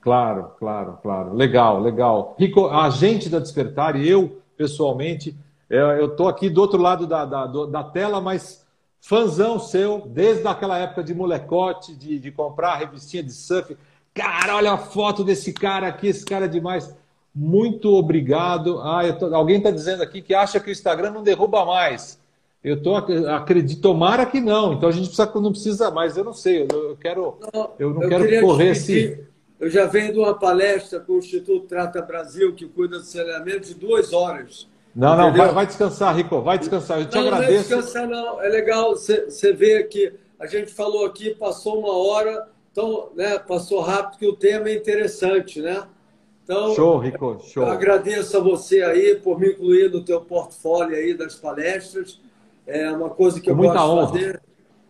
Claro, 0.00 0.50
claro, 0.58 0.98
claro. 1.02 1.34
Legal, 1.34 1.80
legal. 1.80 2.36
Rico, 2.38 2.68
a 2.68 2.90
gente 2.90 3.28
da 3.28 3.38
Despertar 3.38 3.96
e 3.96 4.08
eu, 4.08 4.42
pessoalmente, 4.56 5.34
é, 5.70 5.78
eu 5.78 6.06
estou 6.06 6.28
aqui 6.28 6.50
do 6.50 6.60
outro 6.60 6.80
lado 6.80 7.06
da, 7.06 7.24
da, 7.24 7.46
da 7.46 7.84
tela, 7.84 8.20
mas 8.20 8.64
fãzão 9.00 9.58
seu, 9.58 10.02
desde 10.06 10.46
aquela 10.46 10.78
época 10.78 11.02
de 11.02 11.14
molecote, 11.14 11.94
de, 11.96 12.18
de 12.18 12.30
comprar 12.30 12.76
revistinha 12.76 13.22
de 13.22 13.32
surf. 13.32 13.76
Cara, 14.14 14.56
olha 14.56 14.72
a 14.72 14.78
foto 14.78 15.24
desse 15.24 15.52
cara 15.52 15.88
aqui, 15.88 16.06
esse 16.06 16.24
cara 16.24 16.44
é 16.44 16.48
demais. 16.48 16.94
Muito 17.34 17.92
obrigado. 17.92 18.80
Ah, 18.80 19.12
tô... 19.12 19.34
alguém 19.34 19.58
está 19.58 19.72
dizendo 19.72 20.02
aqui 20.02 20.22
que 20.22 20.32
acha 20.32 20.60
que 20.60 20.70
o 20.70 20.72
Instagram 20.72 21.10
não 21.10 21.22
derruba 21.22 21.64
mais. 21.64 22.22
Eu 22.62 22.80
tô, 22.80 22.94
acredito, 22.96 23.82
tomara 23.82 24.24
que 24.24 24.40
não. 24.40 24.72
Então 24.72 24.88
a 24.88 24.92
gente 24.92 25.08
precisa, 25.08 25.30
não 25.34 25.50
precisa 25.50 25.90
mais. 25.90 26.16
Eu 26.16 26.24
não 26.24 26.32
sei. 26.32 26.66
Eu, 26.70 26.90
eu 26.90 26.96
quero, 26.96 27.38
eu 27.78 27.92
não 27.92 28.02
eu 28.04 28.08
quero 28.08 28.40
correr 28.40 28.70
esse. 28.70 29.22
Eu 29.60 29.68
já 29.68 29.86
venho 29.86 30.12
de 30.12 30.18
uma 30.18 30.34
palestra 30.34 31.00
com 31.00 31.14
o 31.14 31.18
Instituto 31.18 31.66
Trata 31.66 32.00
Brasil 32.00 32.54
que 32.54 32.66
cuida 32.66 32.98
do 32.98 33.04
saneamento 33.04 33.68
de 33.68 33.74
duas 33.74 34.12
horas. 34.12 34.68
Não, 34.94 35.16
não, 35.16 35.32
vai, 35.34 35.52
vai, 35.52 35.66
descansar, 35.66 36.14
Rico, 36.14 36.40
vai 36.40 36.58
descansar. 36.58 37.00
Eu 37.00 37.08
te 37.08 37.16
não, 37.16 37.26
agradeço. 37.26 37.50
Não 37.50 37.78
é 37.78 37.80
descansar, 37.80 38.08
não. 38.08 38.40
É 38.40 38.48
legal 38.48 38.92
você 38.92 39.52
ver 39.52 39.88
que 39.88 40.12
a 40.38 40.46
gente 40.46 40.72
falou 40.72 41.04
aqui, 41.04 41.34
passou 41.34 41.80
uma 41.80 41.96
hora, 41.96 42.48
então, 42.74 43.10
né, 43.14 43.38
passou 43.38 43.80
rápido, 43.80 44.18
que 44.18 44.26
o 44.26 44.34
tema 44.34 44.68
é 44.68 44.74
interessante, 44.74 45.62
né? 45.62 45.86
Então, 46.42 46.74
show, 46.74 46.98
Rico, 46.98 47.38
show. 47.44 47.62
Eu 47.62 47.70
agradeço 47.70 48.36
a 48.36 48.40
você 48.40 48.82
aí 48.82 49.14
por 49.14 49.38
me 49.38 49.50
incluir 49.52 49.92
no 49.92 50.04
teu 50.04 50.20
portfólio 50.20 50.96
aí 50.96 51.14
das 51.14 51.36
palestras. 51.36 52.20
É 52.66 52.90
uma 52.90 53.10
coisa 53.10 53.40
que 53.40 53.48
Com 53.48 53.62
eu 53.64 53.68
gosto 53.68 53.78
honra. 53.80 54.06
de 54.06 54.12
fazer. 54.24 54.42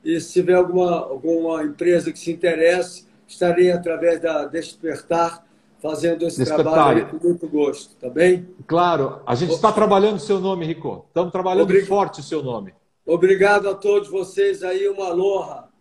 E 0.02 0.18
se 0.18 0.32
tiver 0.32 0.54
alguma, 0.54 0.92
alguma 0.96 1.62
empresa 1.62 2.10
que 2.10 2.18
se 2.18 2.32
interesse, 2.32 3.06
estarei 3.28 3.70
através 3.70 4.18
da 4.18 4.46
Despertar 4.46 5.46
fazendo 5.78 6.26
esse 6.26 6.38
Despertar. 6.38 6.72
trabalho 6.72 7.08
com 7.08 7.18
muito 7.18 7.46
gosto, 7.46 7.94
tá 7.96 8.08
bem? 8.08 8.48
Claro, 8.66 9.20
a 9.26 9.34
gente 9.34 9.52
está 9.52 9.70
trabalhando 9.70 10.16
o 10.16 10.20
seu 10.20 10.40
nome, 10.40 10.64
Rico. 10.64 11.04
Estamos 11.08 11.30
trabalhando 11.30 11.64
Obrig... 11.64 11.84
forte 11.84 12.20
o 12.20 12.22
seu 12.22 12.42
nome. 12.42 12.72
Obrigado 13.04 13.68
a 13.68 13.74
todos 13.74 14.08
vocês 14.08 14.62
aí, 14.62 14.88
uma 14.88 15.08
aloha. 15.08 15.73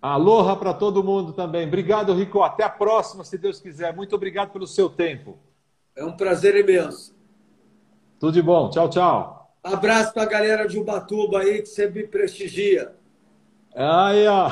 Aloha 0.00 0.54
para 0.54 0.72
todo 0.72 1.02
mundo 1.02 1.32
também. 1.32 1.66
Obrigado, 1.66 2.14
Rico. 2.14 2.42
Até 2.42 2.62
a 2.62 2.70
próxima, 2.70 3.24
se 3.24 3.36
Deus 3.36 3.60
quiser. 3.60 3.94
Muito 3.94 4.14
obrigado 4.14 4.50
pelo 4.50 4.66
seu 4.66 4.88
tempo. 4.88 5.36
É 5.96 6.04
um 6.04 6.12
prazer 6.12 6.54
imenso. 6.54 7.16
Tudo 8.20 8.32
de 8.32 8.42
bom. 8.42 8.70
Tchau, 8.70 8.88
tchau. 8.88 9.52
Abraço 9.62 10.14
para 10.14 10.22
a 10.22 10.26
galera 10.26 10.68
de 10.68 10.78
Ubatuba 10.78 11.40
aí, 11.40 11.62
que 11.62 11.68
sempre 11.68 12.06
prestigia. 12.06 12.92
Aí, 13.74 14.26
ó. 14.28 14.50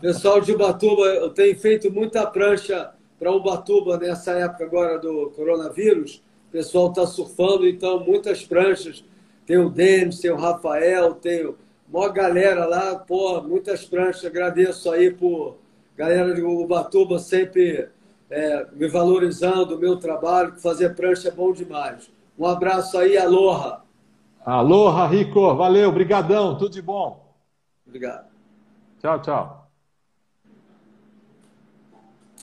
Pessoal 0.00 0.40
de 0.40 0.52
Ubatuba, 0.52 1.02
eu 1.02 1.30
tenho 1.30 1.58
feito 1.58 1.90
muita 1.90 2.26
prancha 2.26 2.92
para 3.18 3.30
Ubatuba 3.30 3.96
nessa 3.96 4.32
época 4.32 4.64
agora 4.64 4.98
do 4.98 5.30
coronavírus. 5.36 6.22
O 6.48 6.52
pessoal 6.52 6.88
está 6.88 7.06
surfando, 7.06 7.66
então 7.66 8.00
muitas 8.00 8.44
pranchas. 8.44 9.04
Tem 9.46 9.56
o 9.56 9.70
Denis, 9.70 10.18
tem 10.18 10.32
o 10.32 10.36
Rafael, 10.36 11.14
tem 11.14 11.46
o 11.46 11.56
Mó 11.90 12.08
galera 12.08 12.66
lá, 12.66 12.96
pô, 12.96 13.42
muitas 13.42 13.84
pranchas. 13.84 14.24
Agradeço 14.24 14.90
aí 14.90 15.10
por 15.10 15.56
galera 15.96 16.32
de 16.34 16.40
Ubatuba 16.40 17.18
sempre 17.18 17.88
é, 18.30 18.66
me 18.72 18.88
valorizando 18.88 19.74
o 19.74 19.78
meu 19.78 19.96
trabalho, 19.96 20.56
fazer 20.60 20.94
prancha 20.94 21.28
é 21.28 21.32
bom 21.32 21.52
demais. 21.52 22.10
Um 22.38 22.46
abraço 22.46 22.96
aí, 22.96 23.18
aloha. 23.18 23.82
Aloha, 24.46 25.06
Rico. 25.06 25.54
Valeu, 25.56 25.92
brigadão, 25.92 26.56
tudo 26.56 26.72
de 26.72 26.80
bom. 26.80 27.34
Obrigado. 27.86 28.30
Tchau, 29.00 29.20
tchau. 29.20 29.59